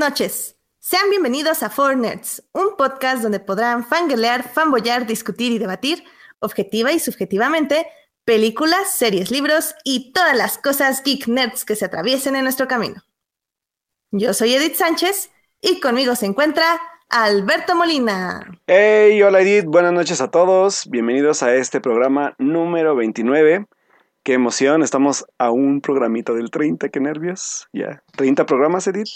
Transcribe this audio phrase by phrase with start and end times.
[0.00, 0.56] Noches.
[0.78, 6.04] Sean bienvenidos a Four Nerds, un podcast donde podrán fangelear, fanboyar, discutir y debatir,
[6.38, 7.86] objetiva y subjetivamente,
[8.24, 13.02] películas, series, libros y todas las cosas geek nerds que se atraviesen en nuestro camino.
[14.10, 16.80] Yo soy Edith Sánchez y conmigo se encuentra
[17.10, 18.58] Alberto Molina.
[18.66, 20.88] Hey, hola Edith, buenas noches a todos.
[20.88, 23.66] Bienvenidos a este programa número 29.
[24.22, 27.68] Qué emoción, estamos a un programito del 30, qué nervios.
[27.74, 29.08] Ya, 30 programas, Edith.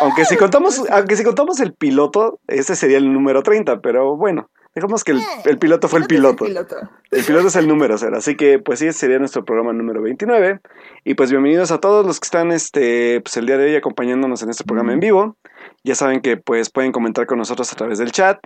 [0.00, 4.50] Aunque si contamos, aunque si contamos el piloto, ese sería el número 30, pero bueno,
[4.74, 6.44] dejamos que el, el piloto fue el piloto.
[6.44, 6.76] El piloto.
[7.10, 10.60] El piloto es el número cero, así que pues sí, sería nuestro programa número 29.
[11.04, 14.42] Y pues bienvenidos a todos los que están este, pues, el día de hoy acompañándonos
[14.42, 15.36] en este programa en vivo.
[15.82, 18.38] Ya saben que pues pueden comentar con nosotros a través del chat,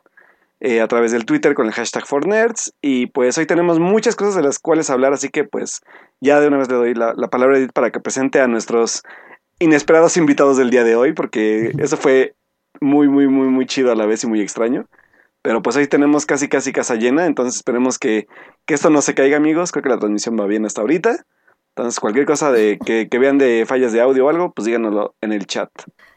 [0.60, 2.74] eh, a través del Twitter con el hashtag ForNerds.
[2.80, 5.80] Y pues hoy tenemos muchas cosas de las cuales hablar, así que pues
[6.20, 8.46] ya de una vez le doy la, la palabra a Edith para que presente a
[8.46, 9.02] nuestros
[9.60, 12.34] inesperados invitados del día de hoy, porque eso fue
[12.80, 14.86] muy, muy, muy, muy chido a la vez y muy extraño.
[15.42, 18.26] Pero pues ahí tenemos casi, casi casa llena, entonces esperemos que,
[18.66, 19.72] que esto no se caiga, amigos.
[19.72, 21.24] Creo que la transmisión va bien hasta ahorita.
[21.76, 25.14] Entonces, cualquier cosa de que, que vean de fallas de audio o algo, pues díganoslo
[25.20, 25.70] en el chat.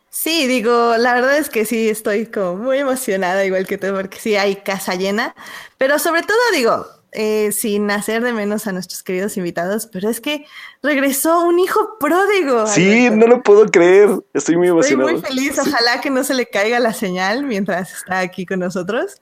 [0.09, 4.19] Sí, digo, la verdad es que sí estoy como muy emocionada, igual que tú, porque
[4.19, 5.35] sí hay casa llena.
[5.77, 10.19] Pero sobre todo, digo, eh, sin hacer de menos a nuestros queridos invitados, pero es
[10.21, 10.45] que
[10.81, 12.67] regresó un hijo pródigo.
[12.67, 13.15] Sí, Alberto.
[13.17, 14.09] no lo puedo creer.
[14.33, 15.11] Estoy muy Estoy emocionado.
[15.11, 19.21] muy feliz, ojalá que no se le caiga la señal mientras está aquí con nosotros.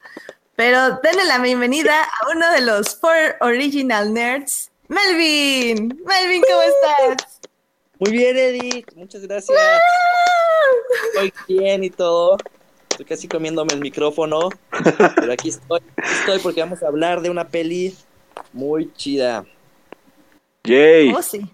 [0.55, 5.99] Pero denle la bienvenida a uno de los Four Original Nerds, Melvin.
[6.05, 6.61] Melvin, ¿cómo
[7.15, 7.39] estás?
[7.99, 8.85] Muy bien, Edith.
[8.95, 9.57] Muchas gracias.
[11.13, 12.37] Estoy bien y todo.
[12.91, 14.49] Estoy casi comiéndome el micrófono.
[15.15, 15.81] Pero aquí estoy.
[15.97, 17.95] Aquí estoy porque vamos a hablar de una peli
[18.53, 19.45] muy chida.
[20.63, 21.13] Yay.
[21.13, 21.49] Oh, sí.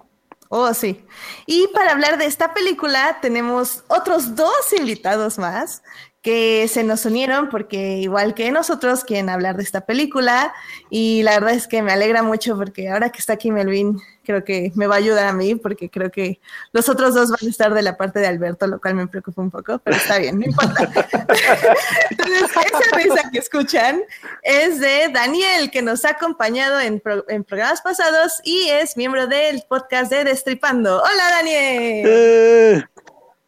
[0.49, 1.05] Oh, sí.
[1.45, 5.81] Y para hablar de esta película tenemos otros dos invitados más
[6.21, 10.53] que se nos unieron porque igual que nosotros quieren hablar de esta película
[10.89, 14.43] y la verdad es que me alegra mucho porque ahora que está aquí Melvin creo
[14.43, 16.41] que me va a ayudar a mí porque creo que
[16.73, 19.41] los otros dos van a estar de la parte de Alberto, lo cual me preocupa
[19.41, 20.83] un poco, pero está bien, no importa.
[22.09, 24.01] Entonces, esa risa que escuchan
[24.43, 29.27] es de Daniel, que nos ha acompañado en, pro- en programas pasados y es miembro
[29.27, 30.97] del podcast de Destripando.
[31.01, 32.05] Hola, Daniel.
[32.07, 32.83] Eh,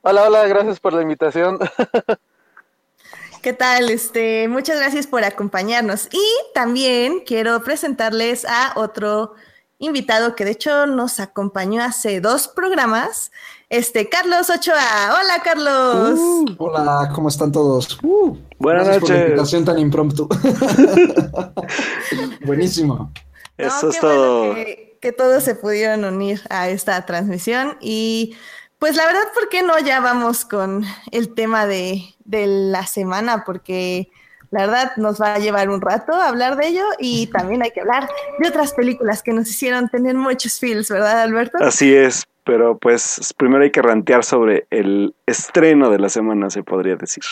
[0.02, 1.60] Hola, hola, gracias por la invitación.
[3.42, 3.90] ¿Qué tal?
[3.90, 6.08] Este, muchas gracias por acompañarnos.
[6.12, 6.24] Y
[6.54, 9.34] también quiero presentarles a otro
[9.80, 13.32] invitado que de hecho nos acompañó hace dos programas,
[13.70, 15.20] este Carlos Ochoa.
[15.22, 16.20] Hola, Carlos.
[16.20, 17.98] Uh, hola, ¿cómo están todos?
[18.04, 19.30] Uh, Buenas gracias por la noches.
[19.30, 20.28] invitación tan impromptu.
[22.46, 23.12] Buenísimo.
[23.58, 24.56] No, Eso es bueno todo.
[24.56, 28.36] que, que todos se pudieron unir a esta transmisión y
[28.80, 33.44] pues la verdad, ¿por qué no ya vamos con el tema de, de la semana?
[33.46, 34.10] Porque
[34.52, 37.82] la verdad nos va a llevar un rato hablar de ello y también hay que
[37.82, 41.58] hablar de otras películas que nos hicieron tener muchos feels, ¿verdad, Alberto?
[41.64, 46.64] Así es, pero pues primero hay que rantear sobre el estreno de la semana, se
[46.64, 47.24] podría decir.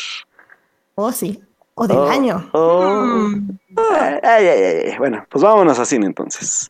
[0.95, 1.41] Oh, sí.
[1.79, 2.49] O del Oh, año.
[2.53, 3.03] oh.
[3.05, 4.97] Mm, Ay, ay, ay, ay.
[4.97, 6.69] Bueno, pues vámonos a cine entonces.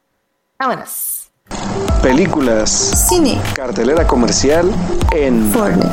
[0.59, 1.29] vámonos.
[2.01, 2.69] Películas,
[3.09, 3.41] Cine.
[3.55, 4.69] cartelera comercial
[5.15, 5.89] en Fortnite.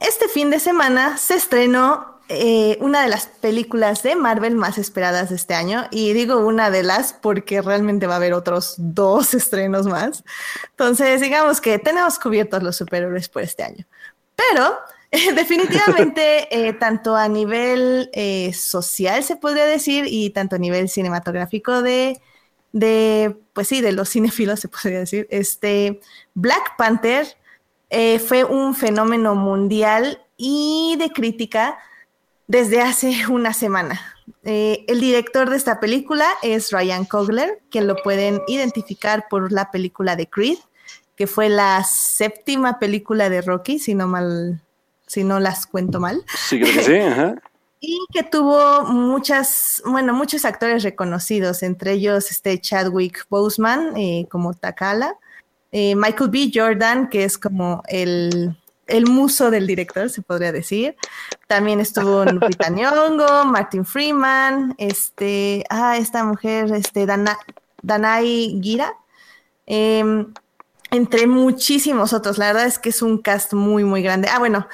[0.00, 5.30] Este fin de semana se estrenó eh, una de las películas de Marvel más esperadas
[5.30, 5.86] de este año.
[5.90, 10.24] Y digo una de las porque realmente va a haber otros dos estrenos más.
[10.70, 13.86] Entonces, digamos que tenemos cubiertos los superhéroes por este año.
[14.36, 14.78] Pero
[15.10, 18.10] eh, definitivamente, eh, tanto a nivel
[18.54, 22.20] social se podría decir y tanto a nivel cinematográfico de,
[22.72, 26.00] de, pues sí, de los cinéfilos se podría decir, este
[26.34, 27.26] Black Panther
[28.26, 31.78] fue un fenómeno mundial y de crítica
[32.52, 33.98] desde hace una semana.
[34.44, 39.70] Eh, el director de esta película es Ryan Coogler, que lo pueden identificar por la
[39.70, 40.58] película de Creed,
[41.16, 44.60] que fue la séptima película de Rocky, si no mal,
[45.06, 47.36] si no las cuento mal Sí, creo que sí, ajá.
[47.80, 54.52] y que tuvo muchas, bueno, muchos actores reconocidos, entre ellos este Chadwick Boseman eh, como
[54.52, 55.16] Takala,
[55.70, 56.50] eh, Michael B.
[56.54, 58.54] Jordan, que es como el,
[58.92, 60.96] el muso del director, se podría decir.
[61.48, 67.38] También estuvo Lupita Nyong'o, Martin Freeman, este, ah, esta mujer, este, Dana,
[67.82, 68.94] Danai Gira,
[69.66, 70.26] eh,
[70.90, 72.36] entre muchísimos otros.
[72.36, 74.28] La verdad es que es un cast muy, muy grande.
[74.30, 74.68] Ah, bueno,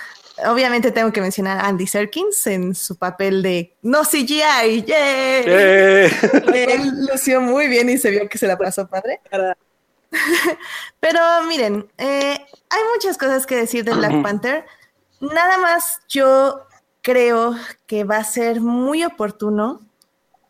[0.46, 4.82] obviamente tengo que mencionar a Andy Serkins en su papel de no CGI.
[4.84, 4.84] ¡yay!
[4.88, 6.10] Eh,
[6.54, 9.20] Él lució muy bien y se vio que se la pasó padre.
[11.00, 12.38] Pero miren, eh,
[12.70, 14.66] hay muchas cosas que decir de Black Panther.
[15.20, 16.66] Nada más yo
[17.02, 17.56] creo
[17.86, 19.80] que va a ser muy oportuno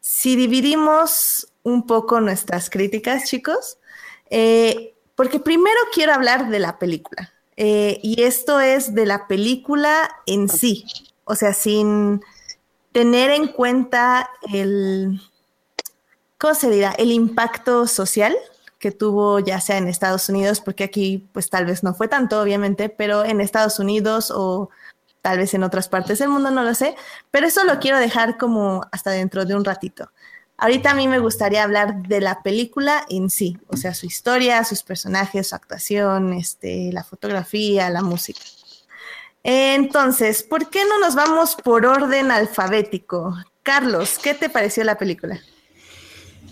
[0.00, 3.78] si dividimos un poco nuestras críticas, chicos.
[4.31, 7.32] Eh, porque primero quiero hablar de la película.
[7.56, 10.84] Eh, y esto es de la película en sí.
[11.25, 12.22] O sea, sin
[12.93, 15.20] tener en cuenta el,
[16.38, 16.93] ¿cómo se dirá?
[16.93, 18.37] El impacto social
[18.78, 22.40] que tuvo ya sea en Estados Unidos, porque aquí pues tal vez no fue tanto,
[22.40, 24.70] obviamente, pero en Estados Unidos o
[25.22, 26.94] tal vez en otras partes del mundo, no lo sé,
[27.30, 30.10] pero eso lo quiero dejar como hasta dentro de un ratito.
[30.56, 34.64] Ahorita a mí me gustaría hablar de la película en sí, o sea, su historia,
[34.64, 38.40] sus personajes, su actuación, este, la fotografía, la música.
[39.44, 43.36] Entonces, ¿por qué no nos vamos por orden alfabético?
[43.62, 45.40] Carlos, ¿qué te pareció la película?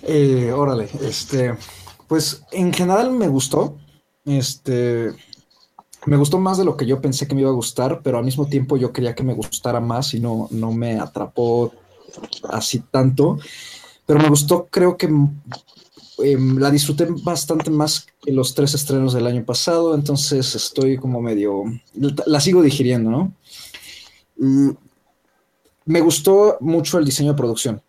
[0.02, 1.56] Eh, órale, este,
[2.08, 3.76] pues en general me gustó.
[4.24, 5.12] Este,
[6.06, 8.24] me gustó más de lo que yo pensé que me iba a gustar, pero al
[8.24, 11.72] mismo tiempo yo quería que me gustara más y no, no me atrapó
[12.48, 13.38] así tanto.
[14.06, 19.26] Pero me gustó, creo que em, la disfruté bastante más que los tres estrenos del
[19.26, 21.64] año pasado, entonces estoy como medio,
[22.26, 23.32] la sigo digiriendo, ¿no?
[25.86, 27.82] me gustó mucho el diseño de producción.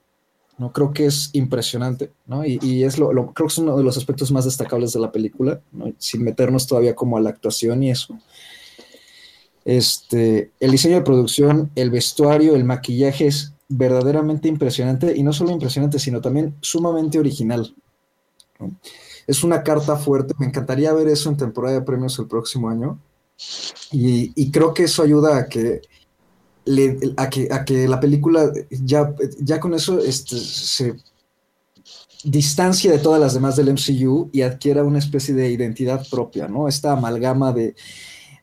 [0.58, 0.72] ¿No?
[0.72, 2.46] Creo que es impresionante, ¿no?
[2.46, 5.62] Y, es lo, creo que es uno de los aspectos más destacables de la película,
[5.98, 8.18] sin meternos todavía como a la actuación y eso.
[9.66, 15.52] Este, el diseño de producción, el vestuario, el maquillaje es verdaderamente impresionante y no solo
[15.52, 17.76] impresionante, sino también sumamente original.
[19.28, 22.98] Es una carta fuerte, me encantaría ver eso en temporada de premios el próximo año
[23.92, 25.82] y creo que eso ayuda a que
[27.18, 30.96] a, que, a que la película ya, ya con eso este, se
[32.24, 36.68] distancia de todas las demás del MCU y adquiera una especie de identidad propia, ¿no?
[36.68, 37.76] Esta amalgama de,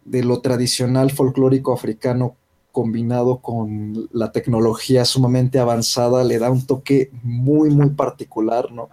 [0.04, 2.36] de lo tradicional folclórico africano
[2.72, 8.90] combinado con la tecnología sumamente avanzada le da un toque muy, muy particular, ¿no?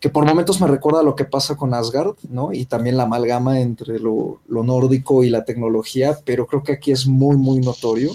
[0.00, 2.54] Que por momentos me recuerda a lo que pasa con Asgard, ¿no?
[2.54, 6.90] Y también la amalgama entre lo, lo nórdico y la tecnología, pero creo que aquí
[6.90, 8.12] es muy, muy notorio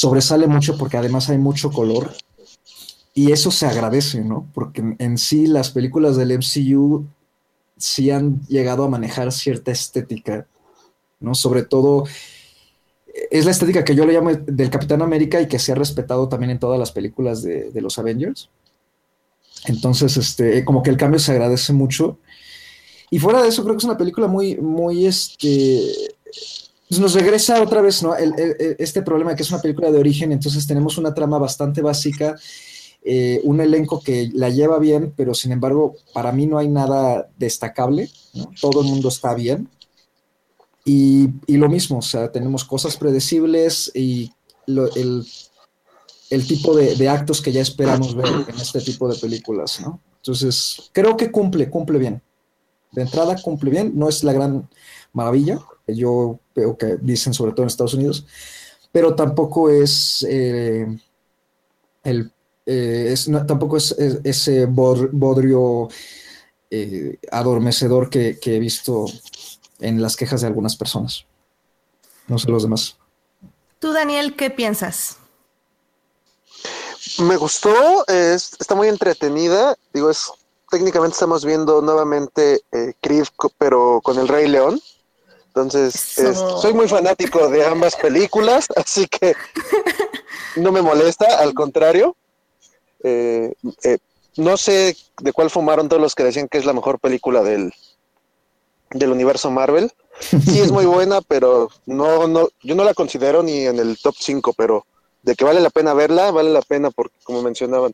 [0.00, 2.14] sobresale mucho porque además hay mucho color
[3.12, 4.48] y eso se agradece, ¿no?
[4.54, 7.06] Porque en sí las películas del MCU
[7.76, 10.46] sí han llegado a manejar cierta estética,
[11.18, 11.34] ¿no?
[11.34, 12.04] Sobre todo
[13.30, 16.30] es la estética que yo le llamo del Capitán América y que se ha respetado
[16.30, 18.48] también en todas las películas de, los Avengers.
[19.66, 22.16] Entonces, este, como que el cambio se agradece mucho.
[23.10, 25.92] Y fuera de eso, creo que es una película muy, muy, este,
[26.98, 28.14] nos regresa otra vez, ¿no?
[28.16, 32.36] este problema que es una película de origen, entonces tenemos una trama bastante básica,
[33.02, 37.28] eh, un elenco que la lleva bien, pero sin embargo, para mí no hay nada
[37.38, 38.10] destacable,
[38.60, 39.68] todo el mundo está bien.
[40.84, 44.32] Y, lo mismo, o sea, tenemos cosas predecibles y
[44.66, 50.00] el, tipo de, de, actos que ya esperamos ver en este tipo de películas, ¿no?
[50.16, 52.20] Entonces, creo que cumple, cumple bien.
[52.92, 54.68] De entrada cumple bien, no es la gran
[55.12, 55.60] maravilla,
[55.94, 58.26] yo veo que dicen sobre todo en Estados Unidos,
[58.92, 60.86] pero tampoco es eh,
[62.04, 62.32] el
[62.66, 63.14] eh,
[63.48, 63.92] tampoco es,
[64.22, 65.88] ese bodrio
[66.70, 69.06] eh, adormecedor que, he visto
[69.80, 71.24] en las quejas de algunas personas.
[72.28, 72.96] No sé los demás.
[73.80, 75.16] Tú, Daniel, ¿qué piensas?
[77.18, 79.74] Me gustó, está muy entretenida.
[79.92, 80.30] Digo, es
[80.70, 82.94] técnicamente estamos viendo nuevamente eh,
[83.58, 84.80] pero con el Rey León.
[85.54, 85.94] Entonces,
[86.60, 89.34] soy muy fanático de ambas películas, así que
[90.56, 92.16] no me molesta, al contrario.
[93.02, 93.52] Eh,
[93.82, 93.98] eh,
[94.36, 97.72] no sé de cuál fumaron todos los que decían que es la mejor película del,
[98.90, 99.90] del universo Marvel.
[100.20, 104.14] Sí es muy buena, pero no, no, yo no la considero ni en el top
[104.16, 104.86] 5, pero
[105.22, 107.92] de que vale la pena verla, vale la pena porque, como mencionaban,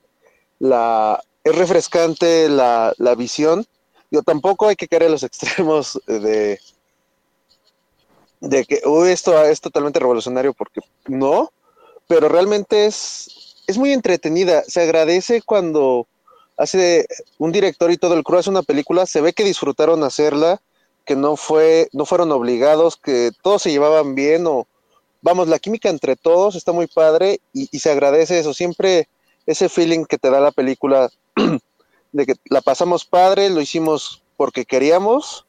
[0.59, 3.65] la, es refrescante la, la visión.
[4.11, 6.61] Yo tampoco hay que caer en los extremos de,
[8.41, 11.53] de que esto es totalmente revolucionario porque no,
[12.07, 14.63] pero realmente es, es muy entretenida.
[14.65, 16.07] Se agradece cuando
[16.57, 17.07] hace
[17.39, 20.61] un director y todo el crew hace una película, se ve que disfrutaron hacerla,
[21.05, 24.67] que no fue, no fueron obligados, que todos se llevaban bien o
[25.23, 29.09] vamos, la química entre todos está muy padre y, y se agradece eso, siempre
[29.47, 31.11] ese feeling que te da la película
[32.13, 35.46] de que la pasamos padre, lo hicimos porque queríamos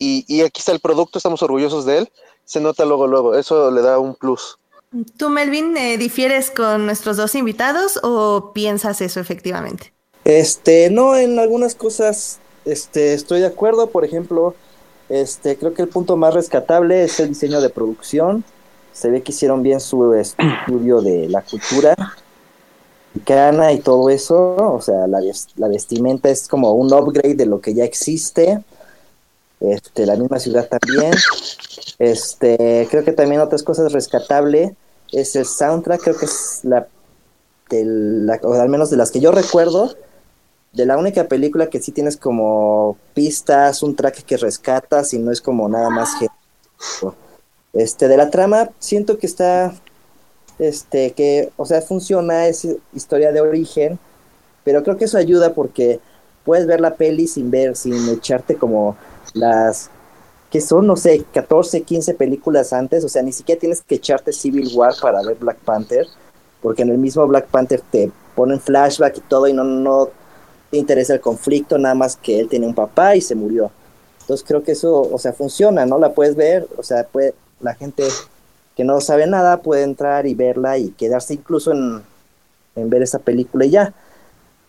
[0.00, 2.12] y, aquí está el producto, estamos orgullosos de él,
[2.44, 4.58] se nota luego, luego, eso le da un plus.
[5.16, 9.92] ¿Tú, Melvin, eh, difieres con nuestros dos invitados o piensas eso efectivamente?
[10.24, 14.54] Este, no, en algunas cosas este, estoy de acuerdo, por ejemplo,
[15.08, 18.44] este, creo que el punto más rescatable es el diseño de producción.
[18.92, 21.94] Se ve que hicieron bien su estudio de la cultura
[23.14, 24.56] mexicana y todo eso.
[24.56, 25.20] O sea, la,
[25.56, 28.62] la vestimenta es como un upgrade de lo que ya existe.
[29.60, 31.12] Este, la misma ciudad también.
[31.98, 34.74] Este, creo que también otras cosas rescatable
[35.12, 36.88] es el soundtrack, creo que es la,
[38.42, 39.94] o al menos de las que yo recuerdo,
[40.72, 45.32] de la única película que sí tienes como pistas, un track que rescatas y no
[45.32, 46.10] es como nada más
[47.72, 49.74] Este, de la trama, siento que está,
[50.58, 53.98] este, que, o sea, funciona, es historia de origen,
[54.64, 56.00] pero creo que eso ayuda porque
[56.44, 58.96] puedes ver la peli sin ver, sin echarte como
[59.34, 59.90] las
[60.50, 64.32] que son, no sé, 14, 15 películas antes, o sea, ni siquiera tienes que echarte
[64.32, 66.06] Civil War para ver Black Panther,
[66.60, 70.08] porque en el mismo Black Panther te ponen flashback y todo y no, no
[70.70, 73.70] te interesa el conflicto, nada más que él tiene un papá y se murió.
[74.22, 75.98] Entonces creo que eso, o sea, funciona, ¿no?
[75.98, 78.04] La puedes ver, o sea, puede, la gente
[78.76, 82.02] que no sabe nada puede entrar y verla y quedarse incluso en,
[82.76, 83.94] en ver esa película y ya.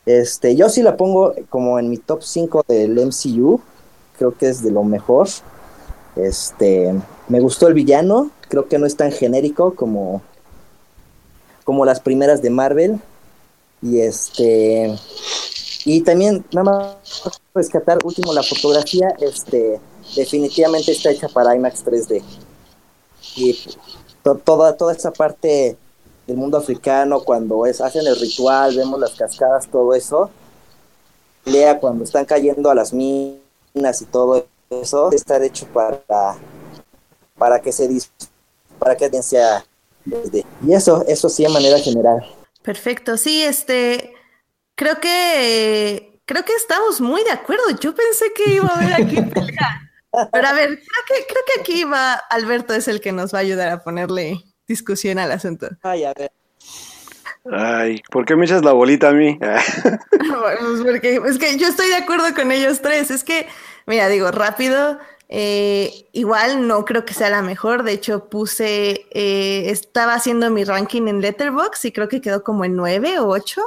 [0.06, 3.62] Este, yo sí la pongo como en mi top 5 del MCU,
[4.22, 5.28] creo que es de lo mejor.
[6.16, 6.94] Este,
[7.28, 10.22] me gustó el villano, creo que no es tan genérico como,
[11.64, 13.00] como las primeras de Marvel.
[13.82, 14.96] Y este,
[15.86, 16.98] y también nada más
[17.56, 19.82] rescatar último la fotografía, este,
[20.16, 22.22] definitivamente está hecha para IMAX 3D.
[23.38, 23.60] Y
[24.44, 25.76] toda, toda esa parte
[26.28, 30.30] del mundo africano, cuando es, hacen el ritual, vemos las cascadas, todo eso,
[31.46, 33.41] lea cuando están cayendo a las minas
[33.74, 36.38] y todo eso estar hecho para
[37.38, 37.90] para que se
[38.80, 39.64] para que sea
[40.06, 42.26] y eso eso sí de manera general.
[42.62, 43.18] Perfecto.
[43.18, 44.14] Sí este
[44.76, 47.64] creo que creo que estamos muy de acuerdo.
[47.80, 49.18] Yo pensé que iba a haber aquí
[50.32, 53.40] pero a ver creo que creo que aquí va Alberto es el que nos va
[53.40, 55.70] a ayudar a ponerle discusión al asunto.
[55.84, 56.32] Ay a ver
[57.50, 59.40] Ay, ¿por qué me echas la bolita a mí?
[59.40, 63.10] pues porque es que yo estoy de acuerdo con ellos tres.
[63.10, 63.48] Es que,
[63.88, 67.84] mira, digo, rápido, eh, igual no creo que sea la mejor.
[67.84, 72.64] De hecho, puse, eh, estaba haciendo mi ranking en Letterboxd y creo que quedó como
[72.64, 73.62] en nueve o ocho.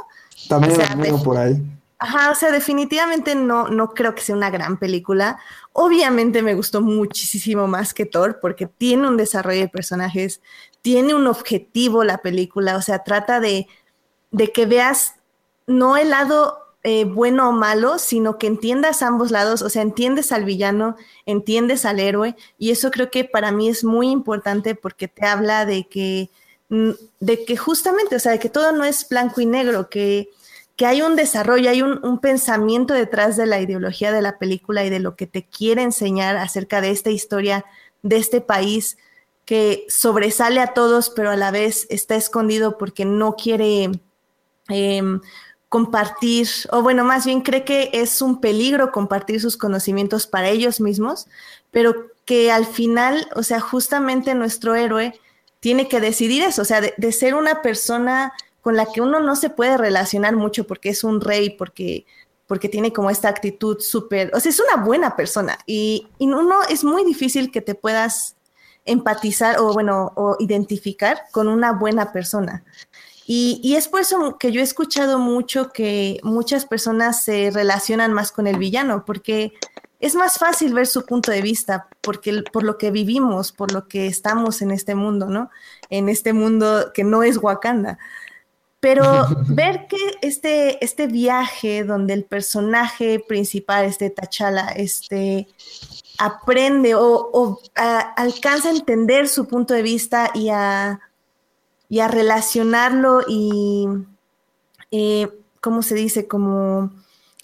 [0.49, 0.81] También
[1.13, 1.61] o por ahí.
[1.99, 5.39] Ajá, o sea, definitivamente no, no creo que sea una gran película.
[5.73, 10.43] Obviamente me gustó muchísimo más que Thor porque tiene un desarrollo de personajes,
[10.85, 13.67] tiene un objetivo la película, o sea, trata de,
[14.33, 15.15] de que veas
[15.67, 20.31] no el lado eh, bueno o malo, sino que entiendas ambos lados, o sea, entiendes
[20.31, 25.09] al villano, entiendes al héroe, y eso creo que para mí es muy importante porque
[25.09, 26.29] te habla de que,
[26.69, 30.29] mm, de que justamente, o sea, de que todo no es blanco y negro, que,
[30.77, 34.85] que hay un desarrollo, hay un, un, pensamiento detrás de la ideología de la película
[34.85, 37.65] y de lo que te quiere enseñar acerca de esta historia,
[38.03, 38.99] de este país,
[39.45, 43.91] que sobresale a todos, pero a la vez está escondido porque no quiere
[44.69, 45.21] em,
[45.69, 50.81] compartir, o bueno, más bien cree que es un peligro compartir sus conocimientos para ellos
[50.81, 51.27] mismos,
[51.71, 55.21] pero que al final, o sea, justamente nuestro héroe
[55.61, 58.33] tiene que decidir eso, o sea, de, ser una persona
[58.63, 62.07] con la que uno no se puede relacionar mucho porque es un rey, porque
[62.47, 66.63] porque tiene como esta actitud súper, o sea, es una buena persona y, y, uno
[66.69, 68.37] es muy difícil que te puedas
[68.85, 72.65] empatizar o bueno, o identificar con una buena persona.
[73.27, 78.13] Y, y, es por eso que yo he escuchado mucho que muchas personas se relacionan
[78.13, 79.55] más con el villano, porque
[80.05, 83.89] es más fácil ver su punto de vista, porque por lo que vivimos, por lo
[83.89, 85.49] que estamos en este mundo, ¿no?
[85.89, 87.99] En este mundo que no es Wakanda.
[88.81, 89.03] Pero
[89.49, 95.49] ver que este, este viaje donde el personaje principal, este T'Challa, este,
[96.19, 97.61] aprende o,
[98.17, 101.01] alcanza a entender su punto de vista y a,
[101.89, 103.87] y a relacionarlo y,
[104.91, 105.29] eh,
[105.61, 106.29] ¿cómo se dice?
[106.29, 106.93] Como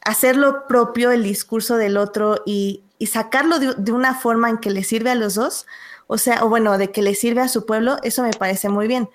[0.05, 5.11] hacerlo propio el discurso del otro y, sacarlo de, una forma en que le sirve
[5.11, 5.67] a los dos,
[6.07, 8.87] o sea, o bueno, de que le sirve a su pueblo, eso me parece muy
[8.87, 9.09] bien.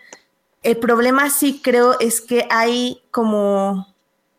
[0.64, 3.95] El problema sí creo es que hay como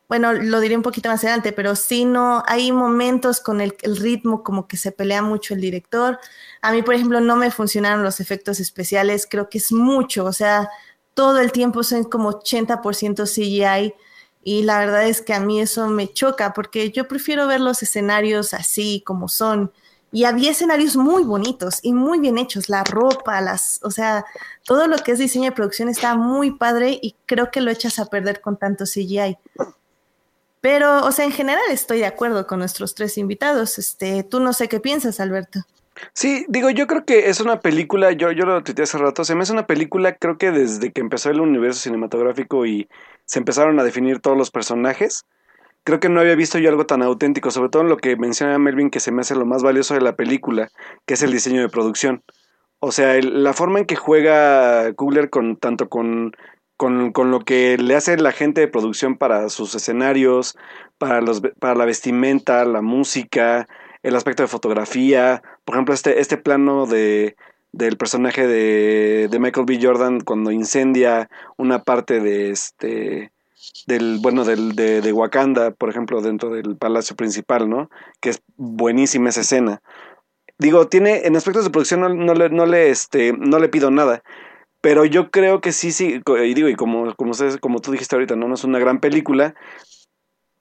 [0.08, 4.44] bueno, lo diré un poquito más adelante, pero sí no, hay momentos con el, ritmo
[4.44, 6.18] como que se pelea mucho el director.
[6.62, 10.32] A mí, por ejemplo, no me funcionaron los efectos especiales, creo que es mucho, o
[10.32, 10.70] sea,
[11.14, 13.94] todo el tiempo son como 80% CGI
[14.44, 17.82] y la verdad es que a mí eso me choca porque yo prefiero ver los
[17.82, 19.72] escenarios así como son.
[20.12, 24.24] Y había escenarios muy bonitos y muy bien hechos, la ropa, las, o sea,
[24.64, 27.98] todo lo que es diseño y producción está muy padre y creo que lo echas
[27.98, 29.36] a perder con tanto CGI.
[30.66, 33.78] Pero, o sea, en general estoy de acuerdo con nuestros tres invitados.
[33.78, 35.60] Este, tú no sé qué piensas, Alberto.
[36.12, 39.36] Sí, digo, yo creo que es una película, yo, yo lo tuiteé hace rato, se
[39.36, 42.88] me hace una película, creo que desde que empezó el universo cinematográfico y
[43.26, 45.24] se empezaron a definir todos los personajes,
[45.84, 48.58] creo que no había visto yo algo tan auténtico, sobre todo en lo que menciona
[48.58, 50.72] Melvin, que se me hace lo más valioso de la película,
[51.06, 52.24] que es el diseño de producción.
[52.80, 56.32] O sea, la forma en que juega Kugler con tanto con,
[56.76, 60.56] con, con, lo que le hace la gente de producción para sus escenarios,
[60.98, 63.66] para, los, para la vestimenta, la música,
[64.02, 65.42] el aspecto de fotografía.
[65.64, 67.36] Por ejemplo, este, este plano de,
[67.72, 69.78] del personaje de, de Michael B.
[69.80, 73.32] Jordan cuando incendia una parte de este
[73.86, 77.90] del bueno del de, de, Wakanda por ejemplo dentro del palacio principal no
[78.20, 79.82] que es buenísima esa escena
[80.58, 84.22] digo, tiene, en aspectos de producción no, le, no, le, este, no le pido nada.
[84.86, 88.36] Pero yo creo que sí, sí, y digo, y como, como, como tú dijiste ahorita,
[88.36, 88.46] ¿no?
[88.46, 89.56] no es una gran película,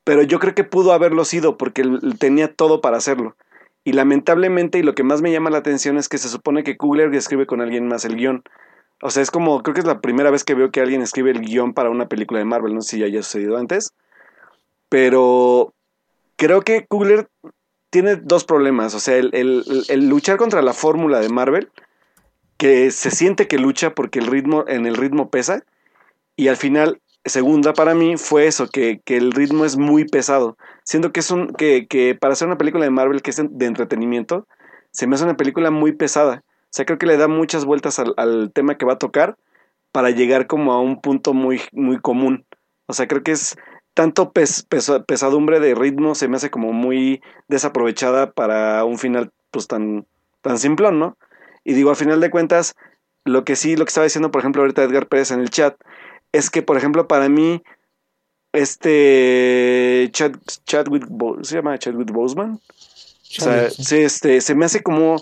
[0.03, 1.83] pero yo creo que pudo haberlo sido porque
[2.17, 3.35] tenía todo para hacerlo.
[3.83, 6.75] Y lamentablemente, y lo que más me llama la atención es que se supone que
[6.75, 8.41] Kugler escribe con alguien más el guion.
[8.99, 11.29] O sea, es como, creo que es la primera vez que veo que alguien escribe
[11.29, 13.93] el guion para una película de Marvel, no sé si ya haya sucedido antes.
[14.89, 15.71] Pero
[16.35, 17.27] creo que Kugler
[17.91, 18.95] tiene dos problemas.
[18.95, 21.69] O sea, el, luchar contra la fórmula de Marvel,
[22.57, 25.63] que se siente que lucha porque el ritmo, en el ritmo pesa.
[26.35, 30.57] Y al final, segunda para mí, fue eso, que, el ritmo es muy pesado.
[30.83, 31.47] Siendo que es un.
[31.53, 34.47] Que, que, para hacer una película de Marvel que es de entretenimiento,
[34.91, 36.43] se me hace una película muy pesada.
[36.45, 39.37] O sea, creo que le da muchas vueltas al, al tema que va a tocar
[39.91, 42.45] para llegar como a un punto muy, muy común.
[42.87, 43.55] O sea, creo que es
[43.95, 50.05] tanto pesadumbre de ritmo se me hace como muy desaprovechada para un final pues tan,
[50.41, 51.17] tan simplón, ¿no?
[51.65, 52.75] Y digo, al final de cuentas,
[53.25, 55.75] lo que sí, lo que estaba diciendo, por ejemplo, ahorita Edgar Pérez en el chat,
[56.31, 57.61] es que, por ejemplo, para mí,
[58.53, 61.07] este Chadwick,
[61.41, 62.53] ¿se llama Chadwick Boseman?
[62.53, 65.17] O sea, sí, este, se me hace como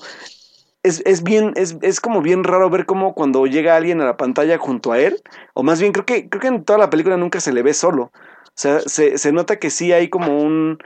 [0.83, 4.17] es, es bien, es, es, como bien raro ver cómo cuando llega alguien a la
[4.17, 5.21] pantalla junto a él,
[5.53, 7.73] o más bien creo que, creo que en toda la película nunca se le ve
[7.73, 8.11] solo.
[8.47, 10.77] O sea, se, se nota que sí hay como un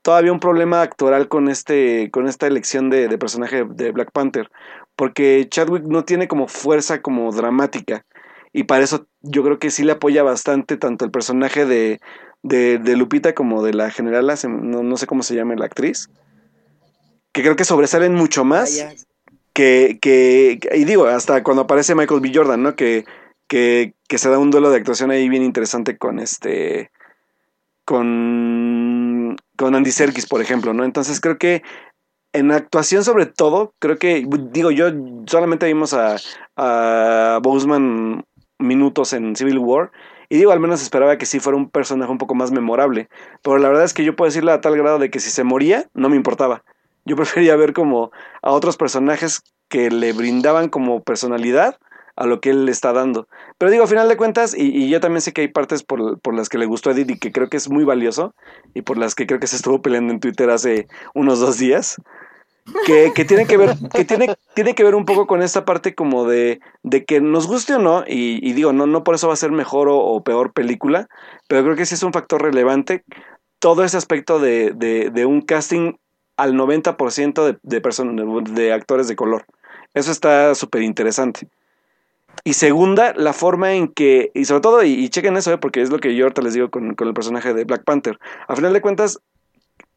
[0.00, 4.50] todavía un problema actoral con este con esta elección de, de, personaje de Black Panther
[5.02, 8.06] porque Chadwick no tiene como fuerza como dramática
[8.52, 11.98] y para eso yo creo que sí le apoya bastante tanto el personaje de,
[12.44, 16.08] de, de Lupita como de la generala no, no, sé cómo se llama la actriz
[17.32, 18.94] que creo que sobresalen mucho más
[19.52, 22.30] que, que y digo hasta cuando aparece Michael B.
[22.32, 23.04] Jordan no que
[23.48, 26.92] que, que se da un duelo de actuación ahí bien interesante con este
[27.84, 30.84] con, con Andy Serkis, por ejemplo, ¿no?
[30.84, 31.64] Entonces creo que
[32.32, 34.86] en actuación sobre todo, creo que, digo, yo
[35.26, 36.16] solamente vimos a,
[36.56, 38.24] a Boseman
[38.58, 39.90] minutos en Civil War,
[40.32, 43.10] y digo, al menos esperaba que sí fuera un personaje un poco más memorable,
[43.42, 45.44] pero la verdad es que yo puedo decirle a tal grado de que si se
[45.44, 46.64] moría, no me importaba.
[47.04, 51.76] Yo prefería ver como a otros personajes que le brindaban como personalidad
[52.16, 53.28] a lo que él le está dando.
[53.58, 56.34] Pero digo, a final de cuentas, y, yo también sé que hay partes por, por,
[56.34, 58.34] las que le gustó a y que creo que es muy valioso,
[58.72, 61.96] y por las que creo que se estuvo peleando en Twitter hace unos dos días,
[62.86, 66.26] que, tiene que ver, que tiene, tiene que ver un poco con esta parte como
[66.26, 69.36] de, de que nos guste o no, y, digo, no, no por eso va a
[69.36, 71.08] ser mejor o, peor película,
[71.48, 73.04] pero creo que sí es un factor relevante
[73.58, 75.94] todo ese aspecto de, de, un casting
[76.36, 79.44] al 90% de, de, de actores de color.
[79.94, 81.48] Eso está súper interesante.
[82.44, 85.90] Y segunda, la forma en que, y sobre todo, y, chequen eso, eh, porque es
[85.90, 88.18] lo que yo ahorita les digo con, con, el personaje de Black Panther.
[88.48, 89.20] A final de cuentas,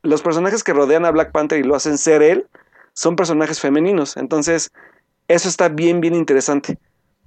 [0.05, 2.47] los personajes que rodean a Black Panther y lo hacen ser él,
[2.93, 4.17] son personajes femeninos.
[4.17, 4.71] Entonces,
[5.27, 6.77] eso está bien, bien interesante.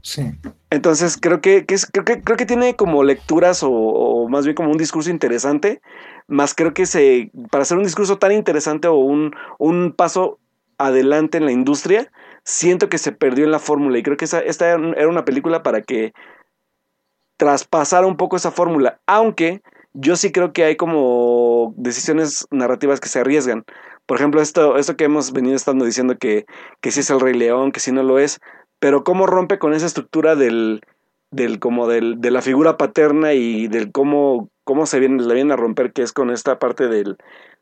[0.03, 0.31] Sí.
[0.71, 4.45] Entonces, creo que, que, es, creo que, creo que tiene como lecturas o, o, más
[4.45, 5.83] bien como un discurso interesante,
[6.29, 10.39] más creo que se, para hacer un discurso tan interesante o un, un paso
[10.79, 12.11] adelante en la industria,
[12.45, 15.63] siento que se perdió en la fórmula y creo que esa, esta era una película
[15.63, 16.13] para que
[17.37, 19.63] traspasara un poco esa fórmula, aunque
[20.01, 23.65] yo sí creo que hay como decisiones narrativas que se arriesgan.
[24.07, 26.47] Por ejemplo, esto, esto que hemos venido estando diciendo que,
[26.81, 28.39] que sí es el Rey León, que sí no lo es,
[28.79, 30.83] pero cómo rompe con esa estructura del,
[31.33, 35.53] del como del, de la figura paterna y del cómo, cómo se viene, la viene
[35.53, 37.17] a romper, que es con esta parte del,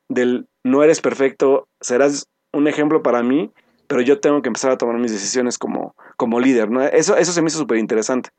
[0.09, 3.51] del no eres perfecto, serás un ejemplo para mí,
[3.87, 6.83] pero yo tengo que empezar a tomar mis decisiones como, como líder, ¿no?
[6.83, 8.31] Eso, eso se me hizo súper interesante.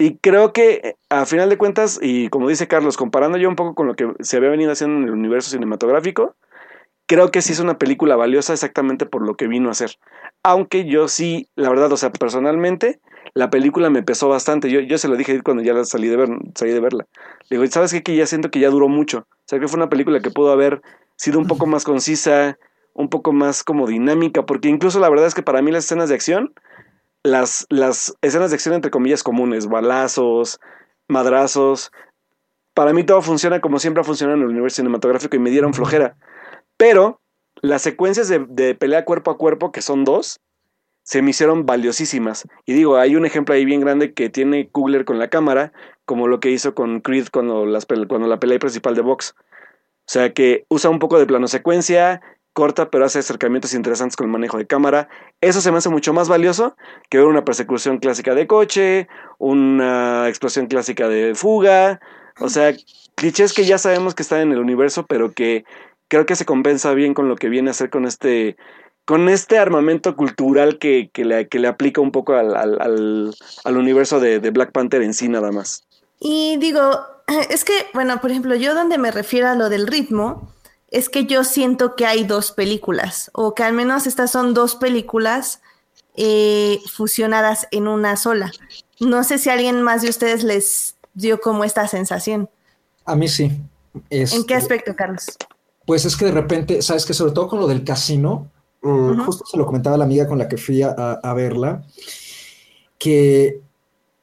[0.00, 3.74] Y creo que a final de cuentas, y como dice Carlos, comparando yo un poco
[3.74, 6.36] con lo que se había venido haciendo en el universo cinematográfico,
[7.04, 9.98] creo que sí es una película valiosa exactamente por lo que vino a hacer.
[10.42, 12.98] Aunque yo sí, la verdad, o sea, personalmente,
[13.34, 14.70] la película me pesó bastante.
[14.70, 17.06] Yo, yo se lo dije cuando ya salí de, ver, salí de verla.
[17.50, 18.02] Le digo, ¿sabes qué?
[18.02, 19.26] Que ya siento que ya duró mucho.
[19.28, 20.80] O sea, que fue una película que pudo haber
[21.16, 22.56] sido un poco más concisa,
[22.94, 26.08] un poco más como dinámica, porque incluso la verdad es que para mí las escenas
[26.08, 26.54] de acción,
[27.22, 30.60] las, las escenas de acción entre comillas comunes, balazos,
[31.08, 31.90] madrazos,
[32.74, 35.74] para mí todo funciona como siempre ha funcionado en el universo cinematográfico y me dieron
[35.74, 36.16] flojera.
[36.76, 37.20] Pero
[37.62, 40.40] las secuencias de, de pelea cuerpo a cuerpo, que son dos,
[41.02, 42.46] se me hicieron valiosísimas.
[42.64, 45.72] Y digo, hay un ejemplo ahí bien grande que tiene Kugler con la cámara,
[46.04, 49.34] como lo que hizo con Creed cuando, las, cuando la pelea principal de box.
[49.38, 52.20] O sea que usa un poco de plano secuencia,
[52.52, 55.08] corta, pero hace acercamientos interesantes con el manejo de cámara.
[55.40, 56.76] Eso se me hace mucho más valioso
[57.08, 59.08] que ver una persecución clásica de coche,
[59.38, 62.00] una explosión clásica de fuga.
[62.40, 62.74] O sea,
[63.14, 65.64] clichés que ya sabemos que están en el universo, pero que
[66.08, 68.56] creo que se compensa bien con lo que viene a hacer con este
[69.04, 73.34] con este armamento cultural que, que, le, que le, aplica un poco al, al,
[73.64, 75.84] al universo de, de, Black Panther en sí nada más.
[76.20, 77.00] Y digo,
[77.50, 80.52] es que, bueno, por ejemplo, yo donde me refiero a lo del ritmo,
[80.90, 84.76] es que yo siento que hay dos películas, o que al menos estas son dos
[84.76, 85.60] películas
[86.16, 88.50] eh, fusionadas en una sola.
[88.98, 92.48] No sé si a alguien más de ustedes les dio como esta sensación.
[93.04, 93.52] A mí sí.
[94.10, 95.36] ¿En qué aspecto, Carlos?
[95.86, 98.50] Pues es que de repente, sabes que sobre todo con lo del casino,
[98.82, 101.84] Uh, justo se lo comentaba la amiga con la que fui a, a verla,
[102.96, 103.60] que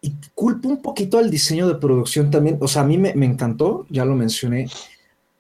[0.02, 3.28] y culpo un poquito al diseño de producción también, o sea, a mí me, me
[3.28, 4.68] encantó, ya lo mencioné,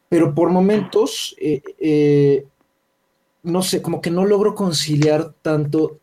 [0.09, 2.45] pero por momentos, eh, eh,
[3.43, 5.99] no sé, como que no logro conciliar tanto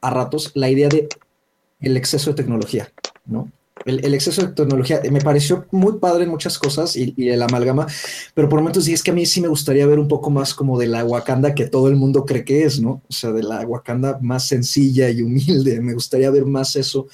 [0.00, 1.08] a ratos la idea de
[1.80, 2.92] el exceso de tecnología,
[3.26, 3.50] ¿no?
[3.84, 7.86] El, exceso de tecnología me pareció muy padre en muchas cosas y, el amalgama,
[8.32, 10.54] pero por momentos sí es que a mí sí me gustaría ver un poco más
[10.54, 13.02] como de la Wakanda que todo el mundo cree que es, ¿no?
[13.08, 15.80] O sea, de la Wakanda más sencilla y humilde.
[15.80, 17.08] Me gustaría ver más eso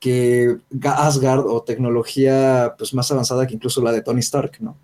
[0.00, 4.76] que Asgard o tecnología pues más avanzada que incluso la de Tony Stark, ¿no?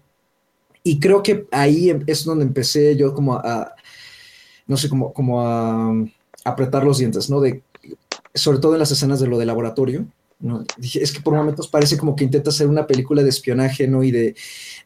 [0.84, 3.74] Y creo que ahí em, es donde empecé yo como a,
[4.66, 7.40] no sé, como, como a, a apretar los dientes, ¿no?
[7.40, 7.62] De,
[8.34, 10.06] sobre todo en las escenas de lo de laboratorio,
[10.40, 10.64] ¿no?
[10.76, 14.02] Dije, es que por momentos parece como que intenta hacer una película de espionaje, ¿no?
[14.02, 14.34] Y de,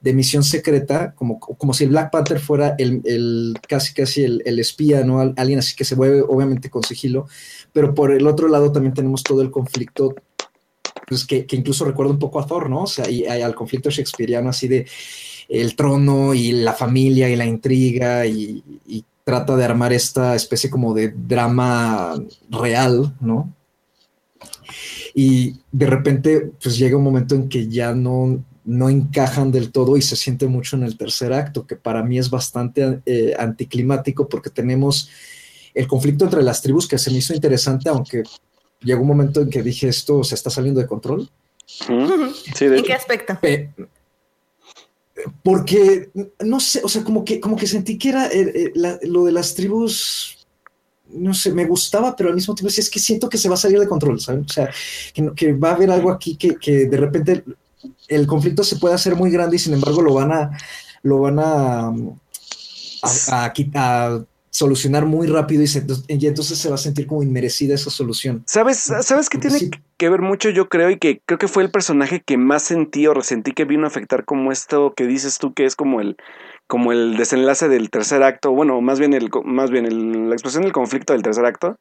[0.00, 4.42] de misión secreta, como, como si el Black Panther fuera el, el casi casi el,
[4.44, 5.20] el, espía, ¿no?
[5.20, 7.26] Alguien así que se mueve obviamente con sigilo,
[7.72, 10.14] pero por el otro lado también tenemos todo el conflicto,
[11.08, 12.82] pues que, que incluso recuerda un poco a Thor, ¿no?
[12.82, 14.86] O sea, y, al conflicto shakespeariano así de
[15.48, 20.70] el trono y la familia y la intriga y, y trata de armar esta especie
[20.70, 22.14] como de drama
[22.50, 23.52] real, ¿no?
[25.14, 29.96] y de repente pues llega un momento en que ya no, no encajan del todo
[29.96, 34.28] y se siente mucho en el tercer acto, que para mí es bastante eh, anticlimático
[34.28, 35.10] porque tenemos
[35.74, 38.22] el conflicto entre las tribus que se me hizo interesante, aunque
[38.80, 41.28] llegó un momento en que dije esto se está saliendo de control.
[41.66, 43.38] Sí, de ¿En qué aspecto?
[45.42, 46.10] Porque,
[46.44, 49.32] no sé, o sea, como que, como que sentí que era eh, la, lo de
[49.32, 50.38] las tribus
[51.10, 53.58] no sé, me gustaba, pero al mismo tiempo es que siento que se va a
[53.58, 54.44] salir de control, ¿sabes?
[54.46, 54.70] O sea,
[55.34, 57.44] que, va a haber algo aquí que, de repente
[58.08, 60.50] el conflicto se puede hacer muy grande y sin embargo lo van a,
[61.02, 61.92] lo van a,
[63.28, 63.52] a,
[64.58, 68.42] solucionar muy rápido y, se, y, entonces se va a sentir como inmerecida esa solución.
[68.44, 69.70] ¿Sabes, ¿sabes qué tiene sí.
[69.96, 73.06] que ver mucho yo creo y que creo que fue el personaje que más sentí
[73.06, 76.16] o resentí que vino a afectar como esto que dices tú que es como el
[76.66, 80.64] como el desenlace del tercer acto, bueno, más bien, el, más bien el, la explosión
[80.64, 81.78] del conflicto del tercer acto,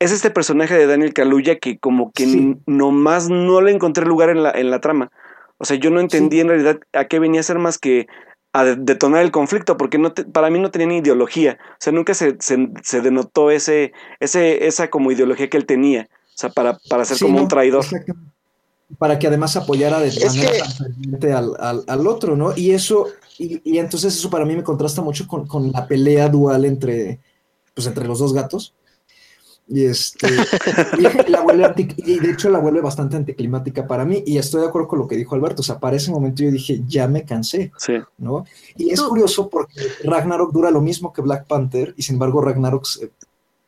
[0.00, 2.56] es este personaje de Daniel Kaluuya que como que sí.
[2.66, 5.12] nomás no le encontré lugar en la, en la trama.
[5.58, 6.40] O sea, yo no entendí sí.
[6.40, 8.08] en realidad a qué venía a ser más que
[8.58, 11.58] a detonar el conflicto, porque no te, para mí no tenía ni ideología.
[11.72, 16.08] O sea, nunca se, se, se, denotó ese, ese, esa como ideología que él tenía.
[16.12, 17.84] O sea, para, para ser sí, como no, un traidor.
[18.98, 20.52] Para que además apoyara de manera
[21.20, 21.32] que...
[21.32, 22.56] al, al, al otro, ¿no?
[22.56, 23.06] Y eso
[23.38, 27.20] y, y, entonces eso para mí me contrasta mucho con, con, la pelea dual entre,
[27.74, 28.74] pues, entre los dos gatos.
[29.70, 30.28] Y, este,
[30.98, 34.22] y, la vuelve anti, y de hecho la vuelve bastante anticlimática para mí.
[34.26, 35.60] Y estoy de acuerdo con lo que dijo Alberto.
[35.60, 37.72] O sea, para ese momento yo dije, ya me cansé.
[37.76, 37.94] Sí.
[38.16, 38.46] ¿no?
[38.76, 41.94] Y es curioso porque Ragnarok dura lo mismo que Black Panther.
[41.96, 43.10] Y sin embargo, Ragnarok se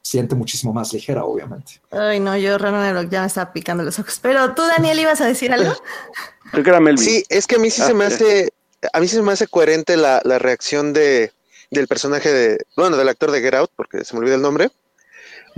[0.02, 1.80] siente muchísimo más ligera, obviamente.
[1.90, 4.18] Ay, no, yo Ragnarok ya me estaba picando los ojos.
[4.22, 5.72] Pero tú, Daniel, ibas a decir algo.
[6.50, 7.04] Creo que era Melvin.
[7.04, 8.50] Sí, es que a mí sí ah, se me hace
[8.92, 11.32] a mí se me hace coherente la, la, reacción de,
[11.70, 14.70] del personaje de, bueno, del actor de Get Out, porque se me olvida el nombre,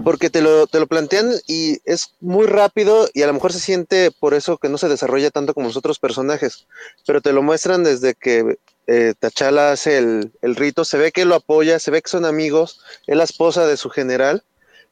[0.04, 3.60] porque te lo, te lo plantean y es muy rápido y a lo mejor se
[3.60, 6.66] siente por eso que no se desarrolla tanto como los otros personajes,
[7.06, 11.24] pero te lo muestran desde que eh, T'Challa hace el, el rito, se ve que
[11.24, 14.42] lo apoya, se ve que son amigos, es la esposa de su general,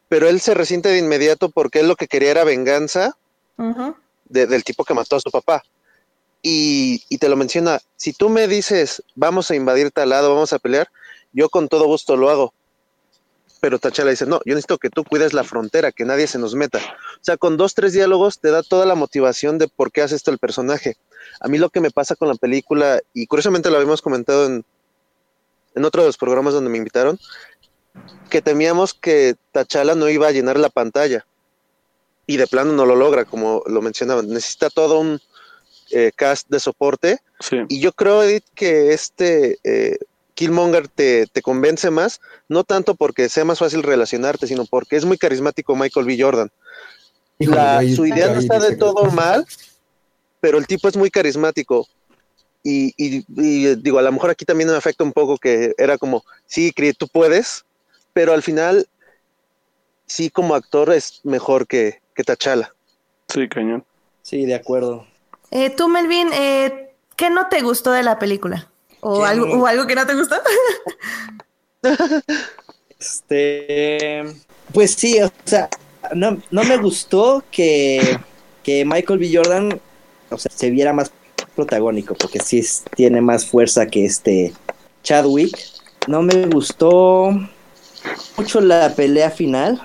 [0.09, 3.17] pero él se resiente de inmediato porque él lo que quería era venganza
[4.25, 5.63] del tipo que mató a su papá.
[6.43, 10.55] Y, y, te lo menciona, si tú me dices, vamos a invadir tal lado, vamos
[10.55, 10.89] a pelear,
[11.33, 12.55] yo con todo gusto lo hago.
[13.61, 16.55] Pero Tachala dice, no, yo necesito que tú cuides la frontera, que nadie se nos
[16.55, 16.79] meta.
[16.79, 20.17] O sea, con dos, tres diálogos te da toda la motivación de por qué hace
[20.17, 20.97] esto el personaje.
[21.41, 24.65] A mí lo que me pasa con la película, y curiosamente lo habíamos comentado en,
[25.75, 27.19] en otro de los programas donde me invitaron,
[28.31, 31.27] que temíamos que Tachala no iba a llenar la pantalla.
[32.27, 34.29] Y de plano no lo logra, como lo mencionaban.
[34.29, 35.21] Necesita todo un
[35.91, 37.19] eh, cast de soporte.
[37.69, 39.99] Y yo creo, Edith, que este eh,
[40.41, 45.05] Killmonger te, te, convence más, no tanto porque sea más fácil relacionarte, sino porque es
[45.05, 46.17] muy carismático Michael B.
[46.19, 46.51] Jordan.
[47.95, 49.45] su idea no está de todo mal,
[50.41, 51.87] pero el tipo es muy carismático.
[52.63, 53.23] Y, y,
[53.77, 57.07] digo, a lo mejor aquí también me afecta un poco que era como, sí, tú
[57.07, 57.67] puedes,
[58.15, 58.89] pero al final,
[60.07, 62.75] sí, como actor es mejor que, que Tachala.
[63.29, 63.85] Sí, cañón.
[64.23, 65.07] Sí, de acuerdo.
[65.51, 68.71] Eh, tú, Melvin, eh, ¿qué no te gustó de la película?
[69.01, 70.37] ¿O, algo, algo que no te gustó?
[72.99, 74.25] este.
[74.73, 75.69] Pues sí, o sea,
[76.15, 78.19] no, no me gustó que,
[78.63, 79.31] que Michael B.
[79.35, 79.81] Jordan
[80.31, 81.11] o sea, se viera más
[81.55, 82.63] protagónico, porque sí
[82.95, 84.53] tiene más fuerza que este
[85.03, 85.59] Chadwick.
[86.07, 87.31] No me gustó
[88.37, 89.81] mucho la pelea final,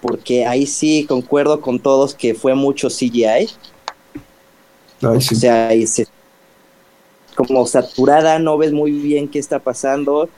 [0.00, 3.48] porque ahí sí concuerdo con todos que fue mucho CGI.
[5.02, 6.06] O sea, ahí se,
[7.34, 10.28] como saturada, no ves muy bien qué está pasando.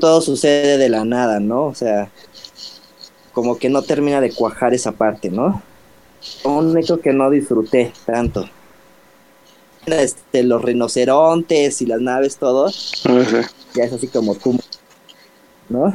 [0.00, 1.64] Todo sucede de la nada, ¿no?
[1.64, 2.10] O sea,
[3.32, 5.62] como que no termina de cuajar esa parte, ¿no?
[6.44, 8.48] Un hecho que no disfruté tanto.
[9.86, 12.70] Este, los rinocerontes y las naves, todo.
[13.74, 14.58] Ya es así como tú,
[15.68, 15.92] ¿no?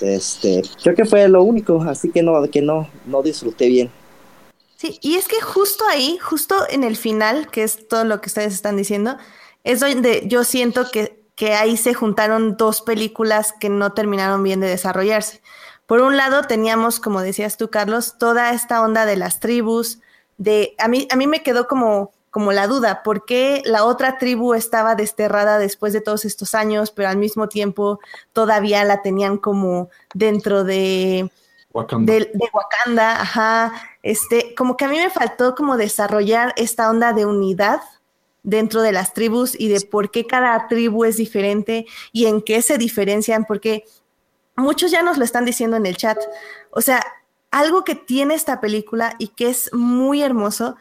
[0.00, 3.90] Este, creo que fue lo único, así que no, que no, no disfruté bien.
[4.80, 8.28] Sí, y es que justo ahí, justo en el final, que es todo lo que
[8.30, 9.18] ustedes están diciendo,
[9.62, 14.58] es donde yo siento que, que ahí se juntaron dos películas que no terminaron bien
[14.60, 15.42] de desarrollarse.
[15.84, 20.00] Por un lado teníamos, como decías tú, Carlos, toda esta onda de las tribus,
[20.38, 24.16] de a mí, a mí me quedó como como la duda, ¿por qué la otra
[24.16, 27.98] tribu estaba desterrada después de todos estos años, pero al mismo tiempo
[28.32, 31.28] todavía la tenían como dentro de
[31.72, 32.12] Wakanda.
[32.12, 37.26] De, Wakanda, ajá, este, como que a mí me faltó como desarrollar esta onda de
[37.26, 37.80] unidad
[38.42, 42.62] dentro de las tribus y de por qué cada tribu es diferente y en qué
[42.62, 43.84] se diferencian, porque
[44.56, 46.18] muchos ya nos lo están diciendo en el chat.
[46.70, 47.04] O sea,
[47.50, 50.76] algo que tiene esta película y que es muy hermoso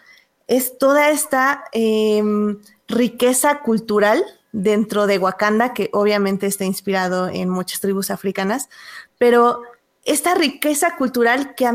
[0.48, 7.82] es toda esta em, riqueza cultural dentro de Wakanda, que obviamente está inspirado en muchas
[7.82, 8.70] tribus africanas,
[9.20, 9.62] pero
[10.06, 11.74] esta riqueza cultural que a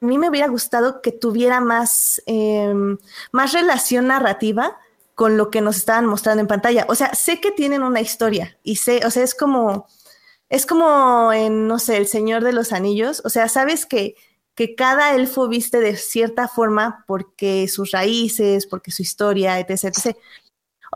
[0.00, 2.98] mí me hubiera gustado que tuviera más, em,
[3.32, 4.78] más relación narrativa
[5.14, 6.86] con lo que nos estaban mostrando en pantalla.
[6.88, 9.88] O sea, sé que tienen una historia y sé, o sea, es como,
[10.48, 13.22] es como en, no sé, El Señor de los Anillos.
[13.24, 14.14] O sea, sabes que
[14.58, 19.84] que cada elfo viste de cierta forma porque sus raíces, porque su historia, etc.
[19.84, 20.16] etc.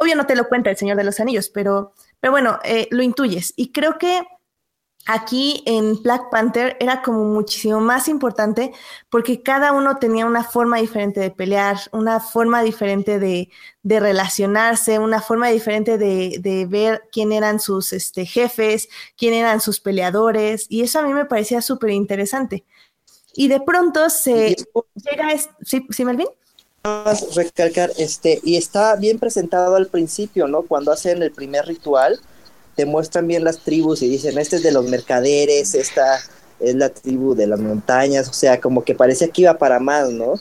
[0.01, 3.05] Obvio no te lo cuenta el Señor de los Anillos, pero, pero bueno, eh, lo
[3.05, 3.55] intuyes.
[3.55, 4.21] Y creo que
[5.07, 8.73] aquí en Black Panther era como muchísimo más importante
[9.11, 13.51] porque cada uno tenía una forma diferente de pelear, una forma diferente de,
[13.83, 19.61] de relacionarse, una forma diferente de, de, ver quién eran sus este, jefes, quién eran
[19.61, 20.67] sus peleadores.
[20.69, 22.65] Y eso a mí me parecía súper interesante.
[23.35, 24.55] Y de pronto se
[24.95, 25.29] llega,
[25.63, 26.29] ¿sí, ¿sí Melvin?
[26.85, 30.63] Más recalcar, este, y está bien presentado al principio, ¿no?
[30.63, 32.21] Cuando hacen el primer ritual,
[32.75, 36.21] te muestran bien las tribus y dicen, este es de los mercaderes, esta
[36.61, 40.11] es la tribu de las montañas, o sea, como que parecía que iba para más,
[40.11, 40.35] ¿no?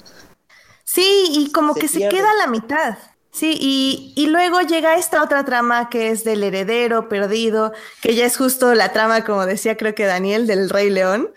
[0.83, 2.97] Sí, y como que se queda a la mitad.
[3.33, 8.25] Sí, y, y, luego llega esta otra trama que es del heredero perdido, que ya
[8.25, 11.29] es justo la trama, como decía creo que Daniel, del Rey León,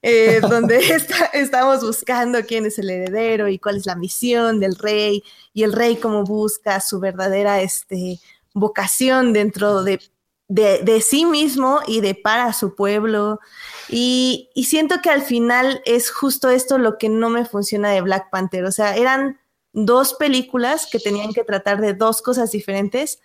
[0.00, 0.80] eh, donde
[1.34, 5.74] estamos buscando quién es el heredero y cuál es la misión del rey, y el
[5.74, 8.18] rey cómo busca su verdadera este,
[8.54, 10.00] vocación dentro de,
[10.52, 13.40] de, de sí mismo y de para su pueblo.
[13.88, 18.02] Y, y siento que al final es justo esto lo que no me funciona de
[18.02, 19.40] Black Panther, o sea, eran
[19.72, 23.20] dos películas que tenían que tratar de dos cosas diferentes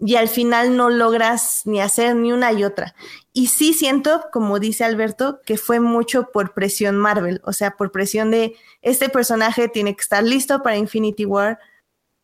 [0.00, 2.96] y al final no logras ni hacer ni una y otra.
[3.32, 7.92] Y sí siento, como dice Alberto, que fue mucho por presión Marvel, o sea, por
[7.92, 11.60] presión de este personaje tiene que estar listo para Infinity War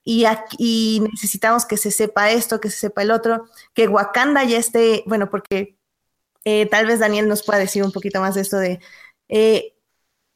[0.05, 4.59] y, aquí, necesitamos que se sepa esto, que se sepa el otro, que Wakanda ya
[4.59, 5.77] esté, bueno, porque
[6.45, 8.81] eh, tal vez Daniel nos pueda decir un poquito más de esto de
[9.29, 9.75] Eh,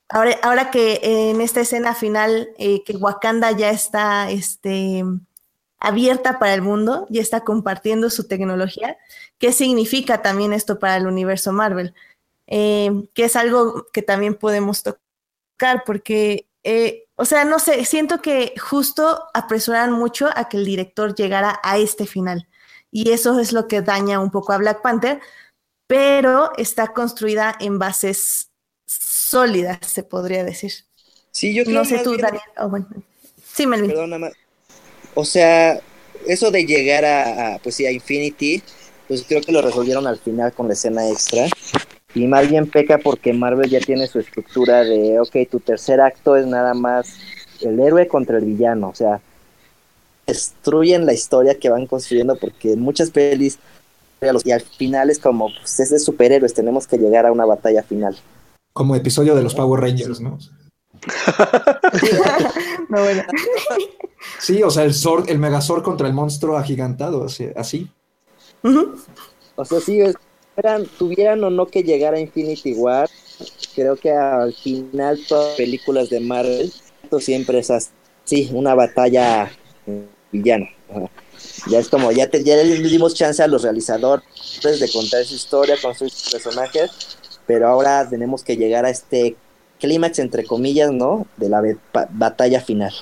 [0.09, 5.05] ahora, ahora que en esta escena final, eh, que Wakanda ya está este,
[5.81, 8.97] abierta para el mundo, ya está compartiendo su tecnología,
[9.39, 11.95] ¿qué significa también esto para el universo Marvel?
[12.47, 16.47] que es algo que también podemos tocar, porque
[17.17, 21.79] o sea, no sé, siento que justo apresuran mucho a que el director llegara a
[21.79, 22.49] este final.
[22.91, 25.21] Y eso es lo que daña un poco a Black Panther,
[25.87, 28.51] pero está construida en bases
[28.87, 30.73] sólidas, se podría decir.
[31.31, 32.43] Sí, yo creo No sé tú, Daniel.
[32.57, 32.87] Oh, bueno.
[33.53, 33.91] Sí, Melvin.
[33.91, 34.31] Perdón,
[35.15, 35.81] O sea,
[36.27, 38.63] eso de llegar a, pues sí, a Infinity,
[39.09, 41.47] pues creo que lo resolvieron al final con la escena extra.
[42.15, 46.37] Y más bien peca porque Marvel ya tiene su estructura de, ok, tu tercer acto
[46.37, 47.17] es nada más
[47.61, 48.91] el héroe contra el villano.
[48.91, 49.21] O sea,
[50.27, 53.59] destruyen la historia que van construyendo porque en muchas pelis
[54.45, 57.83] y al final es como, pues es de superhéroes, tenemos que llegar a una batalla
[57.83, 58.17] final.
[58.73, 60.39] Como episodio de los Power Rangers, ¿no?
[62.89, 63.23] no bueno.
[64.39, 67.91] Sí, o sea, el Zord, el Megazord contra el monstruo agigantado, así.
[69.57, 70.01] O sea, sí,
[70.99, 73.09] tuvieran o no que llegar a Infinity War,
[73.75, 76.73] creo que al final todas las películas de Marvel
[77.21, 79.51] siempre es así, una batalla
[80.33, 80.67] villano.
[81.69, 84.25] Ya es como, ya, ya le dimos chance a los realizadores
[84.63, 86.91] de contar su historia, construir sus personajes,
[87.47, 89.37] pero ahora tenemos que llegar a este
[89.81, 91.27] clímax, entre comillas, ¿no?
[91.37, 91.63] De la
[92.11, 92.93] batalla final.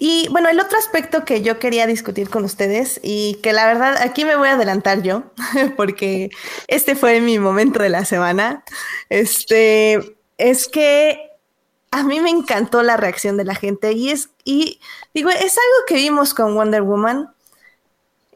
[0.00, 3.96] Y bueno, el otro aspecto que yo quería discutir con ustedes y que la verdad
[4.00, 5.24] aquí me voy a adelantar yo,
[5.76, 6.30] porque
[6.68, 8.62] este fue mi momento de la semana,
[9.08, 11.28] este, es que
[11.90, 14.78] a mí me encantó la reacción de la gente y es, y
[15.14, 17.34] digo, es algo que vimos con Wonder Woman.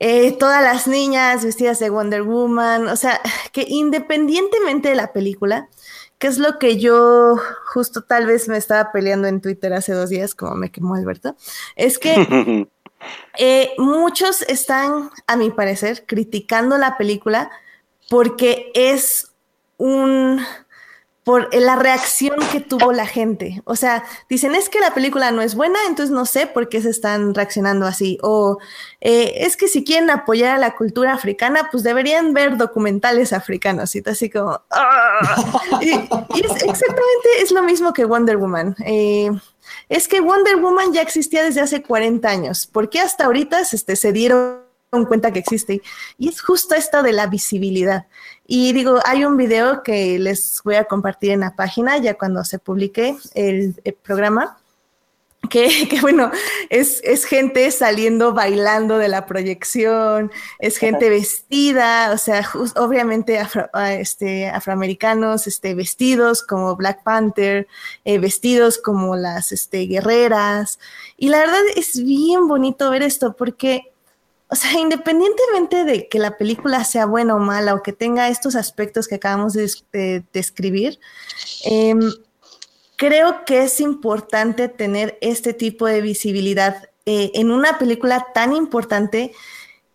[0.05, 3.21] Eh, todas las niñas vestidas de Wonder Woman, o sea,
[3.53, 5.69] que independientemente de la película,
[6.23, 7.35] que es lo que yo
[7.75, 11.35] justo tal vez me estaba peleando en Twitter hace dos días, como me quemó Alberto,
[11.75, 12.15] es que
[13.39, 17.51] eh, muchos están, a mi parecer, criticando la película
[18.09, 19.33] porque es
[19.79, 20.41] un
[21.25, 23.63] por la reacción que tuvo la gente.
[23.65, 26.83] O sea, dicen, es que la película no es buena, entonces no sé por qué
[26.83, 28.19] se están reaccionando así.
[28.23, 28.59] O
[29.01, 33.95] eh, es que si quieren apoyar a la cultura africana, pues deberían ver documentales africanos.
[33.95, 34.61] Y así como...
[34.71, 35.61] ¡ah!
[35.81, 38.75] y, es exactamente es lo mismo que Wonder Woman.
[38.85, 39.31] Eh,
[39.89, 42.67] es que Wonder Woman ya existía desde hace 40 años.
[42.67, 44.62] ¿Por qué hasta ahorita este, se dieron
[45.07, 45.81] cuenta que existe?
[46.19, 48.07] Y es justo esto de la visibilidad.
[48.47, 52.45] Y digo, hay un video que les voy a compartir en la página ya cuando
[52.45, 54.59] se publique el, programa.
[55.49, 56.31] Que, que, bueno,
[56.71, 63.41] es, es, gente saliendo bailando de la proyección, es gente vestida, o sea, obviamente
[63.73, 67.67] ah, este, afroamericanos este, vestidos como Black Panther,
[68.05, 70.79] eh, vestidos como las este, guerreras.
[71.17, 73.92] Y la verdad es bien bonito ver esto porque
[74.53, 78.55] o sea, independientemente de que la película sea buena o mala o que tenga estos
[78.55, 81.01] aspectos que acabamos de describir,
[81.65, 82.01] em,
[82.97, 89.33] creo que es importante tener este tipo de visibilidad eh, en una película tan importante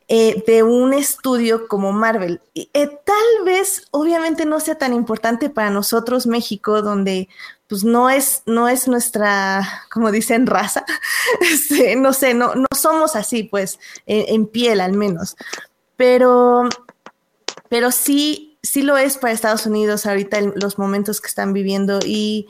[0.09, 2.39] eh, de un estudio como Marvel.
[2.55, 7.27] Eh, tal vez, obviamente, no sea tan importante para nosotros, México, donde
[7.67, 10.85] pues no es, no es nuestra, como dicen, raza.
[11.41, 15.35] Este, no sé, no, no somos así, pues, en, piel al menos.
[15.97, 16.69] Pero,
[17.67, 22.47] pero sí, sí lo es para Estados Unidos ahorita los momentos que están viviendo y,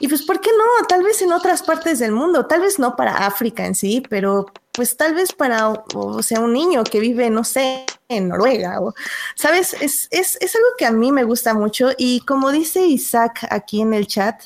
[0.00, 0.86] y pues, ¿por qué no?
[0.88, 4.46] Tal vez en otras partes del mundo, tal vez no para África en sí, pero
[4.78, 8.94] pues tal vez para, o sea, un niño que vive, no sé, en Noruega, o,
[9.34, 9.74] ¿sabes?
[9.80, 13.80] Es, es, es, algo que a mí me gusta mucho y como dice Isaac aquí
[13.80, 14.40] en el chat,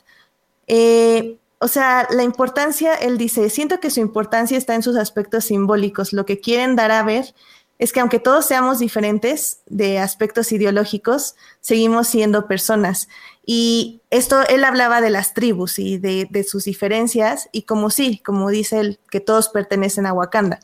[0.69, 5.45] eh, o sea, la importancia, él dice, siento que su importancia está en sus aspectos
[5.45, 7.35] simbólicos, lo que quieren dar a ver
[7.79, 13.07] es que aunque todos seamos diferentes de aspectos ideológicos, seguimos siendo personas.
[13.45, 18.51] Y esto, él hablaba de las tribus y de, sus diferencias, y como sí, como
[18.51, 20.61] dice él, que todos pertenecen a Wakanda,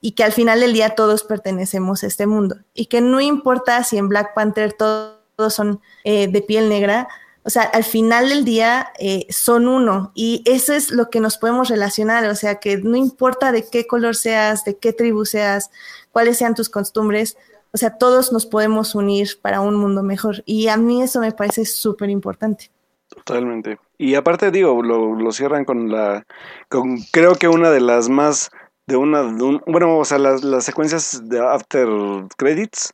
[0.00, 3.82] y que al final del día todos pertenecemos a este mundo, y que no importa
[3.82, 5.18] si en Black Panther todos,
[5.48, 7.08] son eh, de piel negra,
[7.44, 11.38] o sea, al final del día eh, son uno y eso es lo que nos
[11.38, 15.70] podemos relacionar, o sea, que no importa de qué color seas, de qué tribu seas,
[16.12, 17.36] cuáles sean tus costumbres,
[17.72, 21.32] o sea, todos nos podemos unir para un mundo mejor y a mí eso me
[21.32, 22.70] parece súper importante.
[23.08, 23.78] Totalmente.
[23.98, 26.26] Y aparte digo, lo, cierran con la,
[26.68, 28.50] con creo que una de las más,
[28.86, 29.22] de una,
[29.66, 31.88] bueno, o sea, las, las secuencias de after
[32.36, 32.92] credits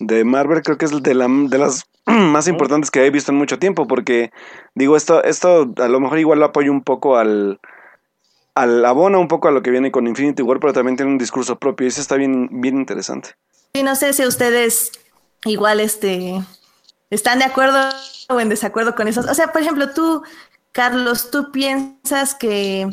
[0.00, 3.38] de Marvel creo que es de, la, de las más importantes que he visto en
[3.38, 4.30] mucho tiempo, porque
[4.74, 7.60] digo, esto, esto a lo mejor igual lo apoyo un poco al,
[8.54, 11.18] al abona un poco a lo que viene con Infinity War, pero también tiene un
[11.18, 13.30] discurso propio y eso está bien, bien interesante.
[13.74, 14.92] Sí, no sé si ustedes
[15.44, 16.42] igual este,
[17.10, 17.78] están de acuerdo
[18.28, 19.20] o en desacuerdo con eso.
[19.20, 20.22] O sea, por ejemplo, tú,
[20.72, 22.86] Carlos, ¿tú piensas que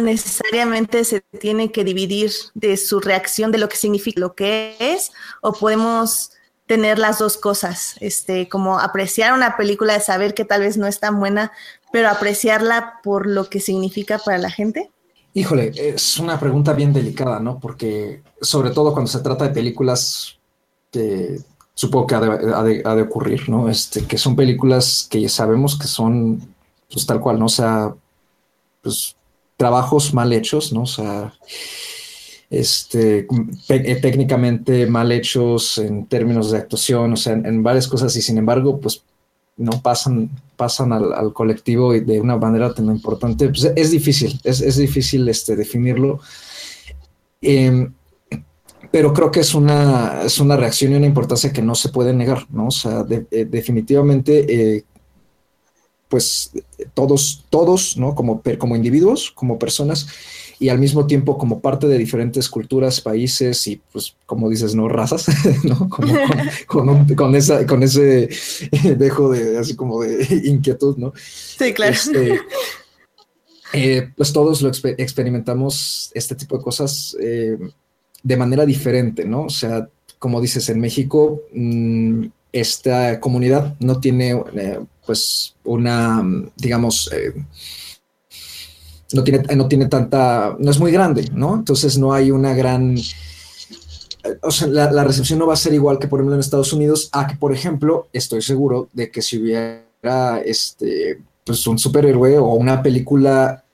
[0.00, 5.12] necesariamente se tiene que dividir de su reacción de lo que significa lo que es?
[5.40, 6.32] ¿O podemos
[6.66, 7.96] tener las dos cosas?
[8.00, 11.52] Este, como apreciar una película de saber que tal vez no es tan buena,
[11.92, 14.90] pero apreciarla por lo que significa para la gente?
[15.34, 17.58] Híjole, es una pregunta bien delicada, ¿no?
[17.58, 20.38] Porque sobre todo cuando se trata de películas
[20.90, 21.38] que
[21.74, 23.70] supongo que ha de, ocurrir, ¿no?
[23.70, 26.54] Este, que son películas que sabemos que son,
[26.90, 27.46] pues tal cual, ¿no?
[27.46, 27.94] O sea,
[28.82, 29.16] pues
[29.56, 30.82] trabajos mal hechos, ¿no?
[30.82, 31.32] O sea,
[32.50, 33.26] este,
[33.68, 38.36] eh, técnicamente mal hechos en términos de actuación, o sea, en varias cosas y sin
[38.36, 39.02] embargo, pues
[39.56, 45.28] no pasan, pasan al, colectivo de una manera tan importante, pues es difícil, es, difícil
[45.28, 46.20] este, definirlo.
[47.40, 47.92] Em,
[48.90, 52.12] pero creo que es una, es una reacción y una importancia que no se puede
[52.12, 52.66] negar, ¿no?
[52.66, 54.84] O sea, eh, definitivamente, eh,
[56.08, 56.52] pues
[56.92, 58.14] todos, todos, ¿no?
[58.14, 60.08] Como, como individuos, como personas,
[60.62, 64.88] y al mismo tiempo como parte de diferentes culturas, países y pues como dices, no
[64.88, 65.26] razas,
[65.64, 65.88] ¿no?
[65.88, 68.28] Como con, esa, con ese
[68.96, 71.12] dejo de así como de inquietud, ¿no?
[71.16, 71.92] Sí, claro.
[71.92, 72.40] Este,
[73.72, 77.58] eh, pues todos lo experimentamos este tipo de cosas eh,
[78.22, 79.46] de manera diferente, ¿no?
[79.46, 79.88] O sea,
[80.20, 86.22] como dices, en México mm, esta comunidad no tiene eh, pues una,
[86.54, 87.10] digamos,
[89.14, 91.54] no tiene, no tiene tanta, no es muy grande, ¿no?
[91.54, 92.96] Entonces no hay una gran,
[94.42, 97.08] o sea, la, recepción no va a ser igual que, por ejemplo, en Estados Unidos,
[97.12, 102.54] a que, por ejemplo, estoy seguro de que si hubiera este, pues un superhéroe o
[102.54, 103.64] una película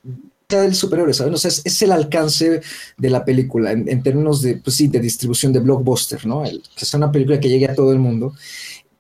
[0.49, 1.35] del superhéroe, ¿saben?
[1.35, 2.63] O sea, es, el alcance
[2.97, 6.45] de la película en, términos de, pues sí, de distribución de blockbuster, ¿no?
[6.45, 8.33] El, que sea una película que llegue a todo el mundo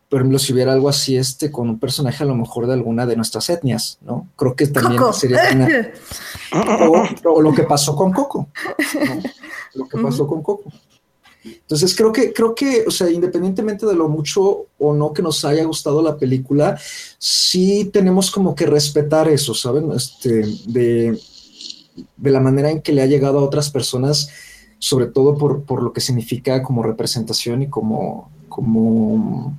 [0.08, 3.04] por ejemplo, si hubiera algo así, este, con un personaje a lo mejor de alguna
[3.04, 4.28] de nuestras etnias, ¿no?
[4.36, 5.68] Creo que también sería una...
[7.24, 8.48] o, lo que pasó con Coco.
[9.74, 10.72] Lo que pasó con Coco.
[11.44, 15.44] Entonces creo que, creo que, o sea, independientemente de lo mucho o no que nos
[15.44, 16.78] haya gustado la película,
[17.18, 19.92] sí tenemos como que respetar eso, ¿saben?
[19.92, 21.18] Este, de,
[22.16, 24.30] de la manera en que le ha llegado a otras personas,
[24.78, 29.54] sobre todo por, por lo que significa como representación y como, como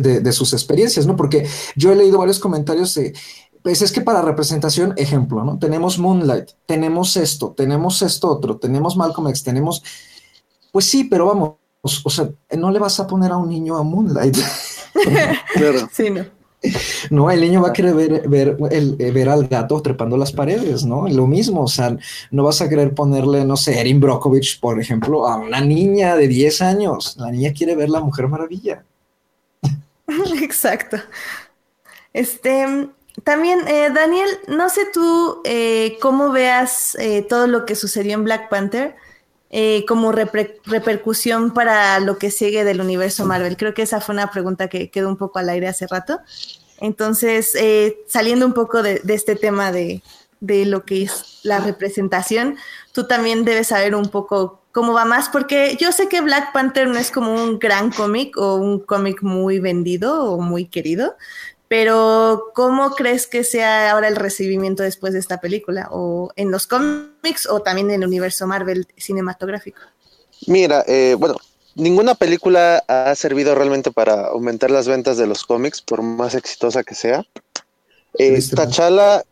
[0.00, 1.16] de, sus experiencias, ¿no?
[1.16, 3.14] Porque yo he leído varios comentarios de,
[3.62, 5.58] pues es que para representación, ejemplo, ¿no?
[5.58, 9.82] Tenemos Moonlight, tenemos esto, tenemos esto otro, tenemos Malcolm X, tenemos,
[10.72, 13.82] pues sí, pero vamos, o sea, no le vas a poner a un niño a
[13.82, 14.36] Moonlight.
[15.54, 15.88] claro.
[15.92, 16.24] Sí, no.
[17.10, 20.32] No, el niño va a querer ver, ver, el, eh, ver al gato trepando las
[20.32, 21.06] paredes, ¿no?
[21.08, 21.96] Lo mismo, o sea,
[22.30, 26.28] no vas a querer ponerle, no sé, Erin Brockovich, por ejemplo, a una niña de
[26.28, 27.16] 10 años.
[27.18, 28.84] La niña quiere ver la Mujer Maravilla.
[30.42, 30.98] Exacto.
[32.12, 32.88] Este,
[33.22, 38.24] también, eh, Daniel, no sé tú eh, cómo veas eh, todo lo que sucedió en
[38.24, 38.96] Black Panther
[39.86, 43.56] como repercusión para lo que sigue del universo Marvel.
[43.56, 46.18] Creo que esa fue una pregunta que quedó un poco al aire hace rato.
[46.80, 47.52] Entonces,
[48.08, 50.02] saliendo un poco de, de este tema de,
[50.40, 52.56] de, lo que es la representación,
[52.90, 56.88] tú también debes saber un poco cómo va más, porque yo sé que Black Panther
[56.88, 61.14] no es como un gran cómic o un cómic muy vendido o muy querido,
[61.68, 65.88] pero ¿cómo crees que sea ahora el recibimiento después de esta película?
[65.92, 69.80] ¿O en los cómics o también en el universo Marvel cinematográfico?
[70.48, 71.36] Mira, eh, bueno,
[71.76, 76.82] ninguna película ha servido realmente para aumentar las ventas de los cómics, por más exitosa
[76.82, 77.24] que sea.
[78.18, 79.22] Eh, T'Challa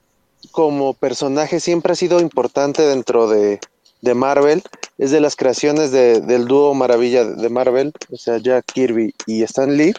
[0.53, 3.59] como personaje siempre ha sido importante dentro de,
[4.03, 4.63] de Marvel
[4.99, 9.75] es de las creaciones del dúo maravilla de Marvel, o sea, Jack Kirby y Stan
[9.77, 9.95] Lee.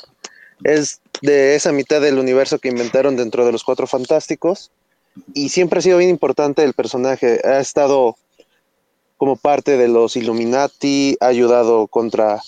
[0.63, 4.71] Es de esa mitad del universo que inventaron dentro de los Cuatro Fantásticos
[5.33, 7.41] y siempre ha sido bien importante el personaje.
[7.43, 8.15] Ha estado
[9.17, 12.41] como parte de los Illuminati, ha ayudado contra...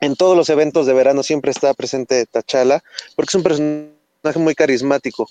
[0.00, 2.82] En todos los eventos de verano siempre está presente T'Challa,
[3.16, 5.28] porque es un personaje muy carismático.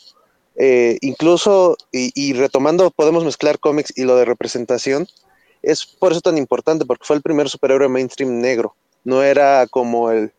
[0.56, 5.08] Eh, incluso, y, retomando, podemos mezclar cómics y lo de representación
[5.64, 8.76] es por eso tan importante, porque fue el primer superhéroe mainstream negro.
[9.04, 10.32] No era como el...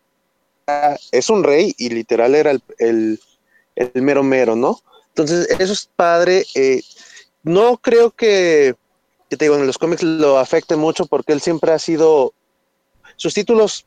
[1.11, 3.21] Es un rey y literal era el,
[3.95, 4.81] mero mero, ¿no?
[5.09, 6.45] Entonces, eso es padre.
[6.55, 6.83] Eh,
[7.43, 8.75] no creo que,
[9.29, 12.33] que, te digo, en los cómics lo afecte mucho porque él siempre ha sido...
[13.17, 13.87] Sus títulos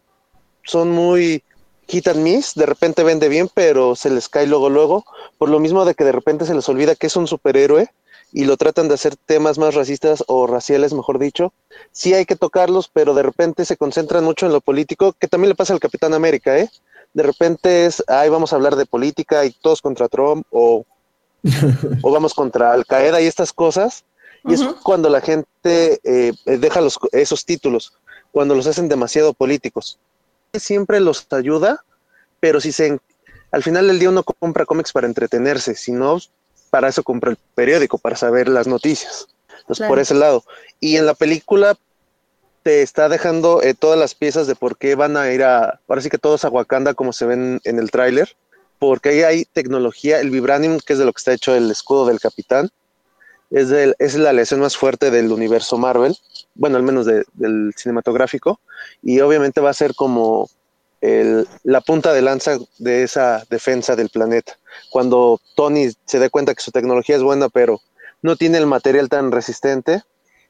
[0.64, 1.44] son muy
[1.88, 5.06] hit and miss, de repente vende bien, pero se les cae luego, luego,
[5.38, 7.90] por lo mismo de que de repente se les olvida que es un superhéroe
[8.32, 11.54] y lo tratan de hacer temas más racistas o raciales, mejor dicho.
[11.92, 15.50] Sí hay que tocarlos, pero de repente se concentran mucho en lo político, que también
[15.50, 16.70] le pasa al Capitán América, ¿eh?
[17.14, 20.86] De repente es, ahí vamos a hablar de política y todos contra Trump o,
[22.04, 24.04] o vamos contra Al Qaeda y estas cosas.
[24.46, 27.94] Y es cuando la gente eh, deja los, esos títulos,
[28.32, 30.00] cuando los hacen demasiado políticos.
[30.54, 31.84] Siempre los ayuda,
[32.40, 33.00] pero si se
[33.52, 36.20] al final del día uno compra cómics para entretenerse, si no,
[36.70, 39.28] para eso compra el periódico, para saber las noticias.
[39.60, 40.44] Entonces, por ese lado.
[40.80, 41.78] Y en la película
[42.64, 46.02] te está dejando eh, todas las piezas de por qué van a ir a, ahora
[46.02, 48.36] sí que todos a Wakanda como se ven en el tráiler,
[48.80, 52.08] porque ahí hay tecnología, el vibranium, que es de lo que está hecho el escudo
[52.08, 52.70] del capitán,
[53.50, 56.18] es, es la lesión más fuerte del universo Marvel,
[56.56, 58.60] bueno, al menos del cinematográfico,
[59.02, 60.50] y obviamente va a ser como
[61.64, 64.58] la punta de lanza de esa defensa del planeta.
[64.90, 67.82] Cuando Tony se dé cuenta que su tecnología es buena, pero
[68.22, 70.04] no tiene el material tan resistente,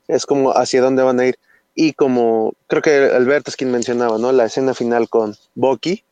[0.08, 1.38] es como hacia dónde van a ir.
[1.76, 4.32] Y como creo que Alberto es quien mencionaba, ¿no?
[4.32, 6.04] La escena final con Bucky,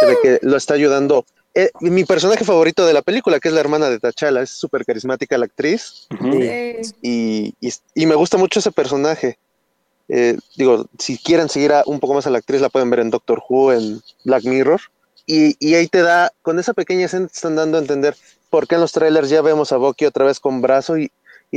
[0.00, 1.26] se ve que lo está ayudando.
[1.54, 4.86] Eh, mi personaje favorito de la película, que es la hermana de T'Challa, es súper
[4.86, 6.06] carismática la actriz.
[7.02, 7.54] y,
[8.06, 9.38] me gusta mucho ese personaje.
[10.08, 13.10] Eh, digo, si quieren seguir un poco más a la actriz, la pueden ver en
[13.10, 14.80] Doctor Who, en Black Mirror.
[15.26, 18.16] Y, ahí te da, con esa pequeña escena te están dando a entender
[18.50, 21.10] por qué en los trailers ya vemos a Bucky otra vez con brazo y,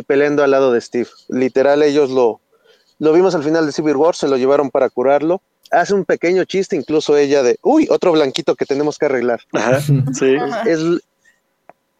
[0.08, 1.10] peleando al lado de Steve.
[1.30, 2.42] Literal, ellos lo,
[3.00, 5.42] lo vimos al final de Civil War, se lo llevaron para curarlo.
[5.72, 9.42] Hace un pequeño chiste, incluso ella, de, uy, otro blanquito que tenemos que arreglar.
[10.14, 10.36] sí.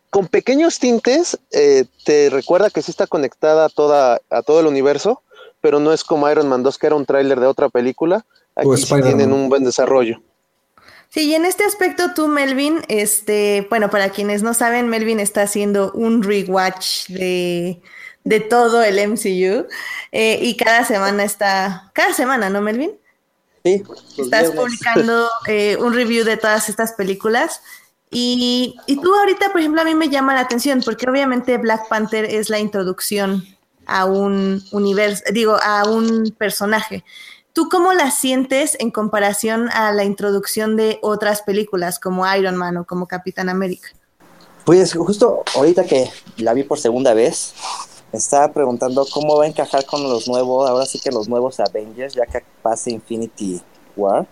[0.10, 4.68] con pequeños tintes, eh, te recuerda que sí está conectada a, toda, a todo el
[4.68, 5.24] universo,
[5.62, 8.26] pero no es como Iron Man 2, que era un tráiler de otra película.
[8.56, 8.70] Aquí
[9.02, 10.22] tienen un buen desarrollo.
[11.16, 15.44] Sí, y en este aspecto tú, Melvin, este, bueno, para quienes no saben, Melvin está
[15.44, 17.82] haciendo un rewatch de,
[18.26, 19.66] de todo el MCU
[20.12, 22.92] eh, y cada semana está, cada semana, ¿no, Melvin?
[23.64, 23.82] Sí.
[24.18, 27.62] Estás publicando eh, un review de todas estas películas.
[28.12, 31.88] Y, y, tú ahorita, por ejemplo, a mí me llama la atención porque obviamente Black
[31.88, 33.42] Panther es la introducción
[33.86, 37.06] a un universo, digo, a un personaje.
[37.56, 42.76] ¿Tú cómo la sientes en comparación a la introducción de otras películas como Iron Man
[42.76, 43.88] o como Capitán América?
[44.66, 47.54] Pues justo ahorita que la vi por segunda vez,
[48.12, 51.62] me estaba preguntando cómo va a encajar con los nuevos, ahora sí que los nuevos
[51.62, 53.62] Avengers, ya que pase Infinity
[53.96, 54.28] War.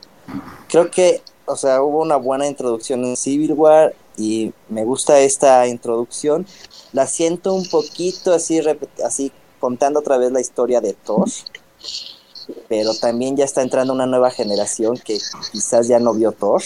[0.67, 5.65] Creo que, o sea, hubo una buena introducción en Civil War y me gusta esta
[5.65, 6.45] introducción.
[6.91, 8.59] La siento un poquito así,
[9.01, 11.29] así contando otra vez la historia de Thor,
[12.67, 15.19] pero también ya está entrando una nueva generación que
[15.51, 16.61] quizás ya no vio Thor,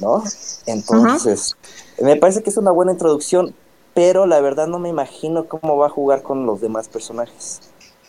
[0.00, 0.22] ¿no?
[0.66, 1.56] Entonces,
[2.00, 3.54] me parece que es una buena introducción,
[3.94, 7.60] pero la verdad no me imagino cómo va a jugar con los demás personajes.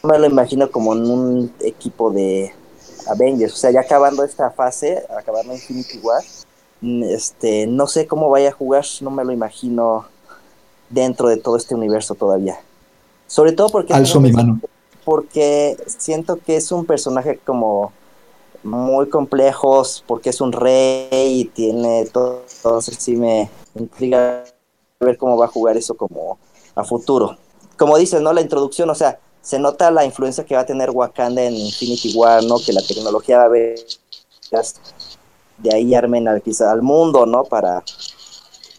[0.03, 2.53] No me lo imagino como en un equipo de
[3.07, 6.23] Avengers, o sea, ya acabando esta fase, acabando Infinity War,
[6.81, 10.05] este, no sé cómo vaya a jugar, no me lo imagino
[10.89, 12.59] dentro de todo este universo todavía.
[13.27, 13.93] Sobre todo porque...
[13.93, 14.59] Alzo mi mano.
[15.07, 17.93] Porque siento que es un personaje como
[18.61, 24.43] muy complejo, porque es un rey y tiene todo, entonces sí me intriga
[24.99, 26.37] ver cómo va a jugar eso como
[26.75, 27.37] a futuro.
[27.77, 28.33] Como dices, ¿no?
[28.33, 32.13] La introducción, o sea, se nota la influencia que va a tener Wakanda en Infinity
[32.13, 32.57] War, ¿no?
[32.59, 33.79] Que la tecnología va a ver
[35.59, 37.45] de ahí armen al, quizá al mundo, ¿no?
[37.45, 37.81] Para,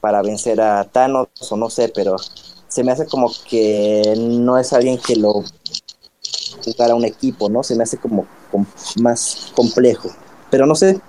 [0.03, 2.17] para vencer a Thanos o no sé, pero
[2.69, 5.43] se me hace como que no es alguien que lo
[6.73, 7.63] jugara un equipo, ¿no?
[7.63, 8.27] Se me hace como
[9.01, 10.11] más complejo.
[10.51, 11.01] Pero no sé.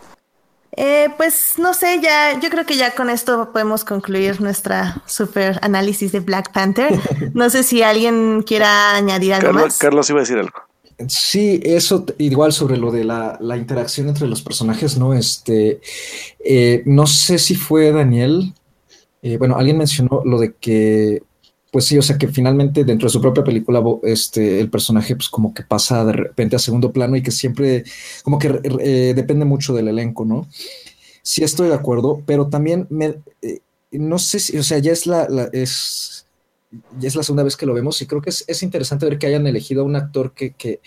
[0.76, 5.60] Eh, pues no sé, ya, yo creo que ya con esto podemos concluir nuestra super
[5.62, 6.98] análisis de Black Panther.
[7.34, 9.78] No sé si alguien quiera añadir algo Carlos, más.
[9.78, 10.60] Carlos iba a decir algo.
[11.08, 15.14] Sí, eso igual sobre lo de la, la interacción entre los personajes, ¿no?
[15.14, 15.80] Este,
[16.44, 18.54] eh, no sé si fue Daniel,
[19.22, 21.24] eh, bueno, alguien mencionó lo de que
[21.72, 25.30] pues sí, o sea que finalmente dentro de su propia película, este, el personaje pues
[25.30, 27.84] como que pasa de repente a segundo plano y que siempre
[28.24, 30.48] como que eh, depende mucho del elenco, ¿no?
[31.22, 33.60] Sí estoy de acuerdo, pero también me, eh,
[33.92, 36.26] no sé si, o sea, ya es la, es,
[37.00, 39.20] ya es la segunda vez que lo vemos y creo que es, es interesante ver
[39.20, 40.82] que hayan elegido a un actor que, que,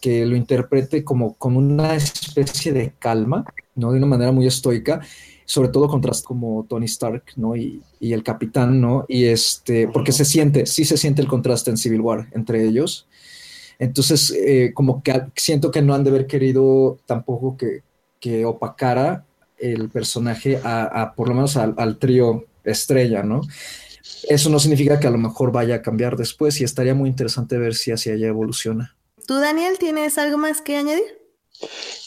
[0.00, 3.44] que lo interprete como con una especie de calma,
[3.76, 3.92] ¿no?
[3.92, 5.00] De una manera muy estoica
[5.44, 7.56] sobre todo contraste como Tony Stark, ¿no?
[7.56, 9.04] Y, el capitán, ¿no?
[9.08, 13.06] Y este, porque se siente, sí se siente el contraste en Civil War entre ellos.
[13.78, 17.82] Entonces, eh, como que siento que no han de haber querido tampoco que,
[18.20, 19.24] que opacara
[19.62, 23.42] el personaje a, por lo menos al, trío estrella, ¿no?
[24.28, 27.56] Eso no significa que a lo mejor vaya a cambiar después y estaría muy interesante
[27.58, 28.96] ver si hacia allá evoluciona.
[29.26, 31.04] ¿Tú, Daniel, tienes algo más que añadir?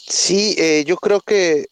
[0.06, 1.66] Sí, eh, yo creo que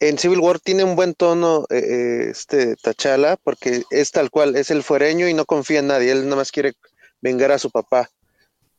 [0.00, 4.56] en Civil War tiene un buen tono eh, eh, este Tachala, porque es tal cual,
[4.56, 6.74] es el fuereño y no confía en nadie, él nada más quiere
[7.20, 8.10] vengar a su papá.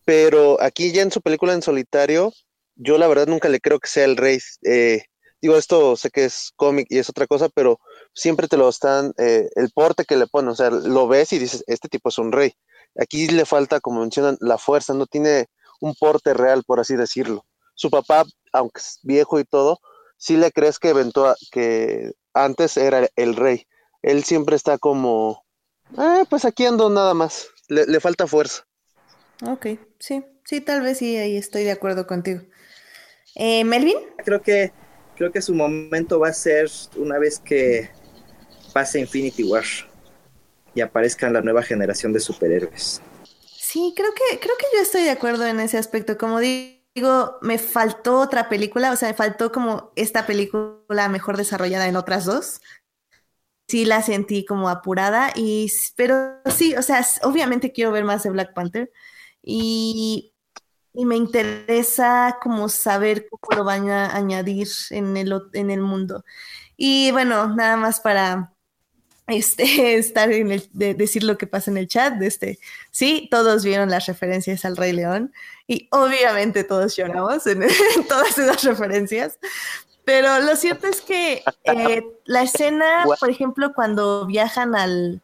[0.05, 2.31] Pero aquí ya en su película en solitario,
[2.75, 4.39] yo la verdad nunca le creo que sea el rey.
[4.63, 5.03] Eh,
[5.41, 7.79] digo, esto sé que es cómic y es otra cosa, pero
[8.13, 11.39] siempre te lo están, eh, el porte que le ponen, o sea, lo ves y
[11.39, 12.53] dices, este tipo es un rey.
[12.99, 15.47] Aquí le falta, como mencionan, la fuerza, no tiene
[15.81, 17.45] un porte real, por así decirlo.
[17.75, 19.79] Su papá, aunque es viejo y todo,
[20.17, 20.93] sí le crees que,
[21.51, 23.67] que antes era el rey.
[24.01, 25.45] Él siempre está como,
[25.97, 28.65] eh, pues aquí ando nada más, le, le falta fuerza.
[29.45, 29.67] Ok,
[29.99, 32.41] sí, sí, tal vez sí, ahí estoy de acuerdo contigo.
[33.35, 33.97] Eh, Melvin.
[34.23, 34.71] Creo que,
[35.15, 37.89] creo que su momento va a ser una vez que
[38.73, 39.63] pase Infinity War
[40.73, 43.01] y aparezca la nueva generación de superhéroes.
[43.45, 46.17] Sí, creo que, creo que yo estoy de acuerdo en ese aspecto.
[46.17, 46.76] Como digo,
[47.41, 52.25] me faltó otra película, o sea, me faltó como esta película mejor desarrollada en otras
[52.25, 52.61] dos.
[53.67, 58.29] Sí la sentí como apurada y pero sí, o sea, obviamente quiero ver más de
[58.29, 58.91] Black Panther
[59.43, 60.33] y
[60.97, 66.25] y me interesa como saber cómo lo van a añadir en el, en el mundo.
[66.75, 68.56] Y bueno, nada más para
[69.27, 69.63] este,
[69.97, 72.59] estar en el, de decir lo que pasa en el chat, este,
[72.91, 75.33] sí, todos vieron las referencias al Rey León
[75.67, 77.63] y obviamente todos lloramos en,
[78.07, 79.37] todas esas referencias,
[80.05, 85.21] pero lo cierto es que eh, la escena, por ejemplo, cuando viajan al,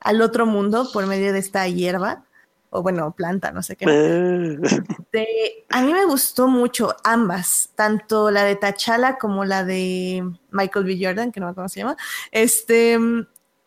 [0.00, 2.24] al otro mundo por medio de esta hierba,
[2.70, 3.86] o bueno, planta, no sé qué.
[5.70, 10.98] a mí me gustó mucho ambas, tanto la de Tachala como la de Michael B.
[11.00, 11.96] Jordan, que no me acuerdo cómo se llama.
[12.30, 12.98] Este,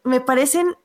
[0.04, 0.76] me parecen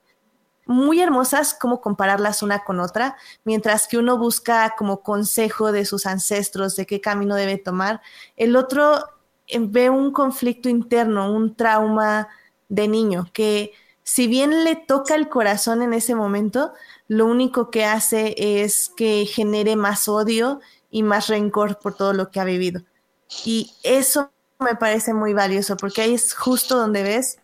[0.66, 6.06] muy hermosas como compararlas una con otra, mientras que uno busca como consejo de sus
[6.06, 8.02] ancestros de qué camino debe tomar,
[8.36, 8.98] el otro
[9.46, 12.28] eh, ve un conflicto interno, un trauma
[12.68, 16.72] de niño que si bien le toca el corazón en ese momento,
[17.08, 20.60] lo único que hace es que genere más odio
[20.90, 22.82] y más rencor por todo lo que ha vivido.
[23.44, 27.38] Y eso me parece muy valioso porque ahí es justo donde ves,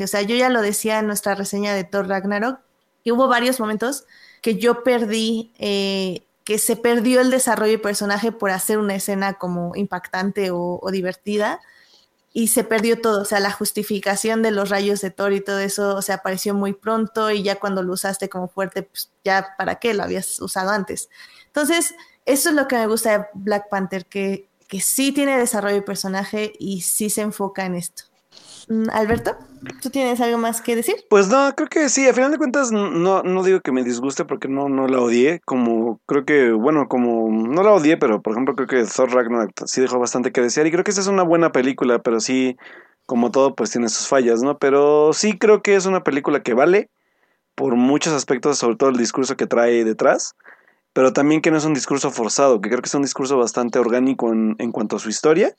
[0.00, 2.60] o sea, yo ya lo decía en nuestra reseña de Thor Ragnarok,
[3.04, 4.04] que hubo varios momentos
[4.42, 9.34] que yo perdí, eh, que se perdió el desarrollo de personaje por hacer una escena
[9.34, 11.60] como impactante o divertida
[12.32, 15.58] y se perdió todo, o sea, la justificación de los rayos de Thor y todo
[15.58, 19.54] eso, o sea, apareció muy pronto y ya cuando lo usaste como fuerte, pues ya
[19.58, 21.08] para qué lo habías usado antes.
[21.46, 21.94] Entonces,
[22.26, 25.82] eso es lo que me gusta de Black Panther, que, que sí tiene desarrollo de
[25.82, 28.04] personaje y sí se enfoca en esto.
[28.70, 29.36] Mm, Alberto,
[29.82, 30.94] ¿tú tienes algo más que decir?
[31.10, 34.24] Pues no, creo que sí, a final de cuentas no, no digo que me disguste
[34.24, 38.32] porque no, no la odié, como creo que, bueno, como no la odié, pero por
[38.32, 41.08] ejemplo creo que Thor Ragnarok sí dejó bastante que desear y creo que esa es
[41.08, 42.56] una buena película, pero sí,
[43.06, 44.56] como todo, pues tiene sus fallas, ¿no?
[44.58, 46.90] Pero sí creo que es una película que vale
[47.56, 50.36] por muchos aspectos, sobre todo el discurso que trae detrás,
[50.92, 53.80] pero también que no es un discurso forzado, que creo que es un discurso bastante
[53.80, 55.56] orgánico en, en cuanto a su historia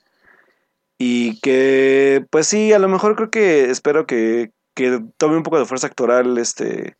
[0.98, 4.52] y que, pues sí, a lo mejor creo que espero que,
[5.16, 6.96] tome un poco de fuerza actoral este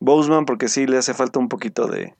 [0.00, 2.14] Boseman, porque sí le hace falta un poquito de,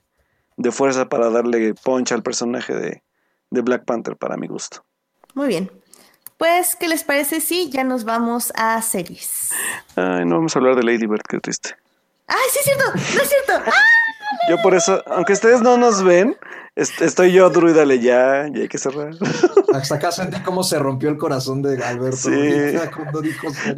[0.71, 3.01] fuerza para darle punch al personaje de,
[3.49, 4.83] Black Panther, para mi gusto.
[5.33, 5.71] Muy bien.
[6.37, 9.51] Pues, ¿qué les parece si ya nos vamos a series?
[9.95, 11.75] Ay, no vamos a hablar de Lady Bird, qué triste.
[12.27, 12.85] ¡Ay, sí es cierto!
[12.93, 13.63] ¡No es cierto!
[13.65, 14.03] ¡Ah!
[14.49, 16.35] Yo por eso, aunque ustedes no nos ven,
[16.75, 19.13] Estoy yo, druidale ya, ya hay que cerrar.
[19.73, 22.17] Hasta acá sentí cómo se rompió el corazón de Alberto.
[22.17, 22.75] Sí.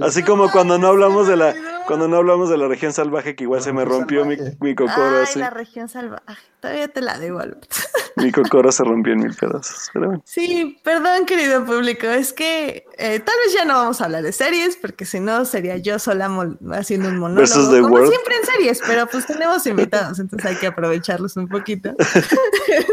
[0.01, 1.53] Así como cuando no hablamos de la,
[1.87, 5.25] cuando no hablamos de la región salvaje, que igual se me rompió mi, mi, cocoro.
[5.27, 6.41] Ay, la región salvaje.
[6.61, 7.67] Todavía te la debo, Alberto.
[8.17, 9.91] Mi cocoro se rompió en mil pedazos.
[10.23, 12.07] Sí, perdón, querido público.
[12.07, 15.43] Es que eh, tal vez ya no vamos a hablar de series, porque si no
[15.43, 16.31] sería yo sola
[16.71, 17.81] haciendo un monólogo.
[17.81, 21.93] como siempre en series, pero pues tenemos invitados, entonces hay que aprovecharlos un poquito.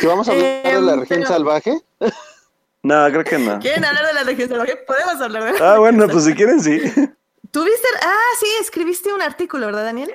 [0.00, 1.80] ¿Que vamos a hablar de la em, región salvaje?
[2.82, 3.58] No, creo que no.
[3.60, 4.76] ¿Quieren hablar de la región salvaje?
[4.86, 6.80] Podemos hablar de la Ah, bueno, pues si quieren, sí.
[7.50, 7.88] ¿Tuviste?
[8.02, 10.12] Ah, sí, escribiste un artículo, ¿verdad, Daniel?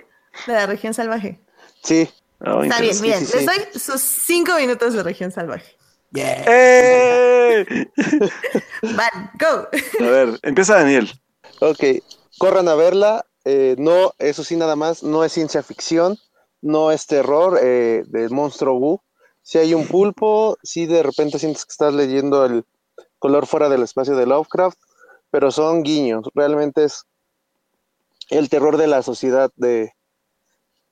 [0.47, 1.39] De la región salvaje.
[1.83, 2.09] Sí.
[2.45, 3.19] Oh, Está bien, bien.
[3.19, 5.77] Les doy sus cinco minutos de región salvaje.
[6.11, 6.43] Yeah.
[6.47, 7.65] ¡Eh!
[8.81, 9.67] Van, go.
[10.05, 11.09] A ver, empieza Daniel.
[11.59, 11.83] Ok,
[12.37, 13.25] corran a verla.
[13.45, 16.17] Eh, no, eso sí, nada más, no es ciencia ficción
[16.61, 19.01] no es terror eh, del monstruo Wu.
[19.47, 22.65] Si hay un pulpo, si de repente sientes que estás leyendo el
[23.17, 24.77] color fuera del espacio de Lovecraft,
[25.31, 26.25] pero son guiños.
[26.35, 27.05] Realmente es
[28.29, 29.93] el terror de la sociedad, de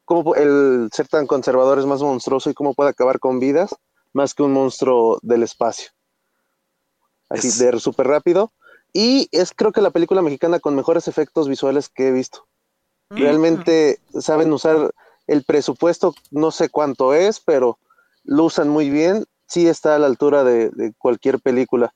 [0.06, 3.76] cómo el ser tan conservador es más monstruoso y cómo puede acabar con vidas
[4.14, 5.90] más que un monstruo del espacio.
[7.30, 8.54] Así de súper rápido.
[8.94, 12.48] Y es creo que la película mexicana con mejores efectos visuales que he visto.
[13.10, 13.18] Mm.
[13.18, 14.94] Realmente saben usar
[15.28, 17.80] el presupuesto, no sé cuánto es, pero
[18.26, 19.26] lo usan muy bien.
[19.48, 21.94] Sí está a la altura de, cualquier película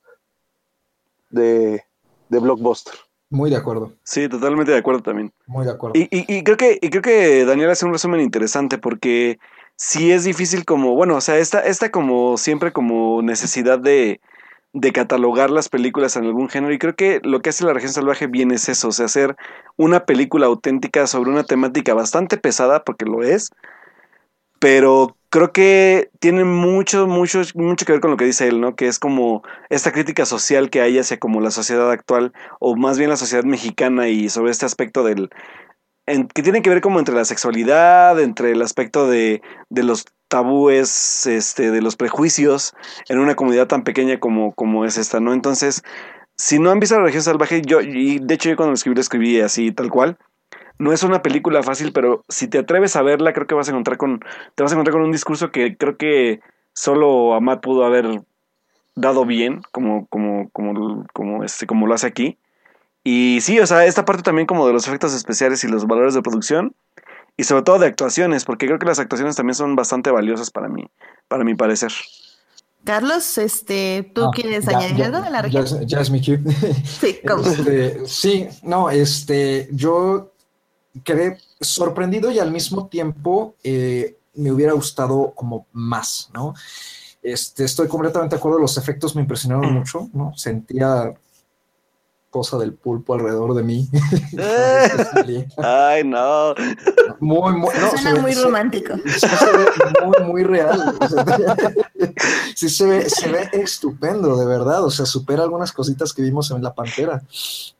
[1.29, 1.83] de,
[2.29, 2.93] de blockbuster.
[3.29, 3.93] Muy de acuerdo.
[4.03, 5.31] Sí, totalmente de acuerdo también.
[5.45, 5.99] Muy de acuerdo.
[5.99, 9.39] Y, y, creo que, y creo que Daniel hace un resumen interesante porque
[9.75, 14.19] sí es difícil como, bueno, o sea, esta, esta como siempre como necesidad de,
[14.73, 17.91] de catalogar las películas en algún género y creo que lo que hace La región
[17.91, 19.35] salvaje bien es eso, o sea, hacer
[19.77, 23.51] una película auténtica sobre una temática bastante pesada, porque lo es,
[24.59, 28.75] pero creo que tiene mucho, mucho, mucho que ver con lo que dice él, ¿no?
[28.75, 32.97] Que es como esta crítica social que hay hacia como la sociedad actual, o más
[32.97, 35.29] bien la sociedad mexicana y sobre este aspecto del...
[36.05, 41.25] que tiene que ver como entre la sexualidad, entre el aspecto de, de los tabúes,
[41.25, 42.73] este, de los prejuicios
[43.09, 45.33] en una comunidad tan pequeña como, como es esta, ¿no?
[45.33, 45.83] Entonces,
[46.37, 48.95] si no han visto la región salvaje, yo, y de hecho yo cuando lo escribí
[48.95, 50.17] lo escribí así, tal cual,
[50.79, 53.71] no es una película fácil, pero si te atreves a verla, creo que vas a
[53.71, 54.21] encontrar con,
[54.55, 56.39] te vas a encontrar con un discurso que creo que
[56.73, 58.21] solo Amat pudo haber
[58.95, 62.37] dado bien, como, como, como, como, este, como lo hace aquí.
[63.03, 66.13] Y sí, o sea, esta parte también como de los efectos especiales y los valores
[66.13, 66.73] de producción,
[67.35, 70.69] y sobre todo de actuaciones, porque creo que las actuaciones también son bastante valiosas para
[70.69, 70.89] mí,
[71.27, 71.91] para mi parecer.
[72.85, 75.65] Carlos, este, ¿tú ah, quieres añadir algo de la región?
[75.85, 76.21] Ya, es mi.
[76.23, 77.43] Sí, ¿cómo?
[77.43, 80.31] Este, sí, no, este, yo
[81.03, 86.53] quedé sorprendido y al mismo tiempo eh, me hubiera gustado como más, ¿no?
[87.21, 90.33] Este, estoy completamente de acuerdo, los efectos me impresionaron mucho, ¿no?
[90.37, 91.13] Sentía
[92.29, 93.89] cosa del pulpo alrededor de mí.
[95.57, 96.53] Ay, no.
[97.19, 98.93] Muy, muy, Suena muy romántico.
[100.03, 100.95] muy, muy real.
[102.55, 104.85] sí, se ve, se ve estupendo, de verdad.
[104.85, 107.21] O sea, supera algunas cositas que vimos en La Pantera.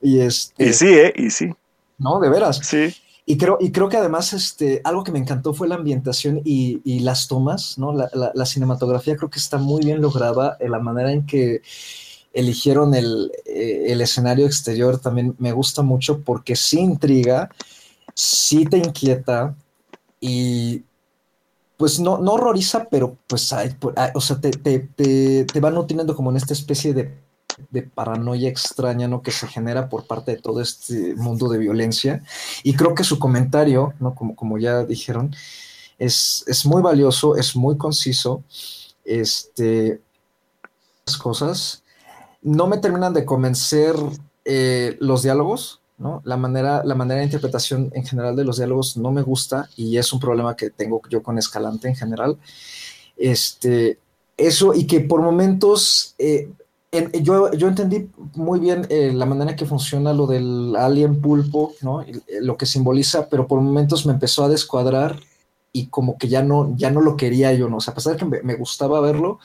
[0.02, 1.14] Y, este, y sí, ¿eh?
[1.16, 1.54] Y sí.
[2.00, 2.60] No, de veras.
[2.64, 2.94] Sí.
[3.26, 6.82] Y creo, y creo que además este, algo que me encantó fue la ambientación y,
[6.84, 7.94] y las tomas, ¿no?
[7.94, 11.62] La, la, la, cinematografía creo que está muy bien lograda, en la manera en que
[12.34, 17.50] eligieron el, eh, el, escenario exterior también me gusta mucho porque sí intriga,
[18.16, 19.56] sí te inquieta
[20.20, 20.84] y
[21.78, 23.76] pues no, no horroriza, pero pues hay,
[24.14, 27.14] o sea, te, te, te, te van nutriendo como en esta especie de
[27.70, 29.22] de paranoia extraña ¿no?
[29.22, 32.24] que se genera por parte de todo este mundo de violencia.
[32.64, 34.16] Y creo que su comentario, ¿no?
[34.16, 35.36] como, como ya dijeron,
[35.98, 38.44] es, es muy valioso, es muy conciso.
[39.04, 40.02] Este,
[41.18, 41.84] cosas.
[42.42, 43.96] No me terminan de convencer
[44.46, 46.22] eh, los diálogos, ¿no?
[46.24, 49.98] La manera, la manera de interpretación en general de los diálogos no me gusta y
[49.98, 52.38] es un problema que tengo yo con Escalante en general.
[53.18, 54.00] Este,
[54.38, 56.50] eso y que por momentos eh,
[56.92, 61.74] yo, yo, entendí muy bien eh, la manera en que funciona lo del alien pulpo,
[61.82, 62.02] ¿no?
[62.02, 65.20] Eh, lo que simboliza, pero por momentos me empezó a descuadrar
[65.72, 67.78] y como que ya no, ya no lo quería yo, ¿no?
[67.78, 69.40] O sea, a pesar de que me, gustaba verlo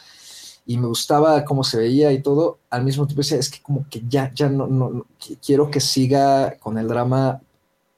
[0.64, 3.86] y me gustaba cómo se veía y todo, al mismo tiempo decía, es que como
[3.90, 5.06] que ya, ya no, no,
[5.44, 7.42] quiero que siga con el drama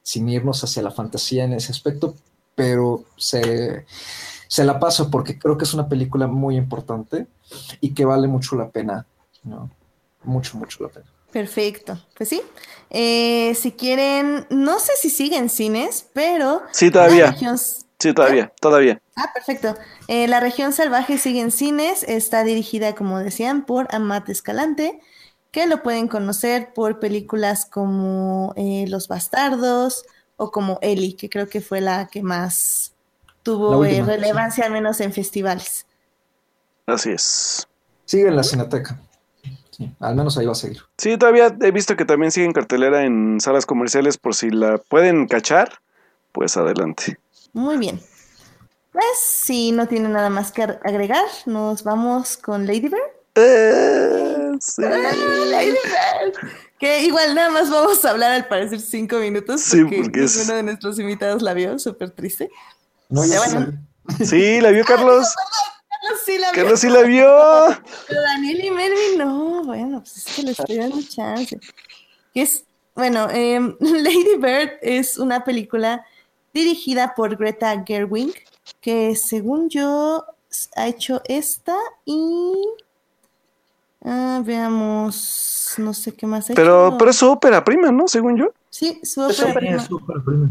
[0.03, 2.15] sin irnos hacia la fantasía en ese aspecto,
[2.53, 3.85] pero se,
[4.49, 7.27] se la paso porque creo que es una película muy importante
[7.79, 9.05] y que vale mucho la pena
[9.47, 9.71] no,
[10.23, 11.05] mucho, mucho la pena.
[11.31, 12.41] Perfecto, pues sí.
[12.89, 16.63] Eh, si quieren, no sé si siguen cines, pero...
[16.71, 17.35] Sí, todavía.
[17.99, 19.01] Sí, todavía, todavía.
[19.15, 19.75] Ah, perfecto.
[20.07, 25.01] Eh, la región salvaje sigue en cines, está dirigida, como decían, por Amat Escalante,
[25.51, 30.05] que lo pueden conocer por películas como eh, Los Bastardos
[30.37, 32.93] o como Eli, que creo que fue la que más
[33.41, 35.85] tuvo relevancia, al menos en festivales.
[36.85, 37.67] Así es.
[38.05, 38.99] Sigue en la Cineteca
[39.99, 40.81] al menos ahí va a seguir.
[40.97, 44.77] Sí, todavía he visto que también sigue en cartelera en salas comerciales por si la
[44.77, 45.79] pueden cachar,
[46.31, 47.19] pues adelante.
[47.53, 47.99] Muy bien.
[48.91, 53.01] Pues si no tiene nada más que agregar, nos vamos con Lady Bird.
[53.35, 54.81] Eh, sí.
[54.83, 55.13] Ah,
[55.51, 56.51] Lady Bird.
[56.79, 59.61] Que igual nada más vamos a hablar al parecer cinco minutos.
[59.61, 60.45] Sí, porque, es...
[60.45, 62.49] uno de nuestros invitados la vio, súper triste.
[63.09, 63.73] No, ya bueno.
[64.23, 65.27] Sí, la vio Carlos.
[66.07, 66.63] Carlos sí la vio.
[66.63, 67.81] Carlos sí la vio.
[68.07, 71.59] Pero Daniel y Melvin no, bueno, pues es que les estoy dando chance.
[72.33, 76.05] Es, bueno, eh, Lady Bird es una película
[76.53, 78.33] dirigida por Greta Gerwig,
[78.81, 80.25] que según yo
[80.75, 82.53] ha hecho esta y
[84.09, 86.47] Ah, veamos, no sé qué más.
[86.55, 88.07] Pero, pero es su ópera prima, ¿no?
[88.07, 88.53] Según yo.
[88.69, 89.87] Sí, su ópera prima.
[90.23, 90.49] prima.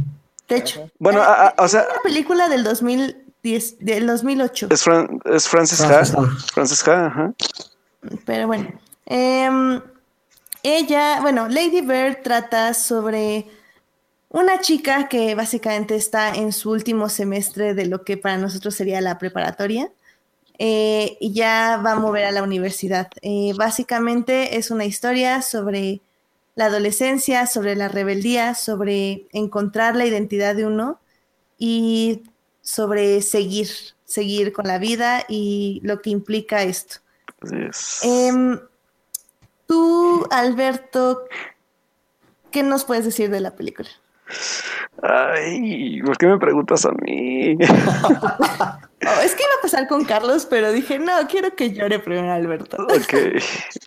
[0.48, 0.90] De hecho.
[0.98, 1.22] Bueno,
[1.56, 1.86] o sea.
[1.90, 2.64] Una película del
[3.46, 4.68] 2010, del 2008.
[4.70, 6.04] Es, Fran, es Frances Ha.
[6.52, 7.34] Frances Ha, ajá.
[8.24, 8.68] Pero bueno.
[9.06, 9.80] Eh,
[10.62, 13.46] ella, bueno, Lady Bird trata sobre
[14.28, 19.00] una chica que básicamente está en su último semestre de lo que para nosotros sería
[19.00, 19.90] la preparatoria
[20.58, 23.08] eh, y ya va a mover a la universidad.
[23.22, 26.00] Eh, básicamente es una historia sobre
[26.56, 30.98] la adolescencia, sobre la rebeldía, sobre encontrar la identidad de uno
[31.58, 32.24] y
[32.66, 33.68] sobre seguir,
[34.04, 36.96] seguir con la vida y lo que implica esto.
[38.02, 38.58] Em,
[39.68, 41.28] tú, Alberto,
[42.50, 43.88] ¿qué nos puedes decir de la película?
[45.00, 47.56] Ay, ¿por qué me preguntas a mí?
[49.06, 52.32] Oh, es que iba a pasar con Carlos, pero dije, no, quiero que llore primero
[52.32, 52.78] Alberto.
[52.82, 53.40] ok.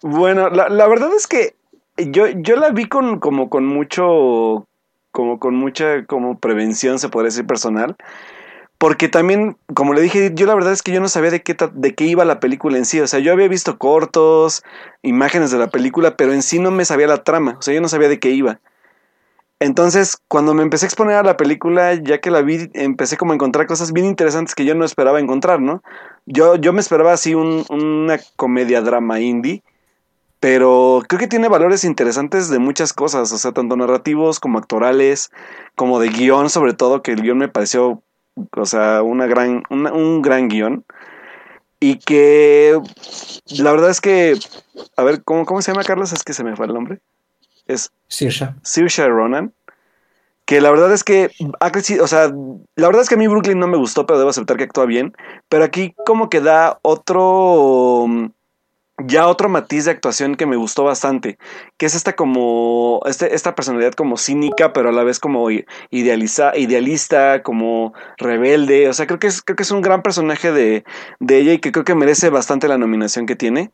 [0.03, 1.55] Bueno, la, verdad es que
[1.97, 4.67] yo, yo la vi con, como con mucho,
[5.11, 7.97] como con mucha como prevención, se podría decir, personal.
[8.79, 11.55] Porque también, como le dije, yo la verdad es que yo no sabía de qué,
[11.73, 13.01] de qué iba la película en sí.
[13.01, 14.63] O sea, yo había visto cortos,
[15.03, 17.57] imágenes de la película, pero en sí no me sabía la trama.
[17.59, 18.61] O sea, yo no sabía de qué iba.
[19.59, 23.33] Entonces, cuando me empecé a exponer a la película, ya que la vi, empecé como
[23.33, 25.83] a encontrar cosas bien interesantes que yo no esperaba encontrar, ¿no?
[26.25, 29.61] Yo, yo me esperaba así una comedia drama indie,
[30.39, 35.31] pero creo que tiene valores interesantes de muchas cosas, o sea, tanto narrativos como actorales,
[35.75, 38.01] como de guion, sobre todo, que el guion me pareció
[38.55, 40.85] o sea, una gran, un gran guion.
[41.79, 42.77] Y que
[43.57, 44.37] la verdad es que,
[44.97, 46.11] a ver, ¿cómo, ¿cómo se llama Carlos?
[46.11, 46.99] Es que se me fue el nombre.
[47.67, 48.55] Es Sirsha.
[48.63, 49.53] Sirsha Ronan.
[50.45, 52.33] Que la verdad es que ha crecido, o sea,
[52.75, 54.85] la verdad es que a mí Brooklyn no me gustó, pero debo aceptar que actúa
[54.85, 55.15] bien.
[55.47, 58.07] Pero aquí como que da otro
[59.05, 61.37] ya otro matiz de actuación que me gustó bastante,
[61.77, 65.47] que es esta como, este, esta personalidad como cínica, pero a la vez como
[65.89, 70.51] idealiza, idealista, como rebelde, o sea, creo que es, creo que es un gran personaje
[70.51, 70.83] de,
[71.19, 73.71] de ella y que creo que merece bastante la nominación que tiene.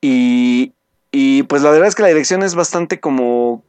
[0.00, 0.74] Y,
[1.12, 3.62] y pues la verdad es que la dirección es bastante como...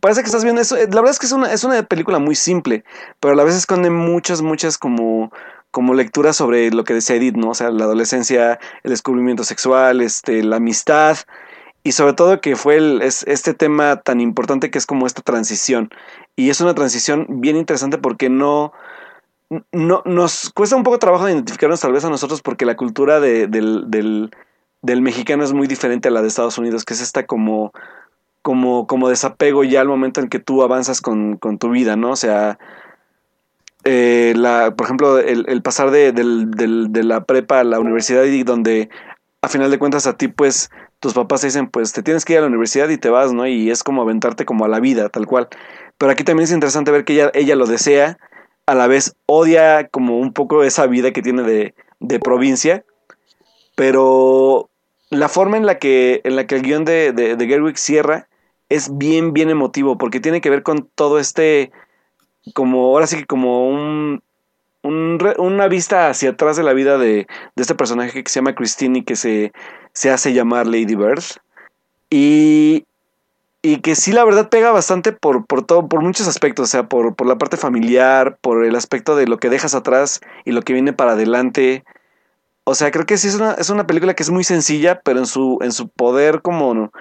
[0.00, 0.76] Parece que estás viendo eso.
[0.76, 2.84] La verdad es que es una, es una película muy simple,
[3.20, 5.32] pero a la vez esconde muchas, muchas como
[5.72, 7.50] como lectura sobre lo que decía Edith, ¿no?
[7.50, 11.18] O sea, la adolescencia, el descubrimiento sexual, este, la amistad
[11.86, 15.22] y sobre todo que fue el, es, este tema tan importante que es como esta
[15.22, 15.90] transición.
[16.34, 18.72] Y es una transición bien interesante porque no,
[19.70, 23.20] no nos cuesta un poco trabajo de identificarnos tal vez a nosotros porque la cultura
[23.20, 24.30] de, del, del,
[24.82, 27.72] del, mexicano es muy diferente a la de Estados Unidos, que es esta como,
[28.46, 32.12] como, como desapego ya al momento en que tú avanzas con, con tu vida, ¿no?
[32.12, 32.60] O sea,
[33.82, 36.12] eh, la, por ejemplo, el, pasar de,
[37.02, 38.88] la prepa a la universidad y donde
[39.42, 40.70] a final de cuentas a ti pues
[41.00, 43.32] tus papás te dicen pues te tienes que ir a la universidad y te vas,
[43.32, 43.48] ¿no?
[43.48, 45.48] Y es como aventarte como a la vida, tal cual.
[45.98, 48.16] Pero aquí también es interesante ver que ella, ella lo desea,
[48.66, 52.84] a la vez odia como un poco esa vida que tiene de, de provincia,
[53.74, 54.70] pero
[55.10, 58.28] la forma en la que, en la que el guion de, de, de Gerwig cierra
[58.68, 61.72] es bien, bien emotivo, porque tiene que ver con todo este
[62.54, 64.22] como ahora sí que como un,
[64.82, 69.02] una vista hacia atrás de la vida de, este personaje que se llama Christine y
[69.02, 69.52] que se,
[69.92, 71.22] se hace llamar Lady Bird.
[72.08, 72.84] Y,
[73.62, 76.88] y que sí, la verdad, pega bastante por, por, todo, por muchos aspectos, o sea,
[76.88, 80.62] por, por la parte familiar, por el aspecto de lo que dejas atrás y lo
[80.62, 81.84] que viene para adelante.
[82.62, 85.18] O sea, creo que sí es una, es una película que es muy sencilla, pero
[85.18, 86.92] en su, en su poder como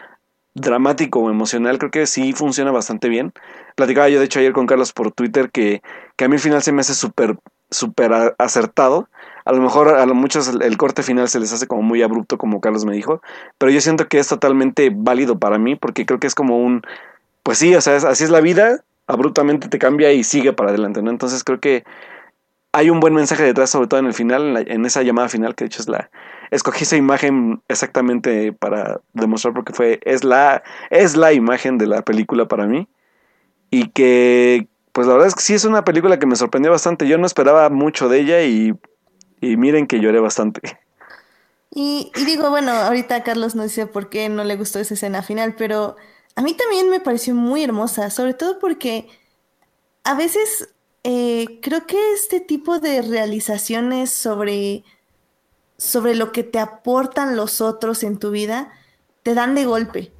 [0.55, 3.33] dramático o emocional, creo que sí funciona bastante bien.
[3.75, 5.81] Platicaba yo, de hecho, ayer con Carlos por Twitter que,
[6.15, 7.37] que a mí al final se me hace súper,
[7.69, 9.09] súper acertado.
[9.43, 12.61] A lo mejor a muchos el, corte final se les hace como muy abrupto, como
[12.61, 13.21] Carlos me dijo,
[13.57, 16.81] pero yo siento que es totalmente válido para mí, porque creo que es como un,
[17.43, 21.03] pues sí, o sea, así es la vida, abruptamente te cambia y sigue para adelante,
[21.03, 21.11] ¿no?
[21.11, 21.83] Entonces creo que
[22.71, 25.65] hay un buen mensaje detrás, sobre todo en el final, en, esa llamada final, que
[25.65, 26.09] de hecho es la,
[26.51, 32.01] escogí esa imagen exactamente para demostrar porque fue es la es la imagen de la
[32.03, 32.87] película para mí.
[33.71, 37.07] Y que pues la verdad es que sí es una película que me sorprendió bastante.
[37.07, 38.73] Yo no esperaba mucho de ella y,
[39.41, 40.79] y miren que lloré bastante.
[41.77, 45.55] Y, digo bueno ahorita Carlos no dice por qué no le gustó esa escena final
[45.57, 45.97] pero
[46.35, 49.09] a mí también me pareció muy hermosa sobre todo porque
[50.05, 50.69] a veces
[51.03, 54.85] eh, creo que este tipo de realizaciones sobre
[55.77, 58.71] sobre lo que te aportan los otros en tu vida,
[59.23, 60.11] te dan de golpe.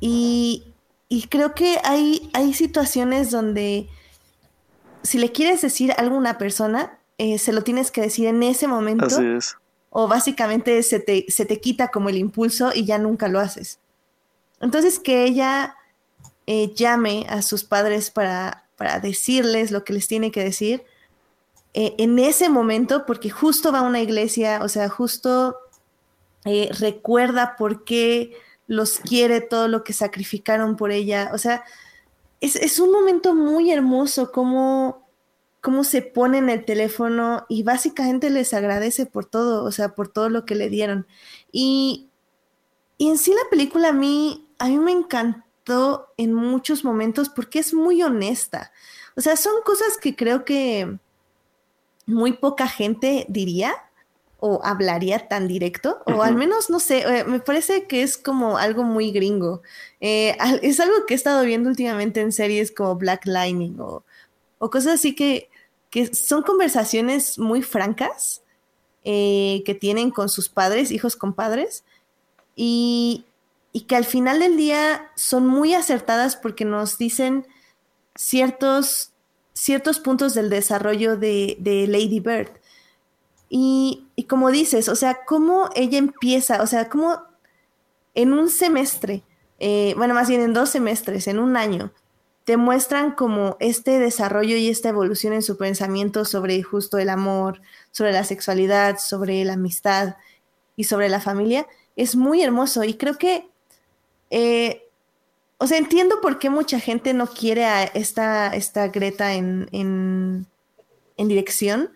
[0.00, 0.64] Y,
[1.30, 3.88] creo que hay, hay situaciones donde
[5.02, 8.42] si le quieres decir algo a una persona, eh, se lo tienes que decir en
[8.42, 9.06] ese momento.
[9.06, 9.56] Así es.
[9.90, 13.78] o básicamente se te, se te quita como el impulso y ya nunca lo haces.
[14.60, 15.76] Entonces que ella
[16.46, 20.84] eh, llame a sus padres para, para decirles lo que les tiene que decir,
[21.74, 25.56] eh, en ese momento, porque justo va a una iglesia, o sea, justo
[26.44, 31.64] eh, recuerda por qué los quiere, todo lo que sacrificaron por ella, o sea,
[32.40, 35.04] es, es un momento muy hermoso, como
[35.64, 40.08] cómo se pone en el teléfono y básicamente les agradece por todo, o sea, por
[40.08, 41.06] todo lo que le dieron.
[41.50, 42.10] Y,
[42.98, 47.60] y en sí la película a mí, a mí me encantó en muchos momentos porque
[47.60, 48.72] es muy honesta.
[49.16, 50.98] O sea, son cosas que creo que
[52.06, 53.74] muy poca gente diría
[54.40, 58.58] o hablaría tan directo, o al menos, no sé, eh, me parece que es como
[58.58, 59.62] algo muy gringo.
[60.00, 64.04] Eh, es algo que he estado viendo últimamente en series como Black Lightning o,
[64.58, 65.48] o cosas así que
[65.94, 68.42] que son conversaciones muy francas
[69.04, 71.84] eh, que tienen con sus padres, hijos con padres,
[72.56, 73.26] y,
[73.86, 77.46] que al final del día son muy acertadas porque nos dicen
[78.16, 79.12] ciertos,
[79.54, 81.56] ciertos puntos del desarrollo de,
[81.88, 82.50] Lady Bird.
[83.48, 87.22] Y, y, como dices, o sea, cómo ella empieza, o sea, cómo
[88.14, 89.22] en un semestre,
[89.58, 91.92] eh, bueno, más bien en dos semestres, en un año,
[92.44, 97.60] te muestran como este desarrollo y esta evolución en su pensamiento sobre justo el amor,
[97.90, 100.16] sobre la sexualidad, sobre la amistad
[100.76, 103.48] y sobre la familia, es muy hermoso y creo que,
[104.30, 104.83] eh,
[105.64, 110.46] o sea, entiendo por qué mucha gente no quiere a esta, esta Greta en, en,
[111.16, 111.90] en dirección,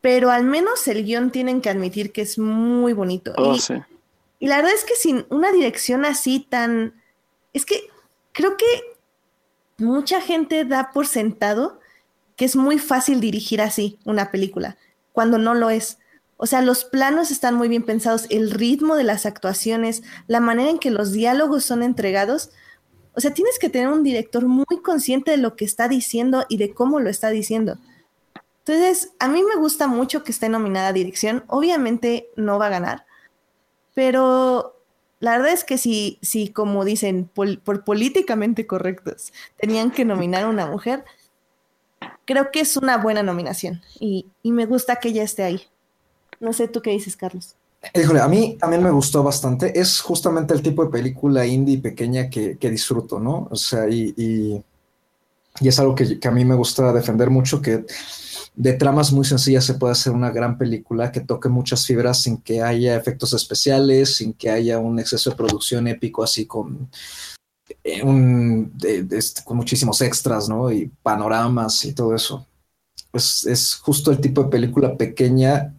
[0.00, 3.34] pero al menos el guion tienen que admitir que es muy bonito.
[3.36, 3.74] Oh, y, sí.
[4.38, 6.94] y la verdad es que sin una dirección así tan...
[7.52, 7.90] Es que
[8.32, 8.64] creo que
[9.76, 11.78] mucha gente da por sentado
[12.36, 14.78] que es muy fácil dirigir así una película,
[15.12, 15.98] cuando no lo es.
[16.36, 20.70] O sea, los planos están muy bien pensados, el ritmo de las actuaciones, la manera
[20.70, 22.50] en que los diálogos son entregados.
[23.14, 26.58] O sea, tienes que tener un director muy consciente de lo que está diciendo y
[26.58, 27.78] de cómo lo está diciendo.
[28.58, 31.44] Entonces, a mí me gusta mucho que esté nominada a dirección.
[31.46, 33.06] Obviamente no va a ganar,
[33.94, 34.82] pero
[35.20, 40.48] la verdad es que si, si como dicen, por políticamente correctos, tenían que nominar a
[40.48, 41.04] una mujer,
[42.26, 45.62] creo que es una buena nominación y, me gusta que ella esté ahí.
[46.40, 47.56] No sé tú qué dices, Carlos.
[47.94, 49.78] Híjole, a mí también me gustó bastante.
[49.78, 53.48] Es justamente el tipo de película indie pequeña que, disfruto, ¿no?
[53.50, 54.64] O sea, y, y,
[55.68, 57.84] es algo que, que, a mí me gusta defender mucho, que
[58.54, 62.38] de tramas muy sencillas se puede hacer una gran película que toque muchas fibras sin
[62.38, 66.88] que haya efectos especiales, sin que haya un exceso de producción épico así con,
[67.84, 70.72] eh, un, este, con muchísimos extras, ¿no?
[70.72, 72.46] Y panoramas y todo eso.
[73.12, 75.75] Es, es, justo el tipo de película pequeña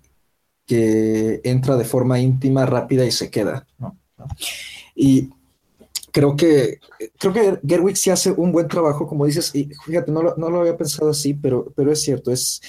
[0.68, 3.66] que entra de forma íntima, rápida y se queda.
[4.94, 5.30] Y
[6.12, 6.80] creo que
[7.18, 10.50] creo que Gerwig sí hace un buen trabajo, como dices, y fíjate, no lo, no
[10.50, 12.62] lo había pensado así, pero, pero es cierto, es,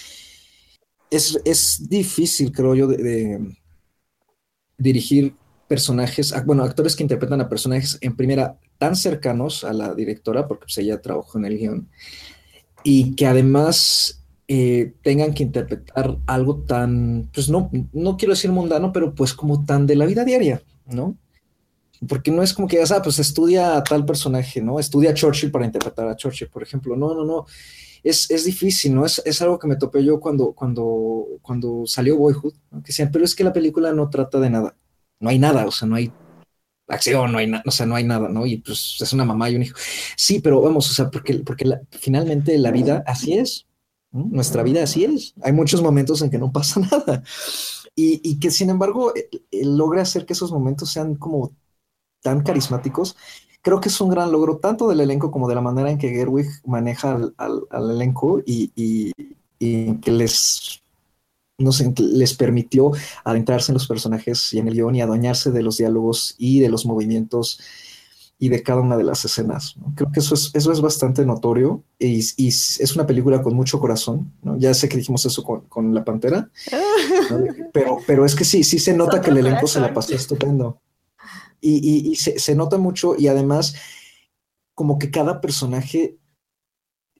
[1.11, 3.57] es, es difícil, creo yo, de,
[4.79, 5.35] dirigir
[5.67, 10.67] personajes, bueno, actores que interpretan a personajes en primera tan cercanos a la directora, porque
[10.67, 11.89] pues, ella trabajó en el guion,
[12.85, 18.93] y que además eh, tengan que interpretar algo tan, pues no, no quiero decir mundano,
[18.93, 21.17] pero pues como tan de la vida diaria, ¿no?
[22.07, 24.79] porque no es como que ya ah, pues estudia a tal personaje, ¿no?
[24.79, 26.97] Estudia a Churchill para interpretar a Churchill, por ejemplo.
[26.97, 27.47] No, no, no.
[28.05, 29.05] Es, es difícil, ¿no?
[29.05, 32.83] Es, es, algo que me topé yo cuando, cuando, cuando salió Boyhood, ¿no?
[32.83, 34.77] que decían, pero es que la película no trata de nada.
[35.19, 36.13] No hay nada, o sea, no hay
[36.87, 38.47] acción, no hay nada, o sea, no hay nada, ¿no?
[38.47, 39.77] Y pues es una mamá y un hijo.
[40.17, 43.67] Sí, pero vamos, o sea, porque, porque finalmente la vida así es,
[44.11, 45.35] nuestra vida así es.
[45.43, 47.23] Hay muchos momentos en que no pasa nada.
[47.95, 51.53] Y, y que sin embargo eh, eh, logra hacer que esos momentos sean como
[52.23, 53.17] tan carismáticos,
[53.63, 56.11] creo que es un gran logro tanto del elenco como de la manera en que
[56.11, 59.13] Gerwig maneja al, elenco y,
[59.59, 60.83] que les,
[61.59, 62.93] no sé, les permitió
[63.25, 66.69] adentrarse en los personajes y en el guion y adueñarse de los diálogos y de
[66.69, 67.61] los movimientos
[68.39, 69.75] y de cada una de las escenas.
[69.97, 74.33] Creo que eso es, eso es bastante notorio y, es una película con mucho corazón.
[74.59, 76.51] Ya sé que dijimos eso con, La Pantera,
[77.73, 80.81] pero, pero es que sí, sí se nota que el elenco se la pasó estupendo
[81.61, 83.75] y, se, nota mucho y además
[84.75, 86.19] como que cada personaje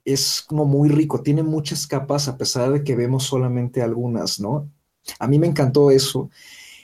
[0.05, 4.71] es como muy rico, tiene muchas capas a pesar de que vemos solamente algunas, ¿no?
[5.19, 6.29] A mí me encantó eso,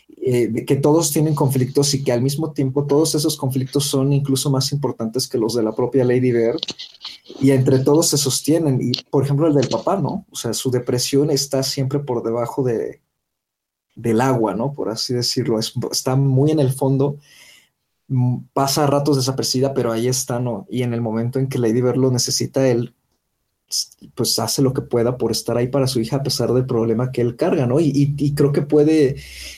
[0.08, 4.50] eh, que todos tienen conflictos y que al mismo tiempo todos esos conflictos son incluso
[4.50, 6.60] más importantes que los de la propia Lady Bird
[7.40, 8.80] y entre todos se sostienen.
[8.82, 10.26] Y por ejemplo el del papá, ¿no?
[10.32, 13.02] O sea, su depresión está siempre por debajo de,
[13.96, 14.74] del agua, ¿no?
[14.74, 15.60] Por así decirlo.
[15.60, 17.18] está muy en el fondo,
[18.08, 20.66] mm, pasa ratos desaparecida, pero ahí está, ¿no?
[20.70, 22.95] Y en el momento en que Lady Bird lo necesita, él
[24.14, 27.12] pues hace lo que pueda por estar ahí para su hija a pesar del problema
[27.12, 27.80] que él carga, ¿no?
[27.80, 29.16] Y, creo que puede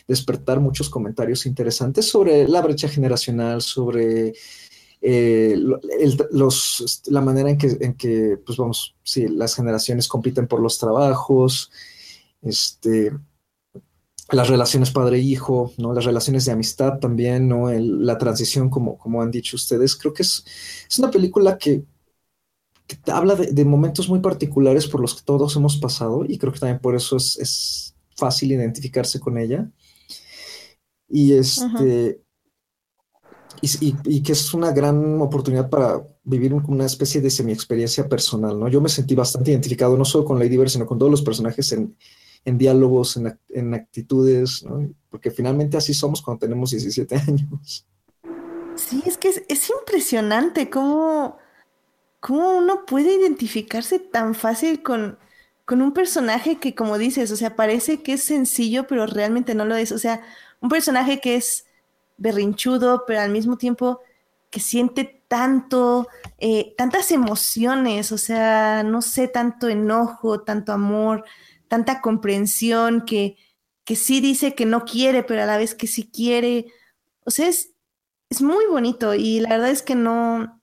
[0.07, 4.33] despertar muchos comentarios interesantes sobre la brecha generacional, sobre
[5.01, 5.55] eh,
[6.31, 10.77] los, la manera en que, en que, pues vamos, sí, las generaciones compiten por los
[10.77, 11.71] trabajos,
[12.41, 13.11] este,
[14.31, 15.93] las relaciones padre-hijo, ¿no?
[15.93, 17.69] Las relaciones de amistad también, ¿no?
[17.71, 19.95] la transición, como, como han dicho ustedes.
[19.95, 20.45] Creo que es,
[20.89, 21.83] es una película que
[23.07, 26.79] habla de, momentos muy particulares por los que todos hemos pasado y creo que también
[26.79, 29.69] por eso es, fácil identificarse con ella.
[31.07, 32.21] Y este...
[33.61, 38.67] Y, que es una gran oportunidad para vivir una especie de semi-experiencia personal, ¿no?
[38.67, 41.71] Yo me sentí bastante identificado, no solo con Lady Bird, sino con todos los personajes
[41.71, 41.95] en,
[42.45, 44.87] diálogos, en, actitudes, ¿no?
[45.09, 47.87] Porque finalmente así somos cuando tenemos 17 años.
[48.75, 51.37] Sí, es que es, es impresionante cómo
[52.19, 55.19] ¿Cómo uno puede identificarse tan fácil con,
[55.65, 59.65] con un personaje que, como dices, o sea, parece que es sencillo, pero realmente no
[59.65, 59.91] lo es?
[59.91, 60.21] O sea,
[60.61, 61.65] un personaje que es
[62.17, 64.01] berrinchudo, pero al mismo tiempo
[64.49, 66.07] que siente tanto,
[66.39, 71.25] eh, tantas emociones, o sea, no sé, tanto enojo, tanto amor,
[71.67, 73.37] tanta comprensión, que,
[73.83, 76.67] que sí dice que no quiere, pero a la vez que sí quiere.
[77.25, 77.73] O sea, es,
[78.29, 80.56] es muy bonito y la verdad es que no,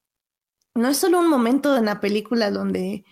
[0.74, 3.04] no es solo un momento en la película donde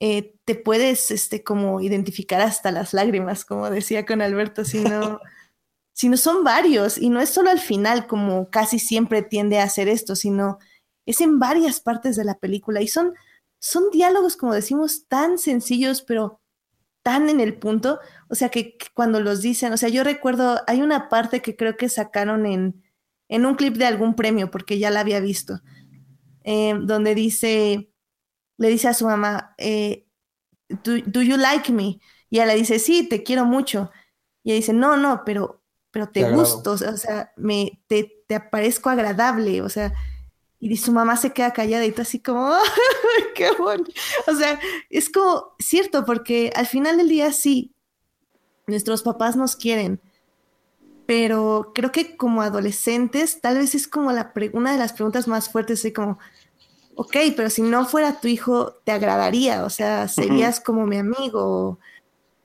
[0.00, 5.20] eh, te puedes este, como identificar hasta las lágrimas, como decía con Alberto, sino,
[5.92, 9.88] sino son varios y no es solo al final como casi siempre tiende a hacer
[9.88, 10.58] esto, sino
[11.06, 13.14] es en varias partes de la película y son,
[13.58, 16.40] son diálogos, como decimos, tan sencillos, pero
[17.02, 20.80] tan en el punto, o sea que, cuando los dicen, o sea, yo recuerdo, hay
[20.80, 22.82] una parte que creo que sacaron en,
[23.28, 25.60] en un clip de algún premio, porque ya la había visto,
[26.44, 27.90] eh, donde dice,
[28.58, 30.06] le dice a su mamá, eh,
[30.84, 32.00] do, you like me?
[32.30, 33.90] Y ella le dice, sí, te quiero mucho.
[34.42, 38.90] Y ella dice, no, no, pero, pero te, gusto, o sea, me, te, te aparezco
[38.90, 39.92] agradable, o sea,
[40.60, 42.50] y su mamá se queda callada y tú así como,
[43.34, 43.84] qué bueno.
[44.26, 47.74] O sea, es como cierto, porque al final del día sí,
[48.66, 50.00] nuestros papás nos quieren,
[51.06, 55.50] pero creo que como adolescentes tal vez es como la una de las preguntas más
[55.50, 56.18] fuertes, así como,
[56.94, 59.64] ok, pero si no fuera tu hijo, ¿te agradaría?
[59.64, 61.78] O sea, ¿serías como mi amigo?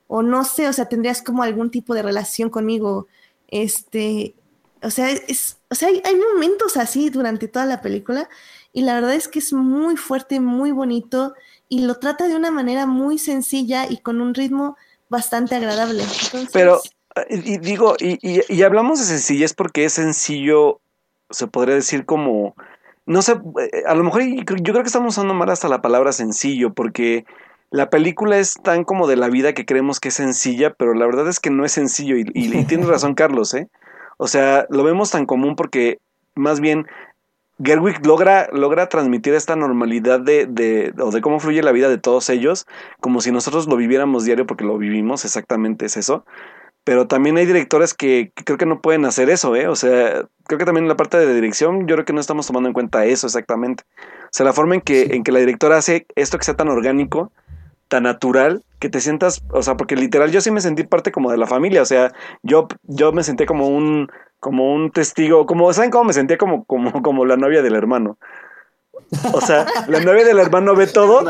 [0.08, 3.06] O, no sé, o sea, ¿tendrías como algún tipo de relación conmigo?
[3.48, 4.34] Este,
[4.82, 8.28] o sea, es, o sea hay, hay momentos así durante toda la película
[8.72, 11.34] y la verdad es que es muy fuerte, muy bonito
[11.68, 14.76] y lo trata de una manera muy sencilla y con un ritmo
[15.08, 16.04] bastante agradable.
[16.52, 16.80] Pero
[17.28, 20.80] y, digo, y, y, hablamos de sencillez porque es sencillo,
[21.30, 22.54] se podría decir como,
[23.06, 26.12] no sé, eh, a lo mejor yo creo que estamos usando mal hasta la palabra
[26.12, 27.24] sencillo porque
[27.70, 31.06] la película es tan como de la vida que creemos que es sencilla, pero la
[31.06, 33.68] verdad es que no es sencillo y, y, tienes razón Carlos, ¿eh?
[34.16, 35.98] O sea, lo vemos tan común porque
[36.36, 36.86] más bien
[37.62, 41.98] Gerwig logra, logra transmitir esta normalidad de, de, o de cómo fluye la vida de
[41.98, 42.66] todos ellos,
[43.00, 46.24] como si nosotros lo viviéramos diario porque lo vivimos, exactamente es eso
[46.84, 49.68] pero también hay directores que, creo que no pueden hacer eso, ¿eh?
[49.68, 52.46] O sea, creo que también en la parte de dirección, yo creo que no estamos
[52.46, 53.84] tomando en cuenta eso exactamente.
[54.24, 56.68] O sea, la forma en que, en que la directora hace esto que sea tan
[56.68, 57.32] orgánico,
[57.88, 61.30] tan natural, que te sientas, o sea, porque literal yo sí me sentí parte como
[61.30, 62.12] de la familia, o sea,
[62.42, 64.08] yo, yo me senté como un,
[64.38, 68.16] como un testigo, como, ¿saben cómo me sentía como, como, como la novia del hermano?
[69.32, 71.24] O sea, la novia del hermano ve todo,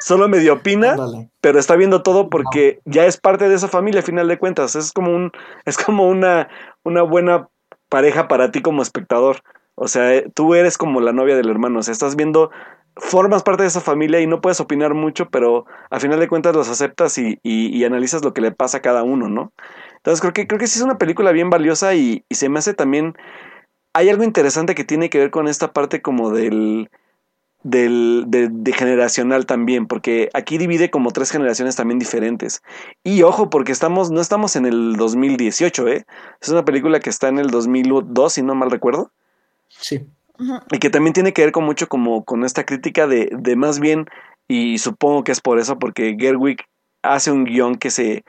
[0.00, 0.96] solo medio opina,
[1.40, 4.76] pero está viendo todo porque ya es parte de esa familia, a final de cuentas.
[4.76, 5.32] Es como un,
[5.64, 6.48] es como una,
[6.82, 7.48] una buena
[7.88, 9.42] pareja para ti como espectador.
[9.74, 11.80] O sea, tú eres como la novia del hermano.
[11.80, 12.50] O sea, estás viendo,
[12.96, 16.54] formas parte de esa familia y no puedes opinar mucho, pero a final de cuentas
[16.54, 19.52] los aceptas y, y, analizas lo que le pasa a cada uno, ¿no?
[19.96, 22.58] Entonces creo que, creo que sí es una película bien valiosa y, y se me
[22.58, 23.16] hace también.
[23.94, 26.90] Hay algo interesante que tiene que ver con esta parte como del
[27.64, 32.62] del, de, generacional también, porque aquí divide como tres generaciones también diferentes.
[33.02, 36.06] Y ojo, porque estamos, no estamos en el 2018, ¿eh?
[36.40, 39.10] Es una película que está en el 2002, si no mal recuerdo.
[39.68, 40.06] Sí.
[40.70, 43.80] Y que también tiene que ver con mucho como con esta crítica de, de más
[43.80, 44.06] bien,
[44.46, 46.58] y supongo que es por eso, porque Gerwig
[47.02, 48.24] hace un guion que se,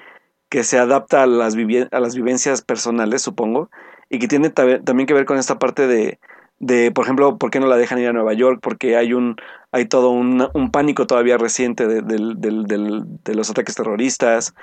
[0.49, 1.55] que se adapta a las,
[1.91, 3.69] a las vivencias personales, supongo,
[4.09, 6.19] y que tiene también que ver con esta parte de,
[6.59, 9.35] de, por ejemplo, por qué no la dejan ir a Nueva York, porque hay un,
[9.71, 14.53] hay todo un, un pánico todavía reciente de, de, los ataques terroristas,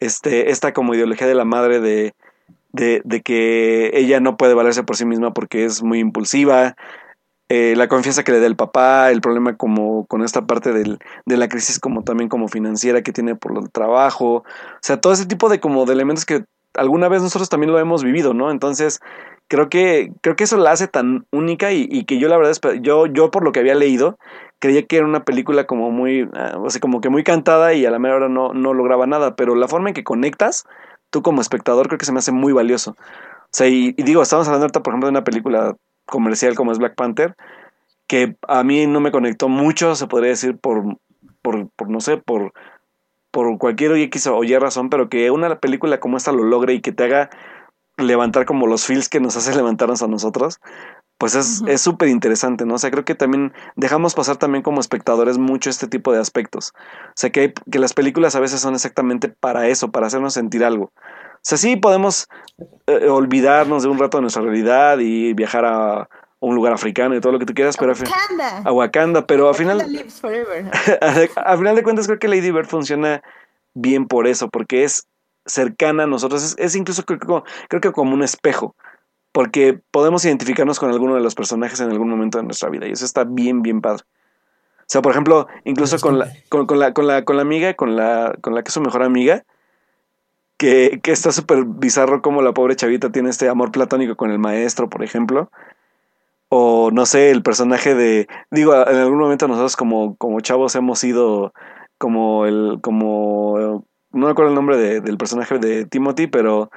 [0.00, 2.14] este, esta como ideología de la madre de,
[2.72, 6.76] de, de que ella no puede valerse por sí misma porque es muy impulsiva,
[7.48, 10.98] eh, la confianza que le da el papá, el problema como con esta parte del,
[11.26, 14.44] de la crisis como también como financiera que tiene por el trabajo, o
[14.80, 16.44] sea, todo ese tipo de como de elementos que
[16.74, 18.50] alguna vez nosotros también lo hemos vivido, ¿no?
[18.50, 19.00] Entonces,
[19.48, 22.52] creo que, creo que eso la hace tan única y, y que yo la verdad,
[22.80, 24.18] yo, yo por lo que había leído,
[24.58, 27.86] creía que era una película como muy, ah, o sea, como que muy cantada y
[27.86, 30.64] a la mera hora no, no lograba nada, pero la forma en que conectas,
[31.10, 32.92] tú como espectador, creo que se me hace muy valioso.
[32.92, 36.72] O sea, y, y digo, estamos hablando ahorita, por ejemplo, de una película comercial como
[36.72, 37.34] es Black Panther,
[38.06, 40.98] que a mí no me conectó mucho, se podría decir, por,
[41.42, 42.52] por, por no sé, por,
[43.30, 46.80] por cualquier X o Y razón, pero que una película como esta lo logre y
[46.80, 47.30] que te haga
[47.96, 50.60] levantar como los feels que nos hace levantarnos a nosotros,
[51.18, 52.74] pues es súper interesante, ¿no?
[52.74, 56.74] O sea, creo que también dejamos pasar también como espectadores mucho este tipo de aspectos.
[56.76, 60.62] O sea, que, que las películas a veces son exactamente para eso, para hacernos sentir
[60.62, 60.84] algo.
[60.84, 62.28] O sea, sí podemos
[62.86, 66.08] eh, olvidarnos de un rato de nuestra realidad y viajar a
[66.40, 68.58] un lugar africano y todo lo que tú quieras, pero Wakanda.
[68.64, 70.70] a Wakanda, pero al final, lives forever.
[71.36, 73.22] al final de cuentas creo que Lady Bird funciona
[73.74, 75.06] bien por eso, porque es
[75.46, 78.74] cercana a nosotros, es, es incluso creo que, como, creo que como un espejo,
[79.32, 82.92] porque podemos identificarnos con alguno de los personajes en algún momento de nuestra vida y
[82.92, 84.04] eso está bien, bien padre.
[84.80, 87.74] O sea, por ejemplo, incluso con la, con, con la, con la, con la amiga,
[87.74, 89.44] con la, con la que es su mejor amiga,
[90.56, 94.38] que, que está súper bizarro como la pobre chavita tiene este amor platónico con el
[94.38, 95.50] maestro, por ejemplo.
[96.48, 98.28] O no sé, el personaje de.
[98.50, 101.52] Digo, en algún momento nosotros como, como chavos hemos sido
[101.98, 102.78] como el.
[102.80, 103.84] como.
[104.16, 106.70] No me acuerdo el nombre de, del personaje de Timothy, pero.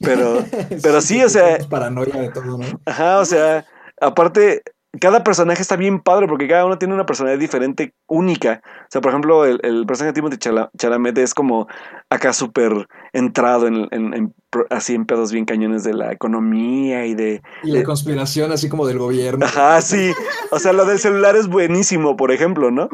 [0.00, 0.42] Pero.
[0.82, 1.58] Pero sí, o sea.
[1.68, 2.64] Paranoia de todo, ¿no?
[2.86, 3.64] Ajá, o sea.
[4.00, 4.62] Aparte,
[4.98, 8.62] cada personaje está bien padre porque cada uno tiene una personalidad diferente, única.
[8.64, 11.68] O sea, por ejemplo, el, el personaje de Timothy Chala- Chalamet es como
[12.08, 14.34] acá súper entrado en, en-
[14.70, 17.42] así en pedos bien cañones de la economía y de...
[17.62, 19.44] Y la conspiración así como del gobierno.
[19.44, 20.12] Ajá, sí.
[20.50, 22.88] O sea, lo del celular es buenísimo, por ejemplo, ¿no?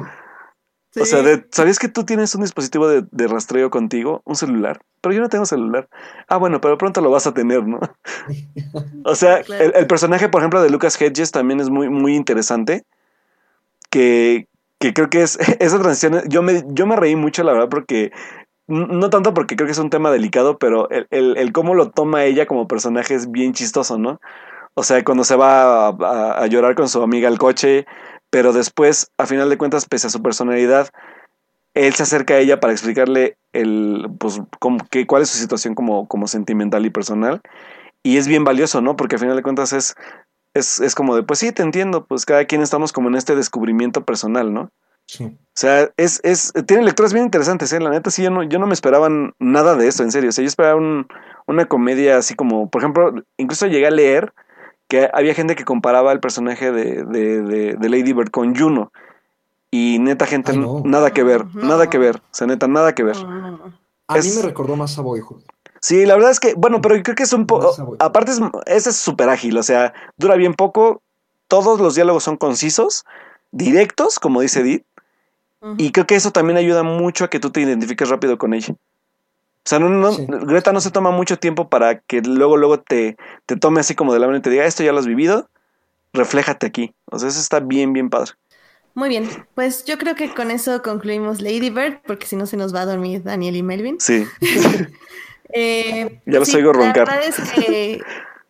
[1.01, 4.23] O sea, de- ¿sabías que tú tienes un dispositivo de, de rastreo contigo?
[4.25, 4.81] Un celular.
[5.01, 5.89] Pero yo no tengo celular.
[6.29, 7.79] Ah, bueno, pero pronto lo vas a tener, ¿no?
[9.05, 9.65] O sea, Claro.
[9.65, 12.85] el, el personaje, por ejemplo, de Lucas Hedges también es muy, muy interesante.
[13.91, 14.49] Que,
[14.79, 16.23] que creo que es esa transición.
[16.29, 18.13] Yo me, yo me reí mucho, la verdad, porque.
[18.69, 21.91] No tanto porque creo que es un tema delicado, pero el, el, el cómo lo
[21.93, 24.21] toma ella como personaje es bien chistoso, ¿no?
[24.75, 27.87] O sea, cuando se va a, a- a llorar con su amiga al coche,
[28.31, 30.89] pero después, a final de cuentas, pese a su personalidad,
[31.75, 35.75] él se acerca a ella para explicarle el, pues, cómo- que, cuál es su situación
[35.75, 37.41] como, como sentimental y personal.
[38.03, 38.97] Y es bien valioso, ¿no?
[38.97, 39.95] Porque a final de cuentas es,
[40.55, 43.35] es, es como de, pues sí, te entiendo, pues cada quien estamos como en este
[43.37, 44.71] descubrimiento personal, ¿no?
[45.07, 45.25] Sí.
[45.25, 47.81] O sea, es, es, tiene lecturas bien interesantes, ¿eh?
[47.81, 49.09] La neta, sí, yo no, yo no me esperaba
[49.39, 50.31] nada de esto, en serio.
[50.31, 51.07] O sea, yo esperaba un-
[51.47, 54.33] una comedia así como, por ejemplo, incluso llegué a leer
[54.89, 58.93] que había gente que comparaba el personaje de, de, de, de Lady Bird con Juno.
[59.71, 60.83] Y neta, gente, Ay, no.
[60.85, 61.67] nada que ver, No.
[61.69, 62.17] nada que ver.
[62.17, 63.17] O sea, neta, nada que ver.
[63.17, 63.75] No.
[64.09, 65.43] A Es- mí me recordó más a Boyhood.
[65.81, 67.75] Sí, la verdad es que, bueno, pero yo creo que es un poco.
[67.99, 71.03] Aparte, es, ese es súper ágil, o sea, dura bien poco.
[71.49, 73.05] Todos los diálogos son concisos,
[73.53, 74.85] directos, como dice Edith.
[75.79, 78.75] Y creo que eso también ayuda mucho a que tú te identifiques rápido con ella.
[79.67, 80.25] O sea, no, no, Sí.
[80.29, 83.17] Greta no se toma mucho tiempo para que luego, luego te,
[83.47, 85.51] te tome así como de la mano y te diga, esto ya lo has vivido,
[86.13, 86.95] refléjate aquí.
[87.07, 88.31] O sea, eso está bien, bien padre.
[88.95, 92.57] Muy bien, pues yo creo que con eso concluimos Lady Bird, porque si no se
[92.57, 93.97] nos va a dormir Daniel y Melvin.
[94.01, 94.25] Sí.
[95.53, 97.07] Eh, Ya los sí, oigo roncar.
[97.07, 98.01] La verdad es que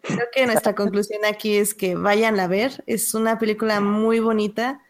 [0.01, 2.83] creo que nuestra conclusión aquí es que vayan a ver.
[2.87, 4.81] Es una película muy bonita.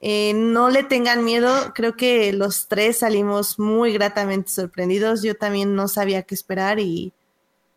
[0.00, 1.72] Eh, no le tengan miedo.
[1.74, 5.22] Creo que los tres salimos muy gratamente sorprendidos.
[5.22, 7.12] Yo también no sabía qué esperar y,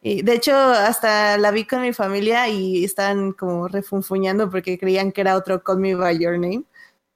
[0.01, 5.11] y de hecho hasta la vi con mi familia y estaban como refunfuñando porque creían
[5.11, 6.63] que era otro Call Me By Your Name.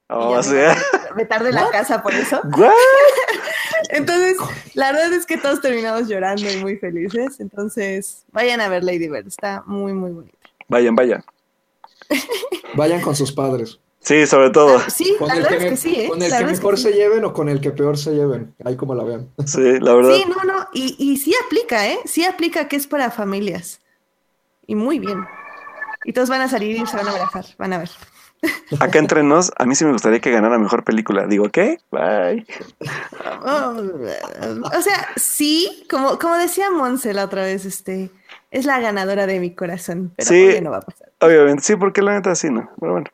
[0.08, 0.74] Oh, o me sea.
[1.10, 2.40] a vetar de la casa por eso.
[2.58, 2.72] ¿What?
[3.90, 4.38] Entonces,
[4.74, 7.40] la verdad es que todos terminamos llorando y muy felices.
[7.40, 10.38] Entonces, vayan a ver Lady Bird, está muy, muy bonita.
[10.68, 11.24] Vayan, vayan.
[12.76, 13.80] Vayan con sus padres.
[14.06, 14.80] Sí, sobre todo.
[14.88, 16.08] Sí, Con la el verdad que, es que sí, ¿eh?
[16.10, 16.84] con el La que mejor sí.
[16.84, 18.54] se lleven o con el que peor se lleven.
[18.64, 19.30] Ahí como la vean.
[19.46, 20.12] Sí, la verdad.
[20.14, 21.98] Sí, no, no, y, y sí aplica, ¿eh?
[22.06, 23.82] Sí aplica que es para familias.
[24.68, 25.26] Y muy bien.
[26.04, 27.90] Y todos van a salir y se van a abrazar, van a ver.
[28.80, 31.26] Acá entre nos, a mí sí me gustaría que ganara mejor película.
[31.26, 31.80] Digo, ¿qué?
[31.90, 32.46] Bye.
[33.44, 33.76] Oh,
[34.78, 38.12] o sea, sí, como, como decía Monse la otra vez, este,
[38.52, 40.62] es la ganadora de mi corazón, pero Sí.
[40.62, 41.12] no va a pasar.
[41.22, 42.70] Obviamente, sí, porque la neta sí, no.
[42.80, 43.08] Pero bueno.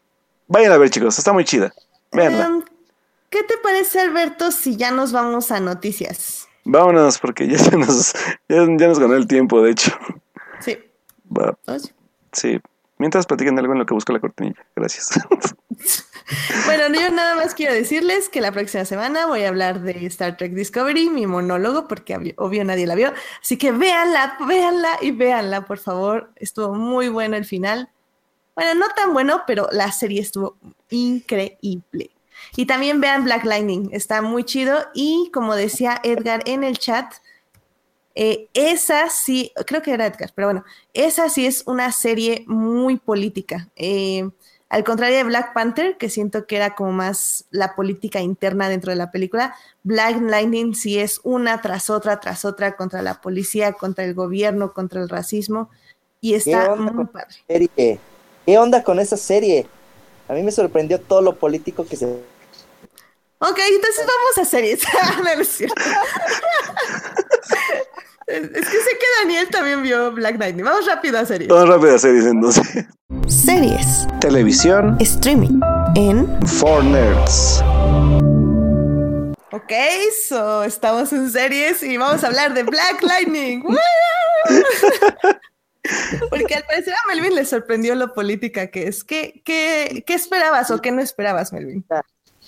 [0.52, 1.74] Vayan a ver, chicos, está muy chida.
[2.12, 2.46] Véanla.
[2.46, 2.62] Em,
[3.30, 6.46] ¿Qué te parece, Alberto, si ya nos vamos a noticias?
[6.66, 8.14] Vámonos, porque ya, se nos,
[8.50, 9.94] ya, nos ganó el tiempo, de hecho.
[10.60, 10.78] Sí.
[11.26, 11.58] Va.
[12.34, 12.60] Sí.
[12.98, 14.62] Mientras platican algo en lo que busca la cortinilla.
[14.76, 15.12] Gracias.
[16.66, 20.36] bueno, yo nada más quiero decirles que la próxima semana voy a hablar de Star
[20.36, 23.14] Trek Discovery, mi monólogo, porque obvio nadie la vio.
[23.42, 26.34] Así que véanla, véanla y véanla, por favor.
[26.36, 27.90] Estuvo muy bueno el final.
[28.56, 30.58] Bueno, no tan bueno, pero la serie estuvo
[30.90, 32.12] increíble.
[32.56, 34.78] Y también vean Black Lightning, está muy chido.
[34.94, 37.14] Y como decía Edgar en el chat,
[38.16, 42.98] eh, esa sí, creo que era Edgar, pero bueno, esa sí es una serie muy
[42.98, 43.70] política.
[43.76, 44.30] Eh,
[44.68, 48.92] al contrario de Black Panther, que siento que era como más la política interna dentro
[48.92, 49.54] de la película,
[49.84, 54.74] Black Lightning sí es una tras otra, tras otra, contra la policía, contra el gobierno,
[54.74, 55.70] contra el racismo.
[56.22, 57.36] Y está muy padre.
[57.48, 58.00] Serie?
[58.46, 59.68] ¿Qué onda con esa serie?
[60.28, 64.82] A mí me sorprendió todo lo político que se Ok, entonces vamos a series.
[65.24, 65.76] no, es cierto.
[68.28, 70.62] es que sé que Daniel también vio Black Knight.
[70.62, 71.50] Vamos rápido a series.
[71.50, 72.86] Vamos rápido a series entonces.
[73.28, 74.08] Series.
[74.20, 74.96] Televisión.
[75.00, 75.60] Streaming.
[75.96, 76.28] En.
[76.48, 77.64] Four Nerds.
[79.52, 79.74] Ok,
[80.28, 83.64] so estamos en series y vamos a hablar de Black Lightning.
[86.30, 89.04] Porque al parecer a Melvin le sorprendió lo política que es.
[89.04, 91.84] ¿Qué, qué, qué esperabas o qué no esperabas, Melvin?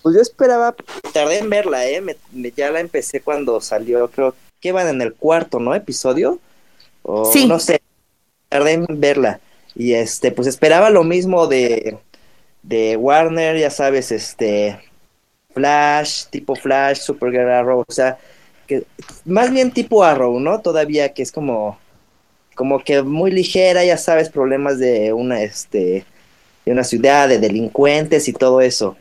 [0.02, 0.76] Pues yo esperaba,
[1.14, 2.02] tardé en verla, ¿eh?
[2.02, 2.18] Me,
[2.52, 5.74] ya la empecé cuando salió, creo que van en el cuarto, ¿no?
[5.74, 6.40] Episodio.
[7.03, 7.48] O, sí.
[7.48, 7.82] No sé,
[8.49, 9.40] tardé en verla.
[9.76, 11.98] Y este, pues esperaba lo mismo de,
[12.64, 14.80] de Warner, ya sabes, este,
[15.53, 18.18] Flash, tipo Flash, Supergirl Arrow, o sea,
[18.68, 18.86] que
[19.26, 20.61] más bien tipo Arrow, ¿no?
[20.61, 21.78] Todavía que es como,
[22.56, 26.06] como que muy ligera, ya sabes, problemas de una, este,
[26.66, 28.96] de una ciudad, de delincuentes y todo eso.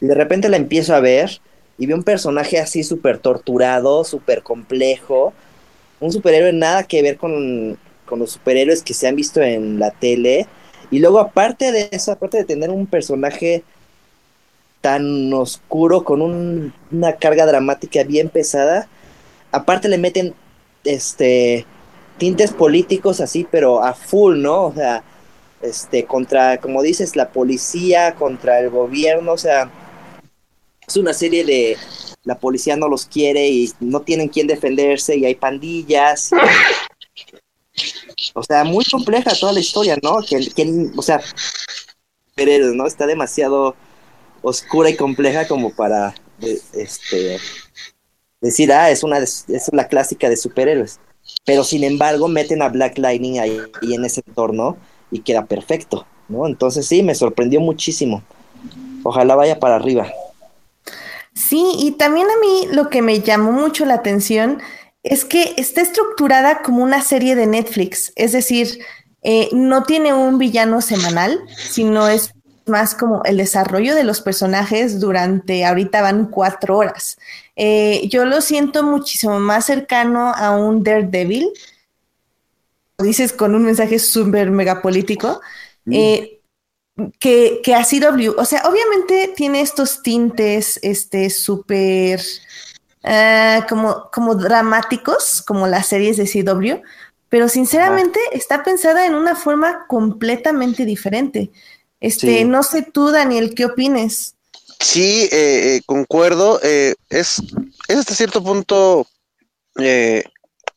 [0.00, 1.40] Y de repente la empiezo a ver
[1.78, 5.32] y veo un personaje así súper torturado, súper complejo.
[6.00, 7.78] Un superhéroe nada que ver con,
[8.10, 10.46] los superhéroes que se han visto en la tele.
[10.90, 13.64] Y luego aparte de eso, aparte de tener un personaje
[14.80, 16.20] tan oscuro, con
[16.92, 18.86] una carga dramática bien pesada,
[19.50, 20.34] aparte le meten
[20.84, 21.64] este
[22.18, 24.66] tintes políticos así, pero a full, ¿no?
[24.66, 25.02] O sea,
[25.62, 29.70] este, contra, como dices, la policía, contra el gobierno, o sea,
[30.86, 31.76] es una serie de
[32.24, 36.30] la policía no los quiere y no tienen quien defenderse y hay pandillas.
[38.34, 40.18] O sea, muy compleja toda la historia, ¿no?
[40.26, 41.20] Que, o sea,
[42.34, 42.86] pero ¿no?
[42.86, 43.74] Está demasiado
[44.42, 46.14] oscura y compleja como para
[46.72, 47.38] este
[48.40, 51.00] decir, ah, es una es la clásica de superhéroes.
[51.44, 54.76] Pero sin embargo, meten a Black Lightning ahí, en ese entorno
[55.10, 56.46] y queda perfecto, ¿no?
[56.46, 58.22] Entonces sí, me sorprendió muchísimo.
[59.02, 60.06] Ojalá vaya para arriba.
[61.34, 64.62] Sí, y también a mí lo que me llamó mucho la atención
[65.02, 68.78] es que está estructurada como una serie de Netflix, es decir,
[69.22, 72.34] eh, no tiene un villano semanal, sino es
[72.66, 77.18] más como el desarrollo de los personajes durante, ahorita van cuatro horas.
[77.56, 81.50] Eh, yo lo siento muchísimo más cercano a un Daredevil,
[82.98, 85.40] dices con un mensaje súper megapolítico,
[85.84, 85.92] mm.
[85.92, 86.40] eh,
[87.18, 92.20] que, que a CW, o sea, obviamente tiene estos tintes, este, súper,
[93.02, 96.82] ah, como, como dramáticos, como las series de CW,
[97.28, 101.50] pero sinceramente está pensada en una forma completamente diferente.
[102.00, 104.36] Este, no sé tú, Daniel, ¿qué opines?
[104.80, 106.60] Sí, eh, eh, concuerdo.
[106.62, 107.42] Eh, es,
[107.88, 109.06] es hasta cierto punto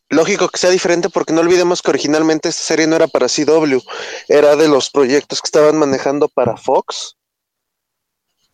[0.10, 3.80] lógico que sea diferente porque no olvidemos que originalmente esta serie no era para CW,
[4.28, 7.16] era de los proyectos que estaban manejando para Fox.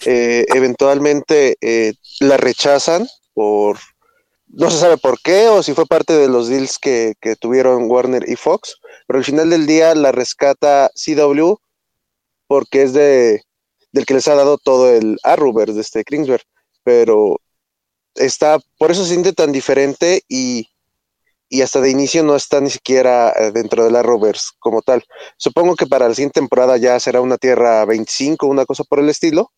[0.05, 3.77] Eh, eventualmente eh, la rechazan por,
[4.47, 7.89] no se sabe por qué o si fue parte de los deals que, que tuvieron
[7.89, 8.75] Warner y Fox,
[9.07, 11.53] pero al final del día la rescata CW
[12.47, 13.43] porque es de
[13.93, 16.43] del que les ha dado todo el Arrowverse de este Kingsberg,
[16.83, 17.39] pero
[18.15, 20.67] está, por eso se siente tan diferente y
[21.53, 25.03] y hasta de inicio no está ni siquiera eh, dentro de la Rovers como tal.
[25.37, 29.07] Supongo que para la siguiente temporada ya será una Tierra 25, una cosa por el
[29.07, 29.51] estilo.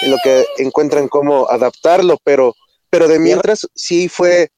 [0.00, 2.54] En lo que encuentran cómo adaptarlo, pero,
[2.88, 4.48] pero de mientras sí fue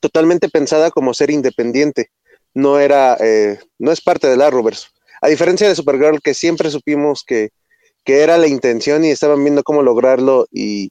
[0.00, 2.10] totalmente pensada como ser independiente.
[2.52, 4.92] No era, eh, no es parte de la Rovers.
[5.24, 7.50] A diferencia de Supergirl, que siempre supimos que,
[8.04, 10.90] que era la intención y estaban viendo cómo lograrlo y,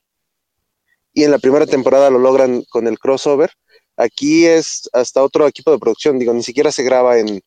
[1.14, 3.52] y en la primera temporada lo logran con el crossover
[3.96, 7.42] Aquí es hasta otro equipo de producción, digo, ni siquiera se graba en,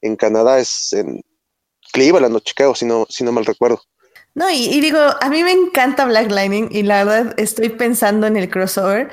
[0.00, 1.20] en Canadá, es en
[1.92, 3.82] Cleveland o Chicago, si no, si no mal recuerdo.
[4.34, 8.38] No, y, digo, a mí me encanta Black Lightning y la verdad estoy pensando en
[8.38, 9.10] el crossover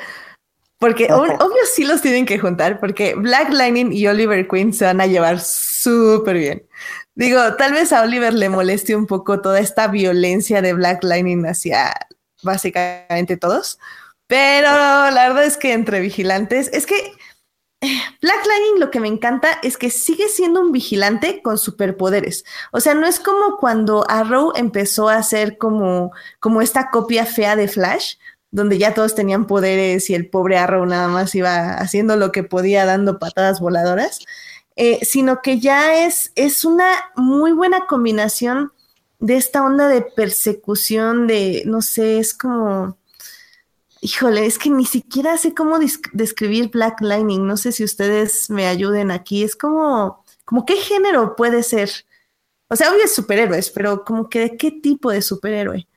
[0.80, 5.02] Porque obvio sí los tienen que juntar, porque Black Lightning y Oliver Queen se van
[5.02, 6.68] a llevar súper bien.
[7.16, 11.46] Digo, tal vez a Oliver le moleste un poco toda esta violencia de Black Lightning
[11.46, 11.94] hacia
[12.44, 13.78] básicamente todos,
[14.26, 16.96] pero la verdad es que entre vigilantes, es que
[17.82, 22.46] eh, Black Lightning lo que me encanta es que sigue siendo un vigilante con superpoderes.
[22.72, 27.58] O sea, no es como cuando Arrow empezó a ser como, como esta copia fea
[27.58, 28.16] de Flash,
[28.52, 32.44] donde ya todos tenían poderes y el pobre Arrow nada más iba haciendo lo que
[32.44, 34.20] podía dando patadas voladoras,
[34.76, 38.72] eh, sino que ya es, es una muy buena combinación
[39.20, 42.98] de esta onda de persecución, de, no sé, es como,
[44.02, 45.78] híjole, es que ni siquiera sé cómo
[46.14, 51.36] describir Black Lightning, no sé si ustedes me ayuden aquí, es como, como qué género
[51.36, 51.92] puede ser.
[52.70, 55.89] O sea, obvio es superhéroes, pero como que de qué tipo de superhéroe.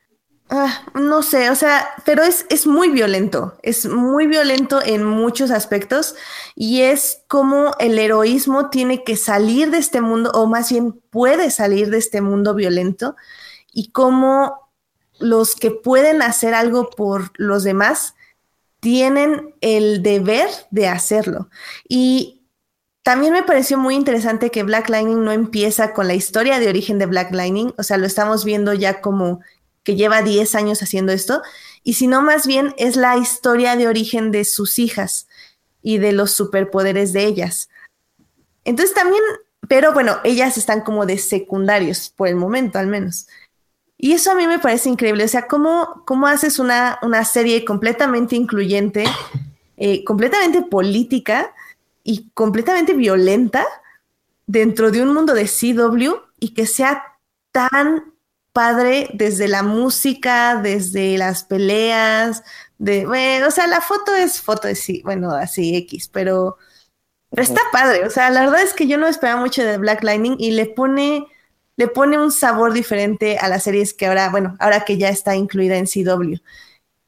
[0.55, 5.51] Ah, no sé, o sea, pero es, es muy violento, es muy violento en muchos
[5.51, 6.15] aspectos
[6.55, 11.51] y es como el heroísmo tiene que salir de este mundo, o más bien puede
[11.51, 13.17] salir de este mundo violento,
[13.73, 14.69] y cómo
[15.19, 18.15] los que pueden hacer algo por los demás
[18.81, 21.49] tienen el deber de hacerlo.
[21.89, 22.43] Y
[23.03, 26.99] también me pareció muy interesante que Black Lightning no empieza con la historia de origen
[26.99, 29.41] de Black Lightning, o sea, lo estamos viendo ya como
[29.85, 31.43] que lleva 10 años haciendo esto,
[31.83, 35.27] y si no, más bien es la historia de origen de sus hijas
[35.83, 37.69] y de los superpoderes de ellas.
[38.65, 39.23] Entonces también,
[39.69, 43.27] pero bueno, ellas están como de secundarios, por el momento al menos.
[43.99, 47.65] Y eso a mí me parece increíble, o sea, cómo, cómo haces una, una serie
[47.65, 49.05] completamente incluyente,
[49.77, 51.55] eh, completamente política
[52.03, 53.65] y completamente violenta
[54.47, 57.17] dentro de un mundo de CW y que sea
[57.53, 58.12] tan
[58.53, 62.43] padre desde la música, desde las peleas,
[62.79, 66.59] de, bueno, o sea, la foto es foto de sí, bueno, así X, pero,
[67.31, 70.37] está padre, o sea, la verdad es que yo no esperaba mucho de Black Lightning
[70.39, 71.27] y le pone,
[71.77, 75.35] le pone un sabor diferente a las series que ahora, bueno, ahora que ya está
[75.37, 76.37] incluida en CW.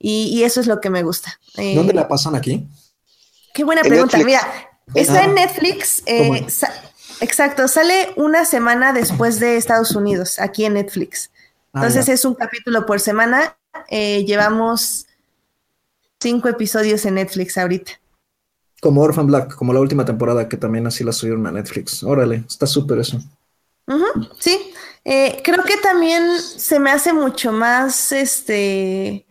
[0.06, 1.40] Y, eso es lo que me gusta.
[1.56, 2.68] Eh, ¿Dónde la pasan aquí?
[3.54, 4.18] Qué buena pregunta.
[4.18, 4.42] Mira,
[4.94, 6.02] está en Netflix.
[6.04, 6.46] Eh,
[7.20, 11.30] exacto, sale una semana después de Estados Unidos, aquí en Netflix.
[11.74, 13.56] Ah, Entonces es un capítulo por semana.
[13.88, 15.06] Eh, llevamos
[16.20, 17.92] cinco episodios en Netflix ahorita.
[18.80, 22.02] Como Orphan Black, como la última temporada que también así la subieron a Netflix.
[22.04, 23.18] Órale, está súper eso.
[24.38, 24.72] sí,
[25.04, 29.26] eh, creo que también se me hace mucho más este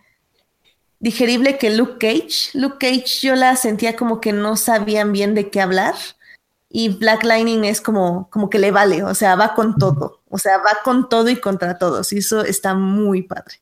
[0.99, 2.57] digerible que Luke Cage.
[2.57, 5.95] Luke Cage yo la sentía como que no sabían bien de qué hablar
[6.75, 10.39] y Black Lightning es como, como que le vale, o sea, va con todo, o
[10.39, 13.61] sea, va con todo y contra todos, y eso está muy padre.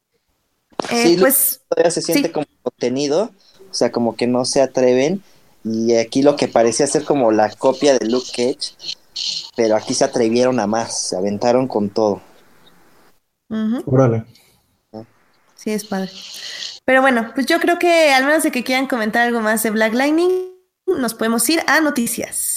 [0.90, 3.32] Eh, sí, pues todavía se siente como contenido,
[3.70, 5.22] o sea, como que no se atreven,
[5.66, 8.96] y aquí lo que parecía ser como la copia de Luke Cage,
[9.58, 12.22] pero aquí se atrevieron a más, se aventaron con todo.
[13.86, 14.24] Órale.
[15.56, 16.10] Sí, es padre.
[16.86, 19.72] Pero bueno, pues yo creo que al menos de que quieran comentar algo más de
[19.72, 20.32] Black Lightning,
[20.88, 22.51] nos podemos ir a noticias.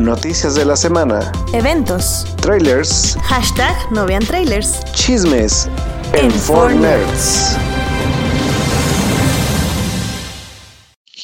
[0.00, 1.30] Noticias de la semana.
[1.52, 2.24] Eventos.
[2.40, 3.18] Trailers.
[3.22, 4.82] Hashtag no vean trailers.
[4.92, 5.68] Chismes.
[6.14, 6.28] En,
[6.80, 7.54] Nerds.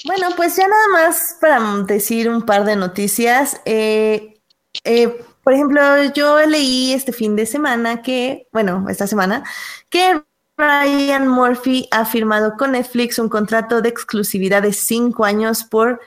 [0.04, 3.58] Bueno, pues ya nada más para decir un par de noticias.
[3.64, 4.42] Eh,
[4.84, 5.80] eh, por ejemplo,
[6.14, 9.42] yo leí este fin de semana que, bueno, esta semana,
[9.88, 10.22] que
[10.58, 15.98] Ryan Murphy ha firmado con Netflix un contrato de exclusividad de cinco años por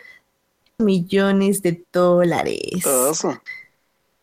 [0.80, 2.84] millones de dólares.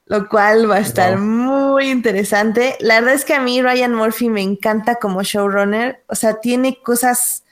[0.06, 2.76] Lo cual va a estar muy interesante.
[2.80, 6.04] La verdad es que a mí Ryan Murphy me encanta como showrunner.
[6.08, 7.44] O sea, tiene cosas,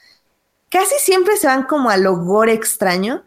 [0.69, 3.25] casi siempre se van como a lo gore extraño,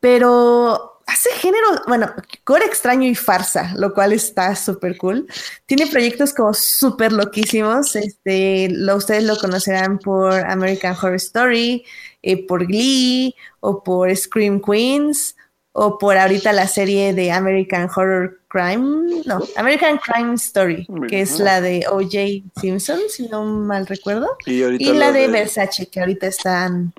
[0.00, 2.12] pero hace género, bueno,
[2.44, 5.26] gore extraño y farsa, lo cual está súper cool.
[5.64, 7.96] Tiene proyectos como súper loquísimos.
[7.96, 11.84] Este, lo, ustedes lo conocerán por American Horror Story.
[12.28, 15.36] Eh, por Glee o por Scream Queens
[15.70, 21.38] o por ahorita la serie de American Horror Crime, no, American Crime Story, que es
[21.38, 22.42] la de O.J.
[22.60, 26.92] Simpson, si no mal recuerdo, y, la, de, Versace, que ahorita están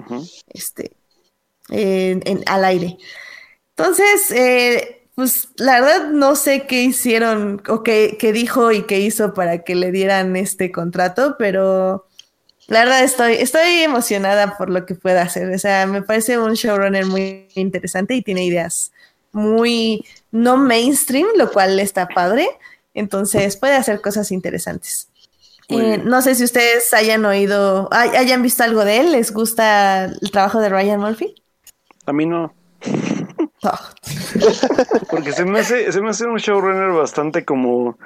[0.47, 0.91] este,
[1.71, 2.97] en, al aire.
[3.75, 9.01] Entonces, eh, pues la verdad no sé qué hicieron o qué, qué, dijo y qué
[9.01, 12.07] hizo para que le dieran este contrato, pero
[12.67, 15.49] la verdad estoy, estoy emocionada por lo que pueda hacer.
[15.53, 18.91] O sea, me parece un showrunner muy interesante y tiene ideas
[19.31, 22.47] muy no mainstream, lo cual está padre.
[22.93, 25.09] Entonces puede hacer cosas interesantes.
[25.69, 29.11] Eh, no sé si ustedes hayan oído, hayan visto algo de él.
[29.11, 31.35] ¿Les gusta el trabajo de Ryan Murphy?
[32.05, 32.53] A mí no.
[35.09, 37.97] Porque se me hace, se me hace un showrunner bastante como,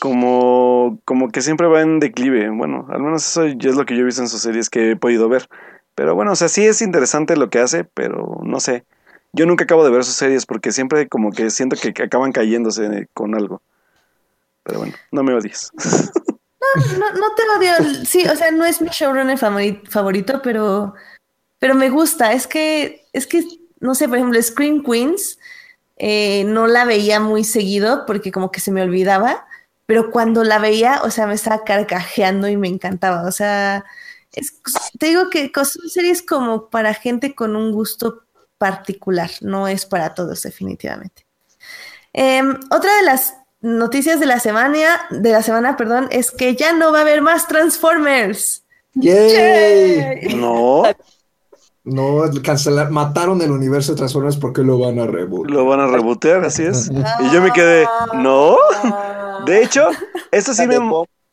[0.00, 2.50] como, como que siempre va en declive.
[2.50, 4.96] Bueno, al menos eso es lo que yo he visto en sus series que he
[4.96, 5.48] podido ver.
[5.94, 8.84] Pero bueno, o sea, sí es interesante lo que hace, pero no sé.
[9.32, 13.08] Yo nunca acabo de ver sus series porque siempre como que siento que acaban cayéndose
[13.14, 13.62] con algo.
[14.62, 15.70] Pero bueno, no me odies.
[16.98, 18.04] No, no, te odio.
[18.06, 20.94] Sí, o sea, no es mi showrunner favorito, pero,
[21.58, 22.32] pero me gusta.
[22.32, 23.44] Es que, es que,
[23.82, 25.38] no sé, por ejemplo, Scream Queens
[25.96, 29.46] eh, no la veía muy seguido porque como que se me olvidaba,
[29.86, 33.26] pero cuando la veía, o sea, me estaba carcajeando y me encantaba.
[33.26, 33.84] O sea,
[34.98, 38.22] te digo que son series como para gente con un gusto
[38.56, 41.26] particular, no es para todos definitivamente.
[42.12, 46.72] Em, otra de las noticias de la semana, de la semana, perdón, es que ya
[46.72, 48.62] no va a haber más Transformers.
[48.94, 50.34] ¡Yay!
[50.36, 50.84] No.
[51.84, 55.50] No, cancelar, mataron el universo de Transformers porque lo van a rebotear.
[55.50, 56.88] Lo van a rebotear, así es.
[56.88, 58.56] y yo me quedé, no.
[59.46, 59.88] De hecho,
[60.30, 60.78] esto sí me,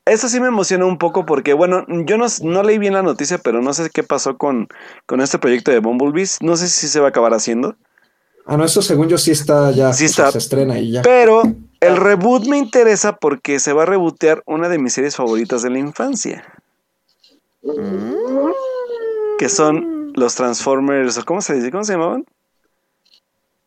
[0.05, 3.37] esto sí me emocionó un poco porque, bueno, yo no, no, leí bien la noticia,
[3.37, 4.67] pero no sé qué pasó con,
[5.05, 6.39] con este proyecto de Bumblebees.
[6.41, 7.75] No sé si se va a acabar haciendo.
[8.47, 9.93] Ah, no, eso según yo sí está ya.
[9.93, 10.31] Sí está.
[10.31, 11.03] se estrena y ya.
[11.03, 11.43] Pero
[11.79, 15.69] el reboot me interesa porque se va a rebotear una de mis series favoritas de
[15.69, 16.43] la infancia.
[19.37, 21.71] Que son los Transformers, ¿cómo se dice?
[21.71, 22.25] ¿Cómo se llamaban?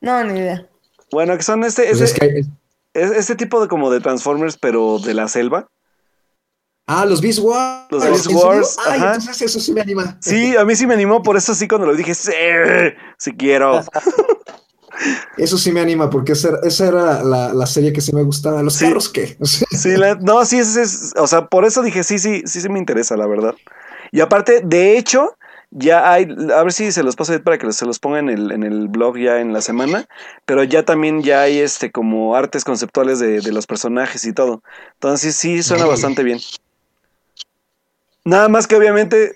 [0.01, 0.69] No, ni idea.
[1.11, 2.45] Bueno, que son este, pues este,
[2.95, 5.69] este tipo de como de Transformers, pero de la selva.
[6.87, 7.87] Ah, los Beast Wars.
[7.91, 8.77] Los Beast Wars.
[8.87, 10.19] Ay, entonces eso sí me anima.
[10.21, 12.33] Sí, a mí sí me animó, por eso sí cuando lo dije, sí,
[13.19, 13.83] sí quiero.
[15.37, 18.63] Eso sí me anima, porque esa, era la, serie que sí me gustaba.
[18.63, 19.37] ¿Los carros qué?
[19.43, 19.89] sí,
[20.21, 23.27] no, sí, es, o sea, por eso dije, sí, sí, sí, sí me interesa, la
[23.27, 23.55] verdad.
[24.11, 25.37] Y aparte, de hecho,
[25.75, 28.53] ya hay, a ver si se los paso para que se los ponga en el,
[28.53, 30.07] en el blog ya en la semana,
[30.45, 34.63] pero ya también ya hay este como artes conceptuales de, los personajes y todo.
[34.95, 36.41] Entonces sí, suena bastante bien.
[38.25, 39.35] Nada más que obviamente,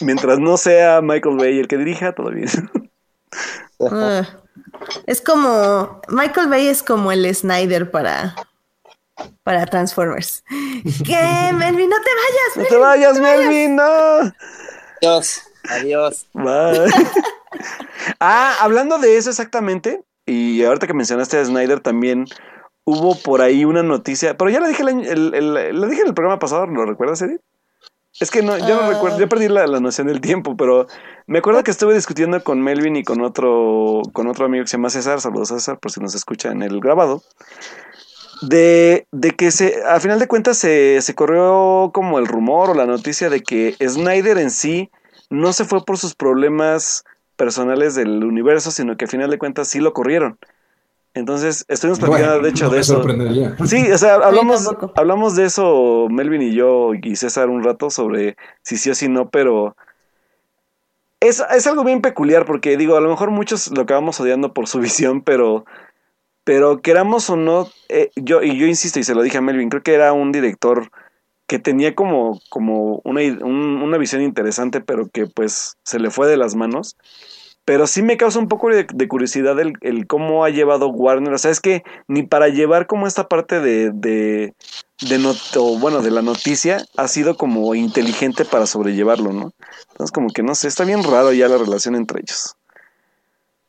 [0.00, 2.48] mientras no sea Michael Bay el que dirija, todo bien.
[3.80, 4.26] Ah.
[5.06, 6.00] Es como.
[6.08, 8.34] Michael Bay es como el Snyder para.
[9.44, 10.42] Para Transformers.
[10.48, 11.88] ¿Qué, Melvin?
[11.88, 12.56] ¡No te vayas!
[12.56, 13.76] ¡No te vayas, Melvin!
[13.76, 14.32] ¡No!
[15.68, 16.26] Adiós.
[18.20, 22.26] Ah, hablando de eso exactamente, y ahorita que mencionaste a Snyder también
[22.84, 25.30] hubo por ahí una noticia, pero ya la dije, el,
[25.88, 27.40] dije en el programa pasado, ¿lo recuerdas, Edith?
[28.20, 29.20] Es que no, yo no recuerdo, ah.
[29.20, 30.86] yo perdí la, noción del tiempo, pero
[31.26, 34.76] me acuerdo que estuve discutiendo con Melvin y con otro, con otro amigo que se
[34.76, 37.22] llama César, saludos César, por si nos escucha en el grabado,
[38.42, 42.74] de, de que se, a final de cuentas se, se corrió como el rumor o
[42.74, 44.90] la noticia de que Snyder en sí
[45.30, 47.04] no se fue por sus problemas
[47.36, 50.38] personales del universo, sino que a final de cuentas sí lo corrieron.
[51.14, 53.02] Entonces, estuvimos platicando, de hecho, de eso.
[53.66, 58.36] Sí, o sea, hablamos, hablamos de eso, Melvin y yo y César, un rato sobre
[58.62, 59.76] si sí o si no, pero
[61.20, 64.68] es, es, algo bien peculiar porque, digo, a lo mejor muchos lo acabamos odiando por
[64.68, 65.64] su visión, pero,
[66.44, 69.70] pero queramos o no, eh, yo, y yo insisto y se lo dije a Melvin,
[69.70, 70.90] creo que era un director
[71.48, 76.36] que tenía como, como una, una visión interesante, pero que pues se le fue de
[76.36, 76.96] las manos.
[77.64, 81.32] Pero sí me causa un poco de, curiosidad el, cómo ha llevado Warner.
[81.32, 84.54] O sea, es que ni para llevar como esta parte de, de,
[85.80, 89.52] bueno, de la noticia ha sido como inteligente para sobrellevarlo, ¿no?
[89.90, 92.56] Entonces como que no sé, está bien raro ya la relación entre ellos.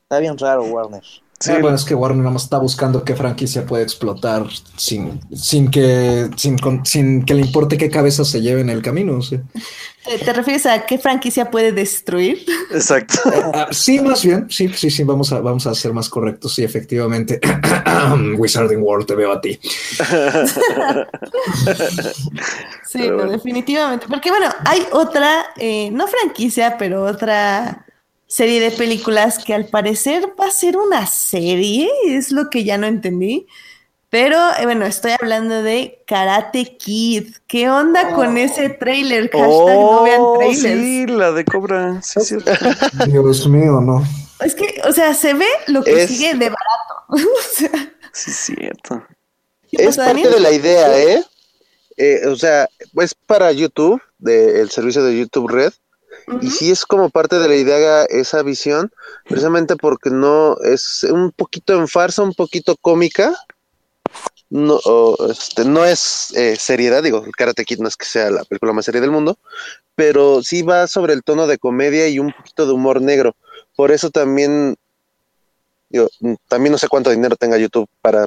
[0.03, 1.03] Está bien raro Warner.
[1.41, 4.45] Sí, bueno, es que Warner nada más está buscando qué franquicia puede explotar
[4.75, 9.19] sin, sin, que, sin, que le importe qué cabeza se lleve en el camino.
[10.03, 12.45] ¿Te, refieres a qué franquicia puede destruir?
[12.71, 13.17] Exacto.
[13.53, 14.47] Ah, sí, más bien.
[14.49, 16.53] Sí, sí, sí, vamos a, vamos a ser más correctos.
[16.53, 17.39] Sí, efectivamente.
[18.37, 19.59] Wizarding World, te veo a ti.
[22.85, 24.07] sí, definitivamente.
[24.07, 27.85] Porque bueno, hay otra, eh, no franquicia, pero otra
[28.29, 32.77] serie de películas que al parecer va a ser una serie, es lo que ya
[32.77, 33.47] no entendí.
[34.09, 37.35] Pero eh, bueno, estoy hablando de Karate Kid.
[37.47, 38.37] ¿Qué onda con oh.
[38.37, 39.29] ese trailer?
[39.29, 40.81] Hashtag no vean oh, trailers.
[40.81, 42.01] Sí, la de Cobra.
[42.01, 42.35] Sí, sí.
[43.07, 44.03] Dios mío, no.
[44.39, 47.29] Es que, o sea, se ve lo que sigue de barato.
[48.13, 49.03] sí, es cierto.
[49.71, 51.23] Es parte de la idea, ¿eh?
[51.97, 52.27] ¿eh?
[52.27, 55.73] O sea, es para YouTube, del servicio de YouTube Red.
[56.41, 58.91] Y sí es como parte de la idea esa visión,
[59.27, 63.35] precisamente porque no es un poquito en farsa, un poquito cómica,
[64.49, 64.79] no,
[65.29, 68.73] este, no es eh, seriedad, digo, el Karate Kid no es que sea la película
[68.73, 69.37] más seria del mundo,
[69.95, 73.35] pero sí va sobre el tono de comedia y un poquito de humor negro.
[73.75, 74.75] Por eso también,
[75.89, 76.09] digo,
[76.47, 78.25] también no sé cuánto dinero tenga YouTube para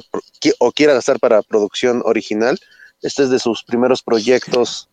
[0.59, 2.59] o quiera gastar para producción original.
[3.01, 4.87] Este es de sus primeros proyectos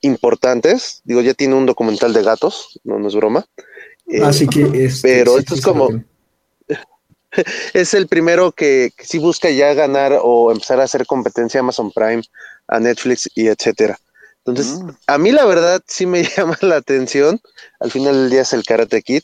[0.00, 1.00] importantes.
[1.04, 3.46] Digo, ya tiene un documental de gatos, no, no es broma.
[4.24, 5.88] Así que este, pero esto es como
[7.74, 11.92] es el primero que, sí busca ya ganar o empezar a hacer competencia a Amazon
[11.92, 12.22] Prime,
[12.68, 13.98] a Netflix y etcétera.
[14.44, 14.90] Entonces, mm.
[15.06, 17.40] a mí la verdad sí me llama la atención.
[17.78, 19.22] Al final del día es el Karate Kid.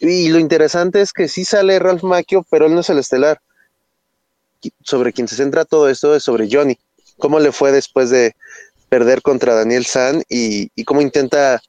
[0.00, 3.40] Y lo interesante es que sí sale Ralph Macchio, pero él no es el estelar.
[4.82, 6.78] Sobre quien se centra todo esto es sobre Johnny.
[7.16, 8.34] ¿Cómo le fue después de
[8.88, 11.60] perder contra Daniel San y, y cómo intenta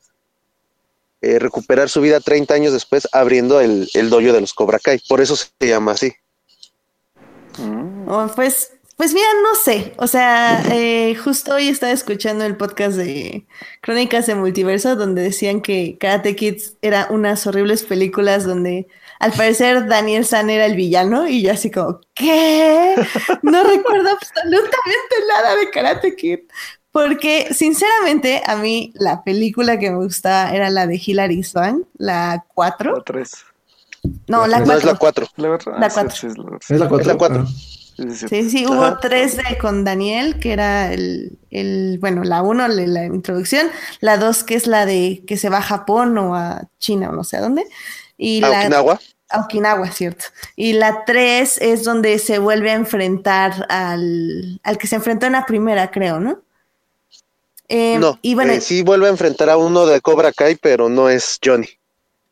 [1.21, 5.01] eh, recuperar su vida 30 años después abriendo el, el dojo de los Cobra Kai.
[5.07, 6.13] Por eso se llama así.
[8.07, 9.93] Oh, pues, pues mira, no sé.
[9.97, 13.45] O sea, eh, justo hoy estaba escuchando el podcast de
[13.81, 18.87] Crónicas de Multiverso donde decían que Karate Kids era unas horribles películas donde
[19.19, 22.95] al parecer Daniel San era el villano y yo así como, ¿qué?
[23.41, 26.39] No recuerdo absolutamente nada de Karate Kid.
[26.91, 32.45] Porque, sinceramente, a mí la película que me gustaba era la de Hilary Swank, la
[32.53, 32.95] 4.
[32.95, 33.31] La 3.
[34.27, 34.65] No, la 4.
[34.65, 35.27] No, es la 4.
[35.37, 35.79] La 4.
[35.79, 36.29] La 4.
[36.29, 36.37] es
[36.79, 36.99] la 4.
[36.99, 37.45] Es la 4.
[38.29, 42.87] Sí, sí, hubo tres de con Daniel, que era el, el bueno, la 1, la,
[42.87, 43.67] la, introducción,
[43.99, 47.11] la 2, que es la de que se va a Japón o a China o
[47.13, 47.65] no sé a dónde.
[48.17, 48.99] Y ¿A la, Okinawa?
[49.29, 50.25] A Okinawa, cierto.
[50.55, 55.33] Y la 3 es donde se vuelve a enfrentar al, al que se enfrentó en
[55.33, 56.39] la primera, creo, ¿no?
[57.69, 60.89] Eh, no, y bueno, eh, sí vuelve a enfrentar a uno de Cobra Kai, pero
[60.89, 61.69] no es Johnny.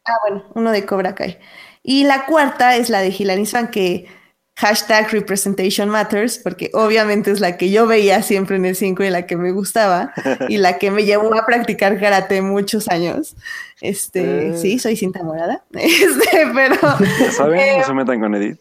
[0.04, 1.38] Ah, bueno, uno de Cobra Kai.
[1.84, 4.08] Y la cuarta es la de Hilary Swank, que
[4.56, 9.10] hashtag representation matters, porque obviamente es la que yo veía siempre en el 5 y
[9.12, 10.12] la que me gustaba,
[10.50, 13.36] y la que me llevó a practicar karate muchos años.
[13.80, 14.58] Este, eh.
[14.58, 15.64] sí, soy cinta morada.
[15.74, 16.76] Este, pero.
[17.20, 18.60] Ya saben, no se metan con Edith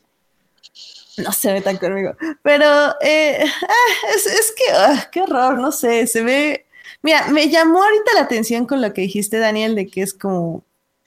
[1.18, 2.14] no se metan conmigo.
[2.42, 6.65] Pero eh, ah, es, es, que, ah, qué horror, no sé, se ve
[7.06, 10.64] Mira, me llamó ahorita la atención con lo que dijiste, Daniel, de que es como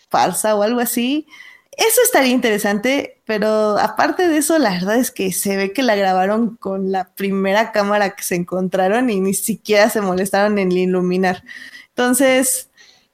[0.08, 1.28] farsa o algo así.
[1.76, 5.98] Eso estaría interesante, pero aparte de eso, la verdad es que se ve que la
[5.98, 11.44] grabaron con la primera cámara que se encontraron y ni siquiera se molestaron en iluminar.
[11.90, 12.70] Entonces,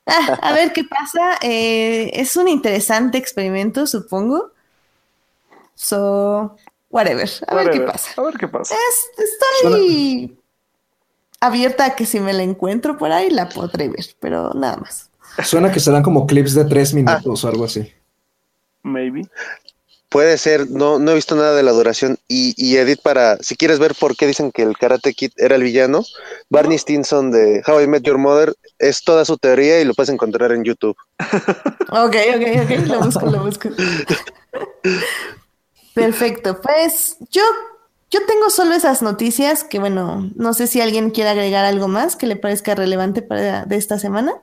[0.06, 1.40] ah, a ver qué pasa.
[1.42, 4.52] Eh, es un interesante experimento, supongo.
[5.74, 6.56] So,
[6.92, 7.32] whatever.
[7.48, 8.12] A ver qué pasa.
[8.16, 8.76] A ver qué pasa.
[9.18, 10.38] estoy
[11.40, 15.10] abierta a que si me la encuentro por ahí la podré ver, pero nada más.
[15.44, 17.92] Suena que serán como clips de tres minutos o algo así.
[18.84, 19.28] Maybe.
[20.10, 22.18] Puede ser, no, no he visto nada de la duración.
[22.28, 25.56] Y, y, Edith, para, si quieres ver por qué dicen que el Karate Kid era
[25.56, 26.06] el villano,
[26.50, 30.10] Barney Stinson de How I Met Your Mother es toda su teoría y lo puedes
[30.10, 30.96] encontrar en YouTube.
[31.90, 33.70] ok, ok, ok, lo busco, lo busco.
[35.94, 37.44] Perfecto, pues yo
[38.16, 42.16] yo tengo solo esas noticias que, bueno, no sé si alguien quiere agregar algo más
[42.16, 44.36] que le parezca relevante para de esta semana.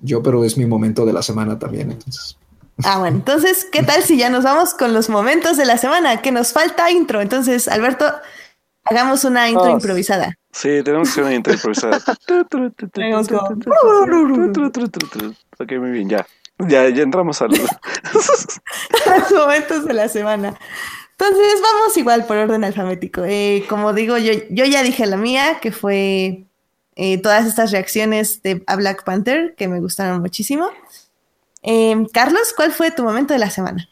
[0.00, 2.36] Yo, pero es mi momento de la semana también, entonces.
[2.84, 6.20] Ah, bueno, entonces, ¿qué tal si ya nos vamos con los momentos de la semana?
[6.20, 7.22] Que nos falta intro.
[7.22, 8.04] Entonces, Alberto,
[8.84, 10.36] hagamos una intro improvisada.
[10.52, 11.96] Sí, tenemos que hacer una intro improvisada.
[15.58, 16.26] ok, muy bien, ya.
[16.58, 20.58] Ya, ya entramos a los momentos de la semana.
[21.18, 23.24] Entonces, vamos igual por orden alfabético.
[23.24, 26.44] Eh, como digo, yo, yo ya dije la mía, que fue
[26.96, 30.68] eh, todas estas reacciones de, a Black Panther, que me gustaron muchísimo.
[31.62, 33.88] Eh, Carlos, ¿cuál fue tu momento de la semana?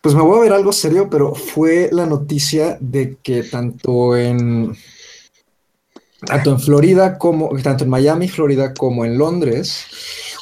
[0.00, 4.76] Pues me voy a ver algo serio, pero fue la noticia de que tanto en
[6.26, 9.86] tanto en Florida como tanto en Miami, Florida como en Londres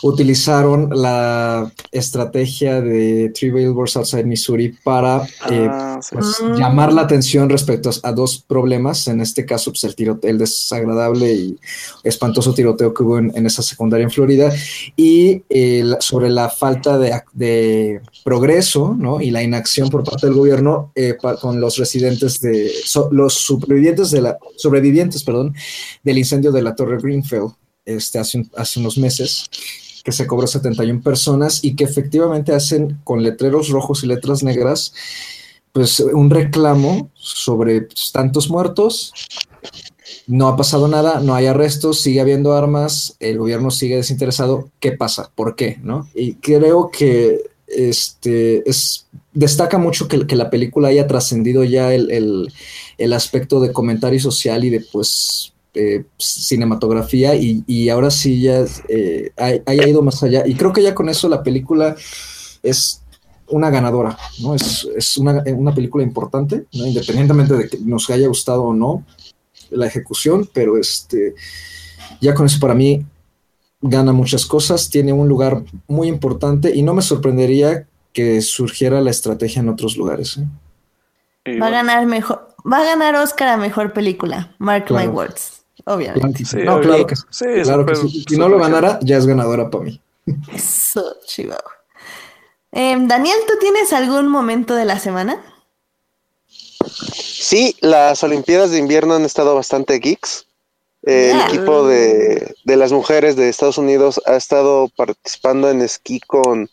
[0.02, 6.54] utilizaron la estrategia de Three Billboards Outside Missouri para eh, ah, pues, mm.
[6.56, 9.06] llamar la atención respecto a dos problemas.
[9.06, 11.58] En este caso, pues, el tiroteo, el desagradable y
[12.02, 14.52] espantoso tiroteo que hubo en, esa secundaria en Florida
[14.96, 15.42] y
[16.00, 19.20] sobre la falta de, progreso ¿no?
[19.20, 22.72] y la inacción por parte del gobierno eh, con los residentes de
[23.10, 25.54] los sobrevivientes de la sobrevivientes, perdón,
[26.02, 27.52] del incendio de la Torre Greenfield
[27.84, 29.50] este, hace, hace unos meses
[30.02, 34.94] que se cobró 71 personas y que efectivamente hacen con letreros rojos y letras negras,
[35.72, 39.12] pues un reclamo sobre pues, tantos muertos.
[40.26, 44.70] No ha pasado nada, no hay arrestos, sigue habiendo armas, el gobierno sigue desinteresado.
[44.80, 45.30] ¿Qué pasa?
[45.34, 45.78] ¿Por qué?
[45.82, 46.08] ¿No?
[46.14, 52.10] Y creo que este es destaca mucho que, que la película haya trascendido ya el,
[52.10, 52.52] el,
[52.98, 58.64] el, aspecto de comentario social y de pues eh, cinematografía y, y, ahora sí ya
[58.88, 60.46] eh, haya ido más allá.
[60.46, 61.96] Y creo que ya con eso la película
[62.62, 63.02] es
[63.48, 64.54] una ganadora, ¿no?
[64.54, 66.86] Es, es una, una, película importante, ¿no?
[66.86, 69.04] independientemente de que nos haya gustado o no
[69.70, 71.34] la ejecución, pero este,
[72.20, 73.04] ya con eso para mí
[73.80, 79.10] gana muchas cosas, tiene un lugar muy importante y no me sorprendería que surgiera la
[79.10, 80.38] estrategia en otros lugares.
[80.38, 81.58] ¿eh?
[81.58, 86.44] Va a ganar mejor, va a ganar Oscar a mejor película, Mark My Words, obviamente.
[86.44, 87.44] Sí, no, claro que sí.
[87.62, 88.24] claro que sí.
[88.28, 90.00] Si no lo ganara, ya es ganadora para mí.
[90.54, 91.54] Eso, chivo.
[92.72, 95.42] Eh, Daniel, ¿tú tienes algún momento de la semana?
[96.86, 100.46] Sí, las Olimpiadas de invierno han estado bastante geeks.
[101.02, 106.70] El equipo de, de, las mujeres de Estados Unidos ha estado participando en esquí con,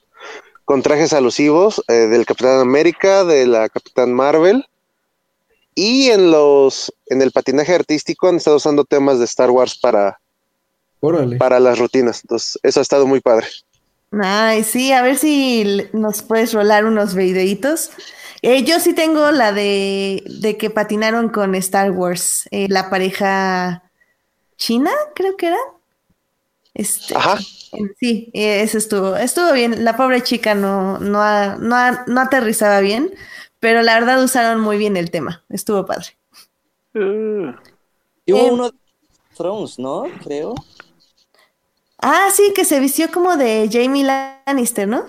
[0.65, 4.68] con trajes alusivos eh, del Capitán América, de la Capitán Marvel.
[5.75, 10.19] Y en los en el patinaje artístico han estado usando temas de Star Wars para,
[11.37, 12.21] para las rutinas.
[12.23, 13.47] Entonces, eso ha estado muy padre.
[14.11, 17.91] Ay, sí, a ver si nos puedes rolar unos videitos.
[18.41, 23.83] Eh, yo sí tengo la de, de, que patinaron con Star Wars, eh, la pareja
[24.57, 25.57] china, creo que era.
[26.73, 27.37] Este, Ajá.
[27.99, 29.83] Sí, eso estuvo, estuvo bien.
[29.83, 33.11] La pobre chica no, no, no, no aterrizaba bien,
[33.60, 35.44] pero la verdad usaron muy bien el tema.
[35.49, 36.18] Estuvo padre.
[36.94, 37.53] Uh.
[38.26, 38.77] Y hubo eh, uno de
[39.36, 40.03] Thrones, ¿no?
[40.23, 40.56] Creo.
[42.02, 45.06] Ah, sí, que se vistió como de Jamie Lannister, ¿no?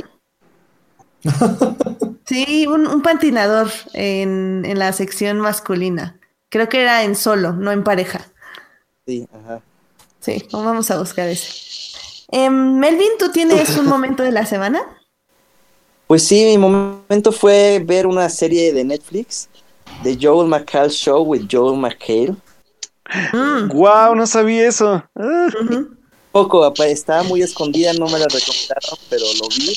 [2.24, 6.18] sí, un, un patinador en, en, la sección masculina.
[6.48, 8.20] Creo que era en solo, no en pareja.
[9.06, 9.62] Sí, ajá.
[10.20, 11.48] Sí, vamos a buscar ese.
[12.32, 14.80] Eh, Melvin, ¿tú tienes un momento de la semana?
[16.10, 19.48] Pues sí, mi momento fue ver una serie de Netflix
[20.02, 22.34] de Joel McHale Show with Joel McHale.
[23.32, 23.68] Mm.
[23.72, 25.04] Wow, no sabía eso.
[26.32, 29.70] Poco, estaba muy escondida, no me la recomendaron, pero lo vi.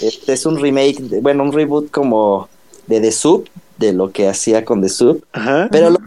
[0.00, 2.48] Este es un remake, bueno, un reboot como
[2.88, 3.48] de The Soup,
[3.78, 5.24] de lo que hacía con The Soup.
[5.70, 5.98] Pero el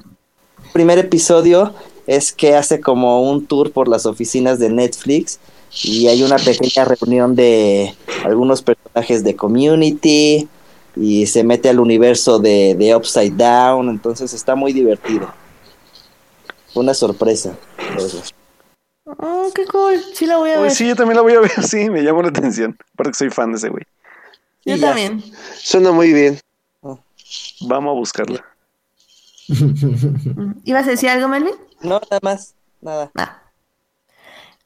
[0.74, 1.74] primer episodio
[2.08, 5.40] es que hace como un tour por las oficinas de Netflix
[5.84, 10.48] y hay una pequeña reunión de algunos personajes de Community
[10.96, 15.34] y se mete al universo de, de Upside Down, entonces está muy divertido.
[16.74, 17.58] Fue una sorpresa.
[19.06, 20.02] Oh, qué cool.
[20.14, 20.72] Sí la voy a ver.
[20.72, 22.78] sí, yo también la voy a ver, sí, me llamó la atención.
[22.96, 23.84] Porque soy fan de ese güey.
[24.66, 25.24] Yo también.
[25.58, 26.40] Suena muy bien.
[27.62, 28.46] Vamos a buscarla.
[30.64, 31.54] ¿Ibas a decir algo, Melvin?
[31.82, 32.56] No, nada más.
[32.82, 33.12] Nada.
[33.16, 33.45] Ah.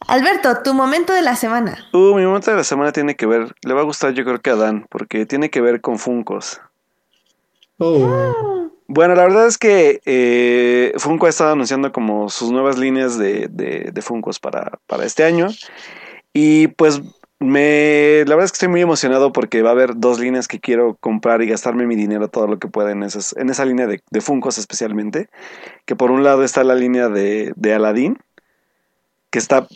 [0.08, 1.78] Alberto, tu momento de la semana.
[1.94, 4.42] Uh, mi momento de la semana tiene que ver, le va a gustar yo creo
[4.42, 6.62] que a Dan, porque tiene que ver con Funcos.
[7.78, 8.70] Oh.
[8.88, 13.48] Bueno, la verdad es que eh, Funko ha estado anunciando como sus nuevas líneas de,
[13.48, 15.48] de, de Funcos para, para, este año.
[16.34, 17.00] Y pues
[17.38, 20.60] me, la verdad es que estoy muy emocionado porque va a haber dos líneas que
[20.60, 23.86] quiero comprar y gastarme mi dinero todo lo que pueda en, esas, en esa línea
[23.86, 25.30] de, de Funcos especialmente.
[25.86, 28.18] Que por un lado está la línea de, de Aladdin,
[29.30, 29.68] que está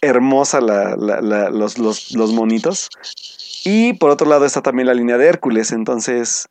[0.00, 2.88] hermosa la, la, la, los, los, los monitos.
[3.64, 6.48] Y por otro lado está también la línea de Hércules, entonces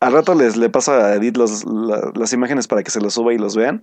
[0.00, 3.14] al rato les le paso a Edith los, la, las imágenes para que se los
[3.14, 3.82] suba y los vean.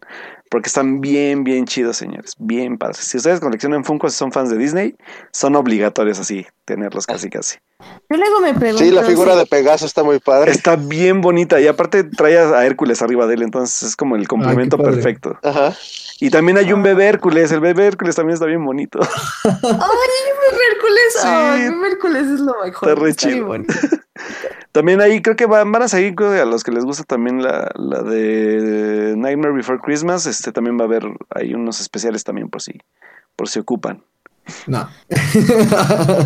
[0.50, 2.34] Porque están bien, bien chidos, señores.
[2.40, 2.98] Bien padres.
[2.98, 4.96] Si ustedes coleccionan Funko y son fans de Disney,
[5.32, 7.58] son obligatorios así, tenerlos casi, casi.
[8.10, 8.84] Yo luego me pregunto.
[8.84, 9.40] Sí, la figura si...
[9.40, 10.52] de Pegaso está muy padre.
[10.52, 11.62] Está bien bonita.
[11.62, 15.38] Y aparte trae a Hércules arriba de él, entonces es como el complemento Ay, perfecto.
[15.44, 15.76] Ajá.
[16.20, 17.52] Y también hay un bebé Hércules.
[17.52, 19.00] El bebé Hércules también está bien bonito.
[19.44, 21.14] Ay, un bebé Hércules.
[21.14, 21.28] Sí.
[21.28, 22.90] Ay, bebé Hércules es lo mejor.
[22.90, 23.54] Está re chido.
[24.72, 27.72] También ahí creo que van, van a seguir a los que les gusta también la,
[27.76, 30.28] la, de Nightmare Before Christmas.
[30.28, 32.80] Este también va a haber ahí unos especiales también por si,
[33.36, 34.04] por si ocupan.
[34.68, 34.88] No.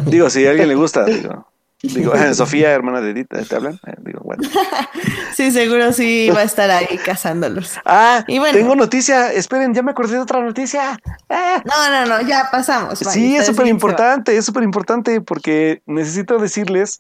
[0.06, 1.48] digo, si a alguien le gusta, digo.
[1.84, 3.80] Digo, Sofía, hermana de Edith, ¿te hablan?
[3.86, 4.44] Eh, digo, bueno.
[5.36, 7.80] sí, seguro sí va a estar ahí cazándolos.
[7.86, 9.32] Ah, y bueno, tengo noticia.
[9.34, 11.00] Esperen, ya me acordé de otra noticia.
[11.30, 11.62] Eh.
[11.66, 13.02] No, no, no, ya pasamos.
[13.02, 17.00] Vale, sí, es súper importante, es súper importante porque necesito decirles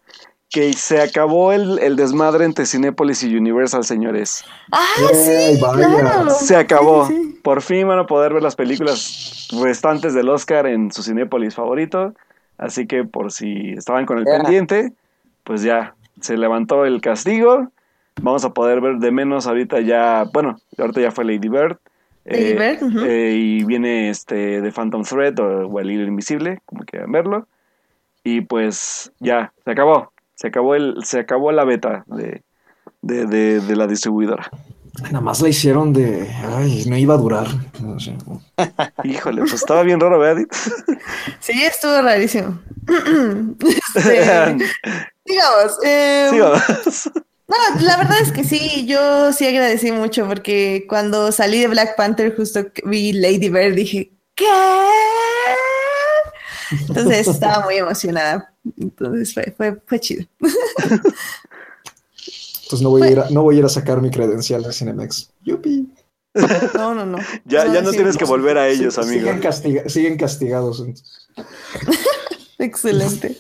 [0.49, 4.43] que se acabó el, el, desmadre entre Cinépolis y Universal, señores.
[4.73, 5.57] ¡Ah, sí!
[5.59, 6.29] Claro.
[6.29, 7.07] Se acabó.
[7.07, 7.39] Sí, sí.
[7.41, 12.13] Por fin van a poder ver las películas restantes del Oscar en su Cinépolis favorito.
[12.61, 14.37] Así que por si estaban con el yeah.
[14.37, 14.93] pendiente,
[15.43, 17.71] pues ya se levantó el castigo.
[18.21, 20.25] Vamos a poder ver de menos ahorita ya.
[20.31, 21.77] Bueno, ahorita ya fue Lady Bird.
[22.23, 22.83] Lady eh, Bird.
[22.83, 23.07] Uh -huh.
[23.07, 27.47] eh, y viene este The Phantom Thread o, o El Hilo Invisible, como quieran verlo.
[28.23, 32.43] Y pues ya, se acabó Se acabó el, se acabó la beta de,
[33.01, 34.51] de, de, de la distribuidora.
[34.99, 36.29] Nada más la hicieron de.
[36.57, 37.47] Ay, no iba a durar.
[37.81, 38.15] No sé.
[39.03, 40.43] Híjole, pues estaba bien raro, ¿verdad?
[41.39, 42.59] Sí, estuvo rarísimo.
[43.95, 44.21] Este,
[45.25, 47.11] digamos, eh, Sigamos.
[47.47, 51.95] no, la verdad es que sí, yo sí agradecí mucho porque cuando salí de Black
[51.95, 54.45] Panther justo vi Lady Bird dije, ¿qué?
[56.71, 58.53] Entonces estaba muy emocionada.
[58.77, 60.25] Entonces fue, fue, fue chido.
[62.71, 64.71] Entonces no voy, a ir a, no voy a ir a sacar mi credencial de
[64.71, 65.31] Cinemex.
[65.43, 65.89] Yupi.
[66.75, 67.17] No, no, no.
[67.45, 69.19] Ya, ya no sí, tienes que volver a ellos, Sí, amigo.
[69.21, 70.79] Siguen, castiga- siguen castigados.
[70.79, 71.27] entonces.
[72.57, 73.37] Excelente.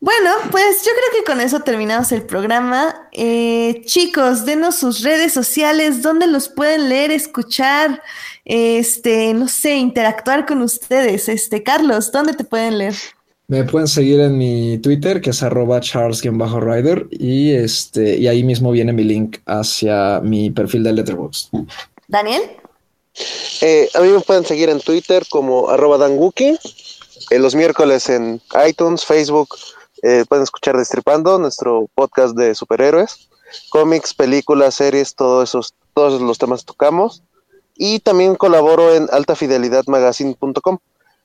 [0.00, 3.08] Bueno, pues yo creo que con eso terminamos el programa.
[3.12, 8.02] Eh, chicos, denos sus redes sociales, donde los pueden leer, escuchar,
[8.46, 11.28] este, no sé, interactuar con ustedes.
[11.28, 12.94] Este, Carlos, ¿dónde te pueden leer?
[13.50, 18.70] Me pueden seguir en mi Twitter, que es arroba charles-rider, y este, y ahí mismo
[18.70, 21.50] viene mi link hacia mi perfil de Letterboxd.
[22.06, 22.42] Daniel.
[23.60, 26.60] Eh, a mí me pueden seguir en Twitter como arroba danguki.
[27.30, 29.48] Eh, los miércoles en iTunes, Facebook,
[30.02, 33.30] eh, pueden escuchar Destripando, nuestro podcast de superhéroes,
[33.70, 37.24] cómics, películas, series, todos esos, todos los temas tocamos.
[37.76, 40.78] Y también colaboro en altafidelidadmagazine.com.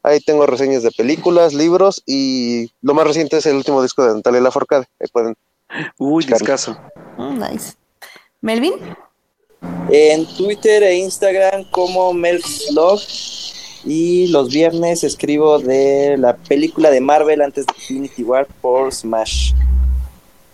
[0.06, 4.14] Ahí tengo reseñas de películas, libros y lo más reciente es el último disco de
[4.14, 4.86] Natalia Lafourcade.
[5.00, 5.36] Ahí pueden.
[5.98, 6.78] Uy, discaso.
[7.18, 7.74] Mm, nice.
[8.42, 8.76] Melvin.
[9.90, 13.00] En Twitter e Instagram como Melvlog.
[13.84, 19.54] Y los viernes escribo de la película de Marvel antes de Infinity War por Smash.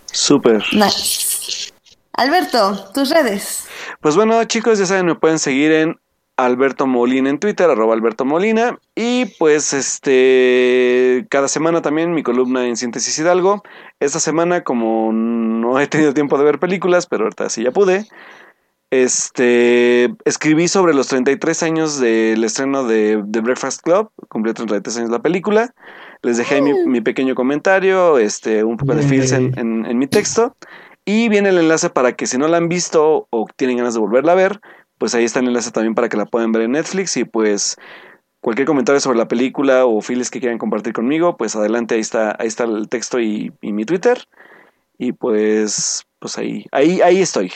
[0.06, 0.62] Súper.
[0.72, 1.72] Nice.
[2.14, 3.64] Alberto, tus redes.
[4.00, 6.00] Pues bueno, chicos, ya saben, me pueden seguir en
[6.36, 8.78] Alberto Molina en Twitter, arroba Alberto Molina.
[8.94, 13.62] Y pues este, cada semana también mi columna en Síntesis Hidalgo.
[14.00, 18.06] Esta semana, como no he tenido tiempo de ver películas, pero ahorita sí ya pude.
[18.90, 25.10] Este, escribí sobre los 33 años del estreno de The Breakfast Club, cumplió 33 años
[25.10, 25.74] la película.
[26.22, 30.06] Les dejé mi, mi pequeño comentario, este, un poco de feels en, en- en mi
[30.06, 30.56] texto.
[31.06, 34.00] Y viene el enlace para que si no la han visto o tienen ganas de
[34.00, 34.60] volverla a ver,
[35.02, 37.16] pues ahí está el enlace también para que la puedan ver en Netflix.
[37.16, 37.76] Y pues
[38.40, 42.36] cualquier comentario sobre la película o feels que quieran compartir conmigo, pues adelante, ahí está,
[42.38, 44.28] ahí está el texto y, y mi Twitter.
[44.98, 47.52] Y pues, pues ahí, ahí, ahí estoy.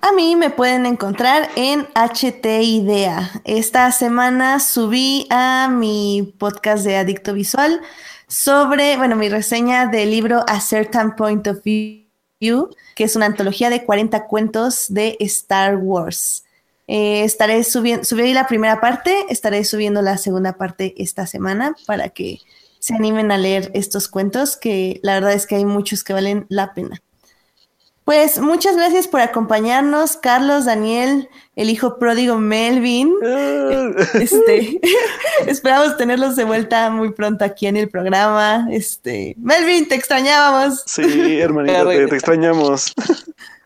[0.00, 3.30] A mí me pueden encontrar en HT Idea.
[3.44, 7.80] Esta semana subí a mi podcast de Adicto Visual
[8.26, 13.70] sobre, bueno, mi reseña del libro A Certain Point of View, que es una antología
[13.70, 16.42] de 40 cuentos de Star Wars.
[16.88, 22.10] Eh, estaré subiendo, subí la primera parte, estaré subiendo la segunda parte esta semana para
[22.10, 22.38] que
[22.78, 26.46] se animen a leer estos cuentos, que la verdad es que hay muchos que valen
[26.48, 27.02] la pena.
[28.06, 33.12] Pues muchas gracias por acompañarnos, Carlos, Daniel, el hijo pródigo Melvin.
[34.14, 34.80] Este,
[35.48, 38.68] esperamos tenerlos de vuelta muy pronto aquí en el programa.
[38.70, 40.84] Este, Melvin, te extrañábamos.
[40.86, 42.94] Sí, hermanito, te, te extrañamos.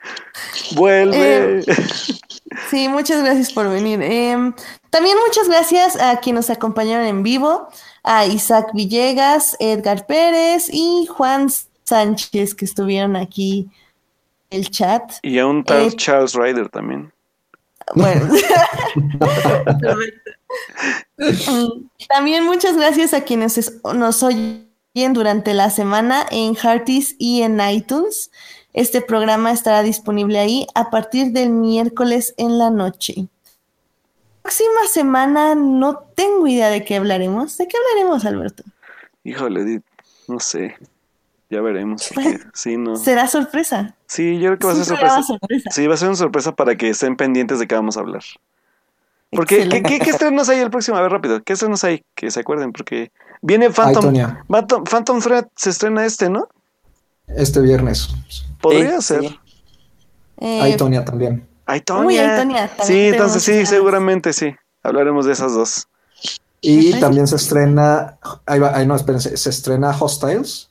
[0.75, 1.59] Vuelve.
[1.59, 1.65] Eh,
[2.69, 4.03] Sí, muchas gracias por venir.
[4.03, 4.53] Em,
[4.91, 7.69] también muchas gracias a quienes nos acompañaron en vivo,
[8.03, 11.49] a Isaac Villegas, Edgar Pérez y Juan
[11.85, 13.69] Sánchez que estuvieron aquí
[14.51, 15.13] en el chat.
[15.23, 17.13] y a un tal eh, Charles Ryder también.
[17.95, 18.29] Bueno.
[22.09, 24.67] También muchas gracias a quienes es- nos oyen
[25.13, 28.31] durante la semana en Hearties y en iTunes.
[28.73, 33.29] Este programa estará disponible ahí a partir del miércoles en la noche.
[34.43, 37.59] Próxima semana no tengo idea de qué hablaremos.
[37.59, 38.63] ¿De qué hablaremos, Alberto?
[39.25, 39.85] Híjole, Edith,
[40.29, 40.77] no sé.
[41.51, 42.09] Ya veremos.
[42.55, 42.97] Sí, no.
[42.97, 43.97] Será sorpresa.
[44.07, 45.23] Sí, yo creo que va a ser sorpresa.
[45.23, 45.71] sorpresa.
[45.71, 48.23] Sí, va a ser una sorpresa para que estén pendientes de qué vamos a hablar.
[49.31, 50.97] Porque, ¿qué, qué, qué estrenos hay el próximo?
[50.97, 51.43] A ver, rápido.
[51.43, 52.03] ¿Qué estrenos hay?
[52.15, 54.15] Que se acuerden, porque viene Phantom,
[54.85, 56.49] Phantom Thread se estrena este, ¿no?
[57.37, 58.09] Este viernes.
[58.61, 59.21] Podría Sí, ser.
[59.23, 59.41] sí.
[60.39, 61.47] Eh, Ay, Tonia también.
[61.67, 62.07] Ay, Tonia.
[62.07, 64.55] Uy, ay, Tonia, también Sí, entonces sí, seguramente sí.
[64.83, 65.87] Hablaremos de esas dos.
[66.63, 70.69] Y también se estrena, ahí va, ahí no, espérense, se estrena Hostiles.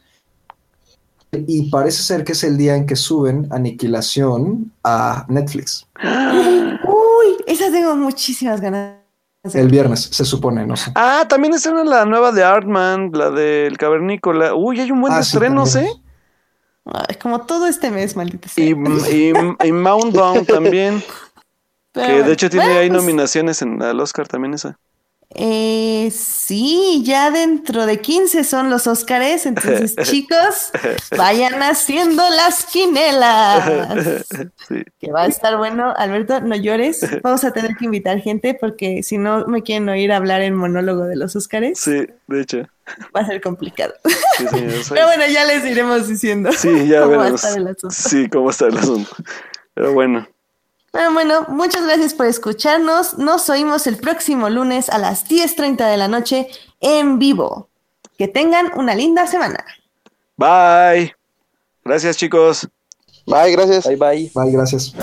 [1.31, 5.88] Y parece ser que es el día en que suben Aniquilación a Netflix.
[6.03, 8.95] Uy, esa tengo muchísimas ganas.
[9.44, 10.91] de El viernes, se supone, no sé.
[10.95, 14.53] Ah, también estrena la nueva de Artman, la del Cavernícola.
[14.56, 15.94] Uy, hay un buen Ah, sí, estrenos, también.
[15.95, 15.98] ¿eh?
[16.94, 18.66] Ay, como todo este mes, maldita sea.
[18.66, 19.34] Y, y,
[19.64, 21.03] y Mountbound también,
[21.94, 24.80] que de hecho tiene bueno, ahí pues, nominaciones en al Oscar también esa.
[25.35, 30.72] Eh, sí, ya dentro de 15 son los Óscares, entonces chicos,
[31.15, 34.26] vayan haciendo las quinelas.
[34.99, 35.93] Que va a estar bueno.
[35.95, 36.99] Alberto, no llores.
[37.23, 41.06] Vamos a tener que invitar gente porque si no me quieren oír hablar en monólogo
[41.06, 41.80] de los Óscares.
[41.80, 42.68] Sí, de hecho.
[43.15, 43.93] Va a ser complicado.
[44.89, 46.51] Pero bueno, ya les iremos diciendo.
[46.51, 47.41] Sí, ya cómo veremos.
[47.89, 49.15] Sí, cómo está el asunto.
[49.73, 50.27] Pero bueno.
[50.91, 53.18] Bueno, bueno, muchas gracias por escucharnos.
[53.18, 56.48] Nos oímos el próximo lunes a las 10.30 de la noche
[56.80, 57.70] en vivo.
[58.18, 59.64] Que tengan una linda semana.
[60.36, 61.16] Bye.
[61.86, 62.68] Gracias, chicos.
[63.26, 63.86] Bye, gracias.
[63.86, 64.32] Bye, bye.
[64.34, 64.94] Bye, gracias.